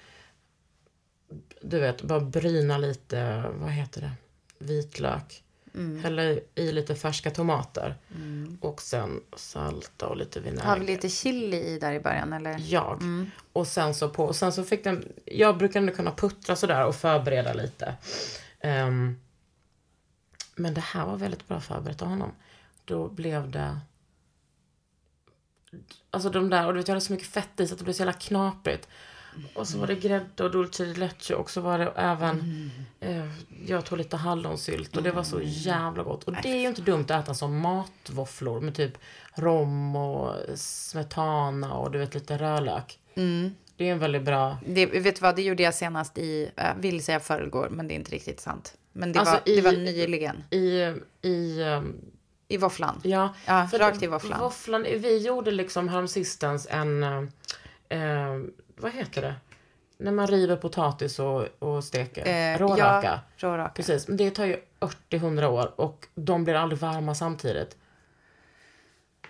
du 1.61 1.81
vet, 1.81 2.03
bara 2.03 2.21
bryna 2.21 2.79
lite, 2.79 3.45
vad 3.55 3.71
heter 3.71 4.01
det? 4.01 4.13
Vitlök. 4.63 5.43
Hälla 6.03 6.23
i 6.55 6.73
lite 6.73 6.95
färska 6.95 7.31
tomater. 7.31 7.97
Och 8.61 8.83
sen 8.83 9.21
salta 9.37 10.07
och 10.07 10.17
lite 10.17 10.41
vinäger. 10.41 10.65
Har 10.65 10.79
vi 10.79 10.87
lite 10.87 11.09
chili 11.09 11.57
i 11.57 11.79
där 11.79 11.93
i 11.93 12.01
början 12.01 12.33
eller? 12.33 12.57
Jag. 12.59 13.03
Och 13.53 13.67
sen 13.67 13.95
så 13.95 14.09
på, 14.09 14.25
och 14.25 14.37
sen 14.37 14.53
så 14.53 14.65
fick 14.65 14.85
den, 14.85 15.13
jag 15.25 15.59
brukar 15.59 15.81
ändå 15.81 15.93
kunna 15.93 16.13
puttra 16.15 16.57
sådär 16.57 16.87
och 16.87 16.97
förbereda 16.97 17.53
lite. 17.53 17.95
Ehm, 18.61 19.21
men 20.55 20.75
det 20.75 20.81
här 20.81 21.07
var 21.07 21.17
väldigt 21.17 21.49
bra 21.49 21.61
förberett 21.61 22.03
av 22.03 22.09
honom. 22.09 22.33
Då 22.85 23.09
blev 23.09 23.51
det, 23.51 23.81
alltså 26.11 26.31
de 26.31 26.51
där, 26.51 26.67
och 26.67 26.73
du 26.73 26.79
vet 26.79 26.89
jag 26.89 26.95
hade 26.95 27.07
så 27.07 27.13
mycket 27.13 27.29
fett 27.29 27.61
i 27.61 27.67
så 27.67 27.75
att 27.75 27.79
det 27.79 27.85
blev 27.85 27.95
så 27.95 28.01
jävla 28.01 28.13
knaprigt. 28.13 28.89
Och 29.55 29.69
så 29.69 29.79
var 29.79 29.87
det 29.87 29.95
grädde 29.95 30.45
och 30.45 30.51
dulce 30.51 30.85
de 30.85 30.95
leche 31.01 31.35
och 31.35 31.51
så 31.51 31.61
var 31.61 31.79
det 31.79 31.93
även, 31.97 32.71
eh, 33.01 33.27
jag 33.67 33.85
tog 33.85 33.99
lite 33.99 34.17
hallonsylt 34.17 34.97
och 34.97 35.03
det 35.03 35.11
var 35.13 35.23
så 35.23 35.41
jävla 35.43 36.03
gott. 36.03 36.25
Och 36.25 36.33
det 36.43 36.49
är 36.49 36.61
ju 36.61 36.69
inte 36.69 36.83
dumt 36.83 37.03
att 37.09 37.11
äta 37.25 37.35
som 37.35 37.59
matvåfflor 37.59 38.61
med 38.61 38.75
typ 38.75 38.93
rom 39.35 39.97
och 39.97 40.35
smetana 40.59 41.75
och 41.75 41.91
du 41.91 41.99
vet 41.99 42.15
lite 42.15 42.39
rödlök. 42.39 42.99
Det 43.77 43.89
är 43.89 43.93
en 43.93 43.99
väldigt 43.99 44.23
bra, 44.23 44.57
Det, 44.67 44.87
vet 44.87 45.15
du 45.17 45.21
vad, 45.21 45.37
det 45.37 45.43
gjorde 45.43 45.63
jag 45.63 45.75
senast 45.75 46.19
i, 46.19 46.51
jag 46.57 46.75
vill 46.79 47.05
säga 47.05 47.21
förrgår, 47.21 47.69
men 47.71 47.89
det 47.89 47.95
är 47.95 47.97
inte 47.97 48.11
riktigt 48.13 48.41
sant. 48.41 48.75
Men 48.93 49.13
det, 49.13 49.19
Alltså, 49.21 49.35
var, 49.35 49.43
det 49.45 49.51
i- 49.53 49.61
var 49.61 49.73
nyligen. 49.73 50.45
i, 50.51 50.95
i 51.29 51.63
ehm, 51.63 51.95
I 52.49 52.57
våfflan. 52.57 53.01
Ja, 53.05 53.35
Ja, 53.47 53.67
för 53.71 53.79
rakt 53.79 54.03
i 54.03 54.07
våfflan. 54.07 54.41
våfflan. 54.41 54.83
Vi 54.83 55.19
gjorde 55.27 55.51
liksom 55.51 55.89
häromsistens 55.89 56.67
en, 56.71 57.03
eh, 57.03 57.23
eh, 57.89 58.39
vad 58.77 58.93
heter 58.93 59.23
det? 59.23 59.35
När 59.97 60.13
man 60.13 60.27
river 60.27 60.57
potatis 60.57 61.19
och, 61.19 61.47
och 61.59 61.85
steker. 61.85 62.27
Eh, 62.27 62.59
Råraka. 62.59 63.21
Ja, 63.37 63.49
råraka. 63.49 63.73
Precis, 63.75 64.09
men 64.09 64.17
det 64.17 64.31
tar 64.31 64.45
ju 64.45 64.57
80-100 65.11 65.45
år 65.45 65.81
och 65.81 66.07
de 66.15 66.45
blir 66.45 66.55
aldrig 66.55 66.79
varma 66.79 67.15
samtidigt. 67.15 67.77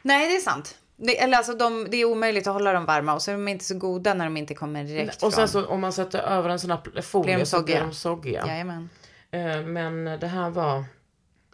Nej, 0.03 0.29
det 0.29 0.37
är 0.37 0.41
sant. 0.41 0.79
Det, 0.97 1.23
eller 1.23 1.37
alltså 1.37 1.55
de, 1.55 1.87
det 1.91 1.97
är 1.97 2.05
omöjligt 2.05 2.47
att 2.47 2.53
hålla 2.53 2.73
dem 2.73 2.85
varma 2.85 3.15
och 3.15 3.23
så 3.23 3.31
är 3.31 3.33
de 3.33 3.49
inte 3.49 3.65
så 3.65 3.75
goda 3.75 4.15
när 4.15 4.25
de 4.25 4.37
inte 4.37 4.55
kommer 4.55 4.85
direkt 4.85 5.23
Och 5.23 5.35
sen 5.35 5.49
så 5.49 5.67
om 5.67 5.81
man 5.81 5.93
sätter 5.93 6.19
över 6.19 6.49
en 6.49 6.59
sån 6.59 6.71
här 6.71 7.01
folie 7.03 7.35
Blir 7.35 7.45
så 7.45 7.63
blir 7.63 7.81
de 7.81 7.95
soggiga. 7.95 8.47
Jajamän. 8.47 8.91
Eh, 9.31 9.63
men 9.63 10.05
det 10.05 10.27
här 10.27 10.51
var 10.51 10.85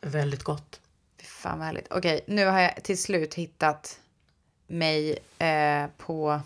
väldigt 0.03 0.43
gott. 0.43 0.81
Fan 1.23 1.59
vad 1.59 1.67
härligt. 1.67 1.87
Okej, 1.91 2.21
nu 2.27 2.47
har 2.47 2.61
jag 2.61 2.83
till 2.83 3.03
slut 3.03 3.35
hittat 3.35 4.01
mig 4.67 5.19
eh, 5.39 5.87
på 5.97 6.41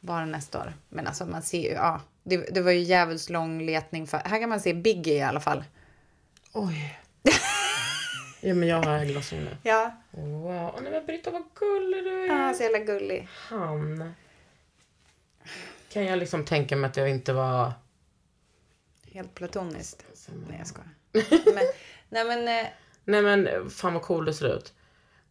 bara 0.00 0.26
nästa 0.26 0.60
år. 0.60 0.72
Men 0.88 1.06
alltså 1.06 1.26
man 1.26 1.42
ser 1.42 1.62
ju, 1.62 1.74
ja. 1.74 2.00
Det, 2.22 2.36
det 2.36 2.60
var 2.60 2.70
ju 2.70 2.80
jävligt 2.80 3.30
lång 3.30 3.66
letning 3.66 4.06
för, 4.06 4.18
här 4.18 4.40
kan 4.40 4.48
man 4.48 4.60
se 4.60 4.74
Biggie 4.74 5.14
i 5.14 5.22
alla 5.22 5.40
fall. 5.40 5.64
Oj. 6.52 6.98
ja 8.40 8.54
men 8.54 8.68
jag 8.68 8.82
har 8.82 8.98
ägglossning 8.98 9.44
nu. 9.44 9.56
Ja. 9.62 9.96
Wow. 10.10 10.78
Nej 10.82 10.92
men 10.92 11.06
Britta 11.06 11.30
vad 11.30 11.42
gullig 11.54 12.04
du 12.04 12.24
är. 12.24 12.50
Ah, 12.50 12.54
så 12.54 12.62
jävla 12.62 12.78
gullig. 12.78 13.28
Han. 13.32 14.14
Kan 15.92 16.04
jag 16.04 16.18
liksom 16.18 16.44
tänka 16.44 16.76
mig 16.76 16.90
att 16.90 16.96
jag 16.96 17.10
inte 17.10 17.32
var... 17.32 17.72
Helt 19.12 19.34
platoniskt. 19.34 20.04
Nej 20.48 20.58
jag 20.58 20.66
skojar. 20.66 20.90
Men, 21.54 21.64
nej 22.08 22.24
men, 22.24 22.48
eh, 22.48 22.70
Nej 23.04 23.22
men 23.22 23.70
fan 23.70 23.94
vad 23.94 24.02
cool 24.02 24.24
det 24.24 24.34
ser 24.34 24.56
ut. 24.56 24.74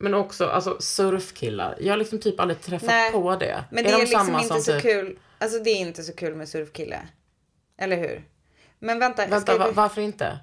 Men 0.02 0.14
också 0.14 0.46
alltså 0.48 0.78
surfkillar. 0.80 1.78
Jag 1.80 1.94
har 1.94 1.98
liksom 1.98 2.20
typ 2.20 2.40
aldrig 2.40 2.62
träffat 2.62 2.88
Nej, 2.88 3.12
på 3.12 3.36
det. 3.36 3.64
men 3.72 3.84
det 3.84 3.90
är, 3.90 3.94
de 3.94 4.00
liksom 4.00 4.40
inte 4.40 4.62
så 4.62 4.72
typ- 4.72 4.82
kul. 4.82 5.20
Alltså 5.38 5.60
det 5.60 5.70
är 5.70 5.76
inte 5.80 6.04
så 6.04 6.14
kul 6.14 6.36
med 6.36 6.50
surfkille. 6.50 7.00
Eller 7.78 7.98
hur? 7.98 8.24
Men 8.80 9.00
vänta. 9.00 9.28
Vänta, 9.28 9.58
va, 9.58 9.72
varför 9.74 10.02
inte? 10.02 10.40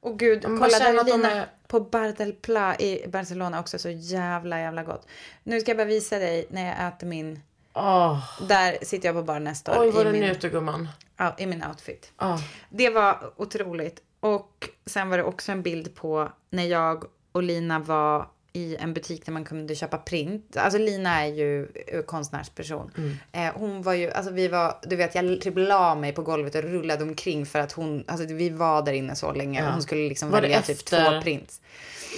Åh 0.00 0.16
gud, 0.16 0.48
man 0.48 0.58
kolla 0.58 0.78
där 0.78 0.94
är 0.94 0.98
att 0.98 1.06
de 1.06 1.24
är- 1.24 1.46
på 1.68 1.80
Bar 1.80 2.12
del 2.18 2.32
Pla 2.32 2.76
i 2.76 3.08
Barcelona 3.08 3.60
också 3.60 3.78
så 3.78 3.90
jävla 3.90 4.60
jävla 4.60 4.82
gott. 4.82 5.06
Nu 5.42 5.60
ska 5.60 5.70
jag 5.70 5.76
bara 5.76 5.84
visa 5.84 6.18
dig 6.18 6.46
när 6.50 6.66
jag 6.66 6.88
äter 6.88 7.06
min, 7.06 7.40
Åh, 7.74 8.24
där 8.48 8.78
sitter 8.82 9.08
jag 9.08 9.16
på 9.16 9.22
bar 9.22 9.40
nästa 9.40 9.78
år 9.78 9.84
oj 9.84 9.90
vad 9.90 10.06
du 10.06 10.12
min, 10.12 10.20
njuter 10.22 10.48
gumman. 10.50 10.88
ja, 11.16 11.34
i 11.38 11.46
min 11.46 11.64
outfit. 11.64 12.12
Ah. 12.16 12.38
Det 12.70 12.90
var 12.90 13.32
otroligt. 13.36 14.00
Och 14.20 14.68
sen 14.86 15.08
var 15.10 15.16
det 15.18 15.24
också 15.24 15.52
en 15.52 15.62
bild 15.62 15.94
på 15.94 16.32
när 16.50 16.64
jag 16.64 17.04
och 17.32 17.42
Lina 17.42 17.78
var 17.78 18.28
i 18.56 18.76
en 18.76 18.94
butik 18.94 19.26
där 19.26 19.32
man 19.32 19.44
kunde 19.44 19.74
köpa 19.74 19.98
print. 19.98 20.56
Alltså 20.56 20.78
Lina 20.78 21.22
är 21.24 21.26
ju 21.26 21.68
eh, 21.86 22.02
konstnärsperson. 22.02 22.90
Mm. 22.96 23.16
Eh, 23.32 23.54
hon 23.60 23.82
var 23.82 23.92
ju, 23.92 24.10
alltså 24.10 24.32
vi 24.32 24.48
var, 24.48 24.78
du 24.82 24.96
vet 24.96 25.14
jag 25.14 25.40
typ 25.40 25.54
la 25.56 25.94
mig 25.94 26.12
på 26.12 26.22
golvet 26.22 26.54
och 26.54 26.62
rullade 26.62 27.02
omkring 27.04 27.46
för 27.46 27.58
att 27.58 27.72
hon, 27.72 28.04
alltså 28.06 28.26
vi 28.34 28.50
var 28.50 28.82
där 28.82 28.92
inne 28.92 29.14
så 29.16 29.32
länge. 29.32 29.62
Ja. 29.64 29.70
Hon 29.70 29.82
skulle 29.82 30.08
liksom 30.08 30.30
Var 30.30 30.40
det 30.40 30.42
välja 30.48 30.62
typ 30.62 30.76
efter- 30.76 31.10
två 31.14 31.20
prints. 31.22 31.60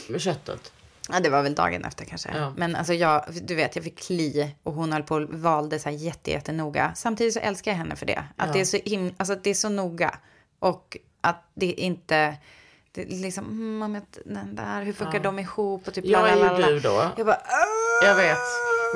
Med 0.09 0.20
köttet. 0.20 0.72
Ja, 1.12 1.20
det 1.20 1.28
var 1.30 1.43
väl 1.43 1.55
dagen 1.55 1.84
efter 1.84 2.05
kanske. 2.05 2.28
Ja. 2.36 2.53
Men 2.57 2.76
alltså 2.76 2.95
jag, 2.95 3.24
du 3.43 3.55
vet, 3.55 3.76
jag 3.76 3.84
fick 3.84 3.99
kli 3.99 4.55
och 4.62 4.74
hon 4.74 4.93
höll 4.93 5.03
på 5.03 5.14
och 5.14 5.28
valde 5.34 5.78
så 5.78 5.89
här 5.89 5.97
jätte, 5.97 6.30
jättenoga. 6.30 6.93
Samtidigt 6.95 7.34
så 7.34 7.41
älskar 7.41 7.70
jag 7.70 7.78
henne 7.78 7.97
för 7.97 8.07
det. 8.07 8.18
Att 8.36 8.47
Ja. 8.47 8.53
det 8.53 8.61
är 8.61 8.64
så 8.64 8.76
him- 8.76 9.14
alltså 9.16 9.32
att 9.32 9.45
det 9.45 9.51
är 9.51 9.55
så 9.55 9.68
noga. 9.68 10.18
Och 10.59 10.97
att 11.20 11.45
det 11.55 11.66
inte, 11.72 12.36
det 13.05 13.14
liksom, 13.14 13.44
mm, 13.44 13.82
om 13.82 13.94
jag, 13.94 14.03
den 14.24 14.55
där, 14.55 14.82
hur 14.82 14.92
funkar 14.92 15.20
de 15.20 15.38
ihop 15.38 15.88
och 15.88 15.94
typ 15.94 16.05
Jag 16.05 16.28
är 16.28 16.59
ju 16.59 16.74
du 16.74 16.80
då. 16.80 17.11
Jag 17.16 17.26
bara, 17.26 17.40
"Åh!" 17.44 18.09
Jag 18.09 18.14
vet. 18.16 18.38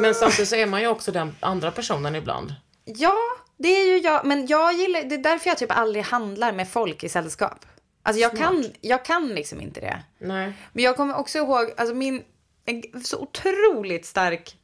Men 0.00 0.14
samtidigt 0.14 0.48
så 0.48 0.56
är 0.56 0.66
man 0.66 0.80
ju 0.80 0.86
också 0.86 1.12
den 1.12 1.36
andra 1.40 1.70
personen 1.70 2.14
ibland. 2.16 2.54
ja, 2.84 3.16
det 3.56 3.68
är 3.68 3.84
ju 3.86 3.98
jag. 3.98 4.24
Men 4.26 4.46
jag 4.46 4.72
gillar, 4.72 5.02
det 5.02 5.14
är 5.14 5.18
därför 5.18 5.48
jag 5.50 5.58
typ 5.58 5.70
aldrig 5.78 6.04
handlar 6.04 6.52
med 6.52 6.68
folk 6.68 7.04
i 7.04 7.08
sällskap. 7.08 7.66
Alltså 8.02 8.20
jag 8.20 8.36
kan, 8.36 8.64
jag 8.80 9.04
kan 9.04 9.28
liksom 9.28 9.60
inte 9.60 9.80
det. 9.80 10.02
Nej. 10.18 10.52
Men 10.72 10.84
jag 10.84 10.96
kommer 10.96 11.16
också 11.16 11.38
ihåg, 11.38 11.72
alltså 11.76 11.94
min 11.94 12.22
en 12.64 13.04
så 13.04 13.18
otroligt 13.18 14.06
stark, 14.06 14.56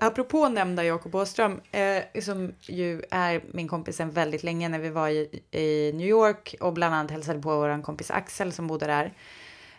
apropå 0.00 0.48
nämnda 0.48 0.84
Jakob 0.84 1.14
Åström, 1.14 1.60
eh, 1.72 2.20
som 2.22 2.54
ju 2.60 3.02
är 3.10 3.42
min 3.52 3.68
kompis 3.68 3.96
sedan 3.96 4.10
väldigt 4.10 4.42
länge 4.42 4.68
när 4.68 4.78
vi 4.78 4.88
var 4.90 5.08
i, 5.08 5.42
i 5.50 5.92
New 5.94 6.06
York 6.08 6.54
och 6.60 6.72
bland 6.72 6.94
annat 6.94 7.10
hälsade 7.10 7.42
på 7.42 7.56
vår 7.56 7.82
kompis 7.82 8.10
Axel 8.10 8.52
som 8.52 8.66
bodde 8.66 8.86
där. 8.86 9.12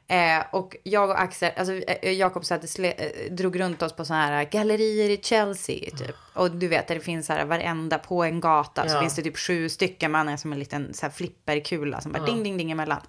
Eh, 0.10 0.46
och 0.52 0.76
jag 0.84 1.10
och 1.10 1.22
Axel, 1.22 1.52
alltså 1.58 1.74
eh, 1.74 2.12
Jakob 2.12 2.46
så 2.46 2.54
eh, 2.54 3.32
drog 3.32 3.60
runt 3.60 3.82
oss 3.82 3.94
på 3.96 4.06
sådana 4.06 4.26
här 4.26 4.44
gallerier 4.46 5.10
i 5.10 5.20
Chelsea 5.24 5.80
typ. 5.98 6.16
Och 6.34 6.52
du 6.52 6.68
vet, 6.68 6.88
där 6.88 6.96
det 6.96 7.02
finns 7.02 7.26
så 7.26 7.34
här 7.34 7.46
varenda, 7.46 7.98
på 7.98 8.24
en 8.24 8.40
gata 8.40 8.90
så 8.90 8.96
Ja. 8.96 9.02
finns 9.02 9.16
det 9.16 9.22
typ 9.22 9.38
sju 9.38 9.70
stycken, 9.70 10.12
man 10.12 10.30
är 10.30 10.38
som 10.38 10.54
en 10.54 10.60
liten 10.60 10.94
så 10.94 11.06
här 11.06 11.14
flipperkula 11.14 12.02
som 12.02 12.12
bara 12.12 12.26
ding, 12.26 12.44
ding, 12.44 12.58
ding 12.58 12.72
emellan. 12.72 13.02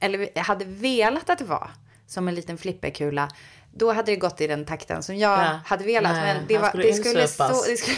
Eller 0.00 0.18
vi 0.18 0.30
hade 0.36 0.64
velat 0.64 1.30
att 1.30 1.38
det 1.38 1.44
var 1.44 1.70
som 2.06 2.28
en 2.28 2.34
liten 2.34 2.58
flipperkula. 2.58 3.28
Då 3.74 3.92
hade 3.92 4.12
det 4.12 4.16
gått 4.16 4.40
i 4.40 4.46
den 4.46 4.64
takten 4.64 5.02
som 5.02 5.16
jag 5.16 5.38
Ja. 5.38 5.60
hade 5.66 5.84
velat. 5.84 6.12
Nej, 6.12 6.34
men 6.34 6.46
det, 6.48 6.58
var, 6.58 6.68
skulle 6.68 6.84
det 6.84 6.94
skulle 6.94 7.28
så... 7.28 7.64
Det 7.66 7.76
skulle, 7.76 7.96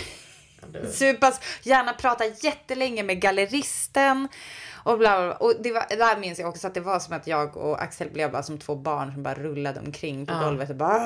supas, 0.93 1.41
gärna 1.62 1.93
prata 1.93 2.25
jättelänge 2.27 3.03
med 3.03 3.20
galleristen. 3.20 4.29
Och, 4.75 4.99
bla 4.99 5.16
bla, 5.16 5.27
bla. 5.27 5.37
och 5.37 5.55
det 5.61 5.72
var, 5.72 5.87
där 5.97 6.16
minns 6.16 6.39
jag 6.39 6.49
också 6.49 6.66
att 6.66 6.75
det 6.75 6.81
var 6.81 6.99
som 6.99 7.16
att 7.16 7.27
jag 7.27 7.57
och 7.57 7.83
Axel 7.83 8.11
blev 8.11 8.33
bara 8.33 8.43
som 8.43 8.59
två 8.59 8.75
barn 8.75 9.12
som 9.12 9.22
bara 9.22 9.35
rullade 9.35 9.81
omkring 9.81 10.27
på 10.27 10.35
golvet 10.35 10.70
och 10.70 10.77
bara... 10.77 10.99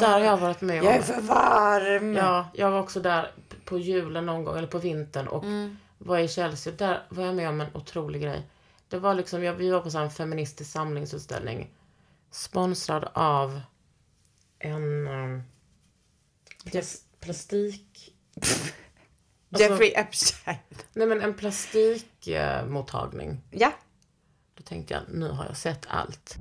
Där 0.00 0.10
har 0.12 0.20
jag 0.20 0.36
varit 0.36 0.60
med 0.60 0.80
om. 0.80 0.86
Jag 0.86 0.96
är 0.96 1.02
för 1.02 1.20
varm. 1.20 2.16
Ja, 2.16 2.48
jag 2.54 2.70
var 2.70 2.80
också 2.80 3.00
där 3.00 3.30
på 3.64 3.78
julen 3.78 4.26
någon 4.26 4.44
gång, 4.44 4.58
eller 4.58 4.68
på 4.68 4.78
vintern 4.78 5.26
och 5.28 5.44
Mm. 5.44 5.76
var 5.98 6.18
i 6.18 6.28
Chelsea. 6.28 6.72
Där 6.76 7.02
var 7.08 7.24
jag 7.24 7.34
med 7.34 7.48
om 7.48 7.60
en 7.60 7.66
otrolig 7.74 8.22
grej. 8.22 8.42
Det 8.88 8.98
var 8.98 9.14
liksom, 9.14 9.44
jag, 9.44 9.52
vi 9.52 9.70
var 9.70 9.80
på 9.80 9.98
en 9.98 10.10
feministisk 10.10 10.72
samlingsutställning. 10.72 11.70
Sponsrad 12.36 13.08
av 13.14 13.60
en 14.58 15.08
um, 15.08 15.42
plas- 16.64 17.02
plastik... 17.20 18.14
Alltså, 19.50 19.68
Jeffrey 19.70 19.92
Epstein. 19.96 20.56
Nej 20.92 21.06
men 21.06 21.20
en 21.20 21.34
plastikmottagning. 21.34 23.40
Ja. 23.50 23.72
Då 24.54 24.62
tänkte 24.62 24.94
jag, 24.94 25.02
nu 25.08 25.30
har 25.30 25.44
jag 25.46 25.56
sett 25.56 25.86
allt. 25.88 26.36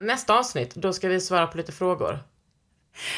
Nästa 0.00 0.38
avsnitt, 0.38 0.74
då 0.74 0.92
ska 0.92 1.08
vi 1.08 1.20
svara 1.20 1.46
på 1.46 1.56
lite 1.56 1.72
frågor. 1.72 2.18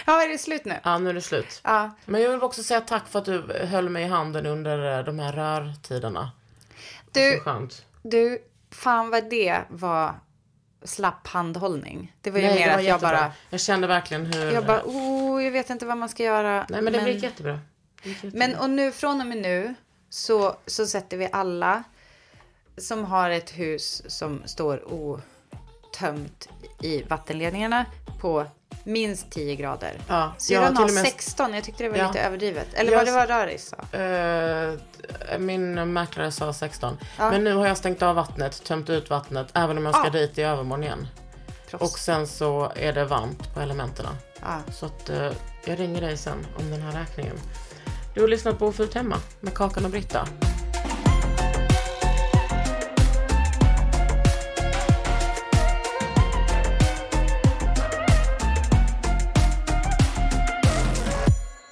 Ja, 0.06 0.22
är 0.22 0.28
det 0.28 0.38
slut 0.38 0.64
nu? 0.64 0.80
Ja, 0.84 0.98
nu 0.98 1.10
är 1.10 1.14
det 1.14 1.20
slut. 1.20 1.60
Ja. 1.64 1.90
Men 2.04 2.22
jag 2.22 2.30
vill 2.30 2.42
också 2.42 2.62
säga 2.62 2.80
tack 2.80 3.08
för 3.08 3.18
att 3.18 3.24
du 3.24 3.66
höll 3.66 3.88
mig 3.88 4.04
i 4.04 4.06
handen 4.06 4.46
under 4.46 4.98
eh, 4.98 5.04
de 5.04 5.18
här 5.18 5.32
rörtiderna. 5.32 6.30
Du, 7.12 7.42
du, 8.02 8.38
fan 8.70 9.10
vad 9.10 9.30
det 9.30 9.60
var 9.68 10.14
slapp 10.84 11.26
handhållning. 11.26 12.16
Det 12.20 12.30
var 12.30 12.38
ju 12.38 12.46
Nej, 12.46 12.54
mer 12.58 12.66
var 12.66 12.74
att 12.74 12.84
jag 12.84 12.94
jättebra. 12.94 13.10
bara... 13.10 13.32
Jag 13.50 13.60
kände 13.60 13.86
verkligen 13.86 14.26
hur... 14.26 14.52
Jag 14.52 14.66
bara, 14.66 14.82
oh, 14.84 15.44
jag 15.44 15.50
vet 15.50 15.70
inte 15.70 15.86
vad 15.86 15.96
man 15.96 16.08
ska 16.08 16.22
göra. 16.22 16.66
Nej, 16.68 16.82
men 16.82 16.92
det 16.92 17.10
gick 17.10 17.22
jättebra. 17.22 17.60
Jättebra. 18.02 18.38
Men 18.38 18.56
och 18.56 18.70
nu, 18.70 18.92
från 18.92 19.20
och 19.20 19.26
med 19.26 19.38
nu, 19.38 19.74
så, 20.10 20.56
så 20.66 20.86
sätter 20.86 21.16
vi 21.16 21.28
alla 21.32 21.82
som 22.76 23.04
har 23.04 23.30
ett 23.30 23.50
hus 23.50 24.02
som 24.06 24.42
står 24.46 24.92
otömt 24.92 26.48
i 26.82 27.02
vattenledningarna 27.02 27.86
på 28.20 28.46
minst 28.84 29.30
10 29.30 29.56
grader. 29.56 29.92
Ja, 30.08 30.32
Syrran 30.38 30.62
jag 30.62 30.80
har 30.80 30.92
med- 30.92 31.04
16, 31.04 31.54
jag 31.54 31.64
tyckte 31.64 31.82
det 31.84 31.88
var 31.90 31.96
Ja. 31.98 32.06
lite 32.06 32.20
överdrivet. 32.20 32.66
Eller 32.74 32.92
Jag- 32.92 32.98
vad 32.98 33.06
det 33.06 33.12
var 33.12 33.26
Raris 33.26 33.74
sa. 33.90 33.98
Eh, 33.98 35.38
min 35.38 35.92
mäklare 35.92 36.30
sa 36.32 36.52
16. 36.52 36.98
Ja. 37.18 37.30
Men 37.30 37.44
nu 37.44 37.54
har 37.54 37.66
jag 37.66 37.76
stängt 37.76 38.02
av 38.02 38.14
vattnet, 38.16 38.64
tömt 38.64 38.90
ut 38.90 39.10
vattnet, 39.10 39.46
även 39.54 39.78
om 39.78 39.84
jag 39.84 39.94
ska 39.94 40.04
Ja. 40.04 40.10
dit 40.10 40.38
i 40.38 40.42
övermorgon 40.42 40.84
igen. 40.84 41.08
Proffs. 41.70 41.82
Och 41.92 41.98
sen 41.98 42.26
så 42.26 42.72
är 42.76 42.92
det 42.92 43.04
varmt 43.04 43.54
på 43.54 43.60
elementerna. 43.60 44.16
Ja. 44.40 44.58
Så 44.72 44.86
att 44.86 45.10
eh, 45.10 45.30
jag 45.64 45.80
ringer 45.80 46.00
dig 46.00 46.16
sen 46.16 46.46
om 46.58 46.70
den 46.70 46.82
här 46.82 46.92
räkningen. 47.00 47.36
Du 48.14 48.20
har 48.20 48.28
lyssnat 48.28 48.58
på 48.58 48.66
Ofult 48.66 48.94
hemma 48.94 49.16
med 49.40 49.54
Kakan 49.54 49.84
och 49.84 49.90
Britta. 49.90 50.28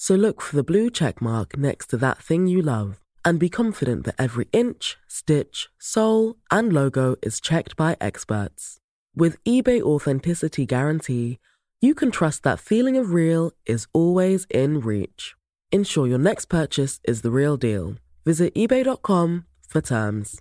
So 0.00 0.14
look 0.14 0.40
for 0.40 0.54
the 0.54 0.62
blue 0.62 0.90
check 0.90 1.20
mark 1.20 1.58
next 1.58 1.88
to 1.88 1.96
that 1.98 2.18
thing 2.18 2.46
you 2.46 2.62
love 2.62 3.00
and 3.24 3.38
be 3.38 3.48
confident 3.48 4.04
that 4.04 4.14
every 4.16 4.46
inch, 4.52 4.96
stitch, 5.08 5.68
sole, 5.76 6.36
and 6.52 6.72
logo 6.72 7.16
is 7.20 7.40
checked 7.40 7.76
by 7.76 7.96
experts. 8.00 8.78
With 9.14 9.42
eBay 9.44 9.82
Authenticity 9.82 10.64
Guarantee, 10.64 11.40
you 11.80 11.94
can 11.96 12.12
trust 12.12 12.44
that 12.44 12.60
feeling 12.60 12.96
of 12.96 13.12
real 13.12 13.50
is 13.66 13.88
always 13.92 14.46
in 14.50 14.78
reach. 14.78 15.34
Ensure 15.72 16.06
your 16.06 16.18
next 16.18 16.46
purchase 16.46 17.00
is 17.04 17.22
the 17.22 17.32
real 17.32 17.56
deal. 17.56 17.96
Visit 18.24 18.54
eBay.com 18.54 19.46
for 19.66 19.80
terms. 19.80 20.40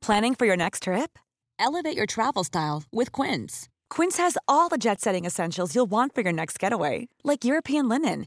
Planning 0.00 0.36
for 0.36 0.46
your 0.46 0.56
next 0.56 0.84
trip? 0.84 1.18
Elevate 1.58 1.96
your 1.96 2.06
travel 2.06 2.44
style 2.44 2.84
with 2.92 3.10
Quince. 3.10 3.68
Quince 3.90 4.18
has 4.18 4.38
all 4.46 4.68
the 4.68 4.78
jet 4.78 5.00
setting 5.00 5.24
essentials 5.24 5.74
you'll 5.74 5.90
want 5.90 6.14
for 6.14 6.20
your 6.20 6.32
next 6.32 6.58
getaway, 6.58 7.08
like 7.24 7.44
European 7.44 7.88
linen, 7.88 8.26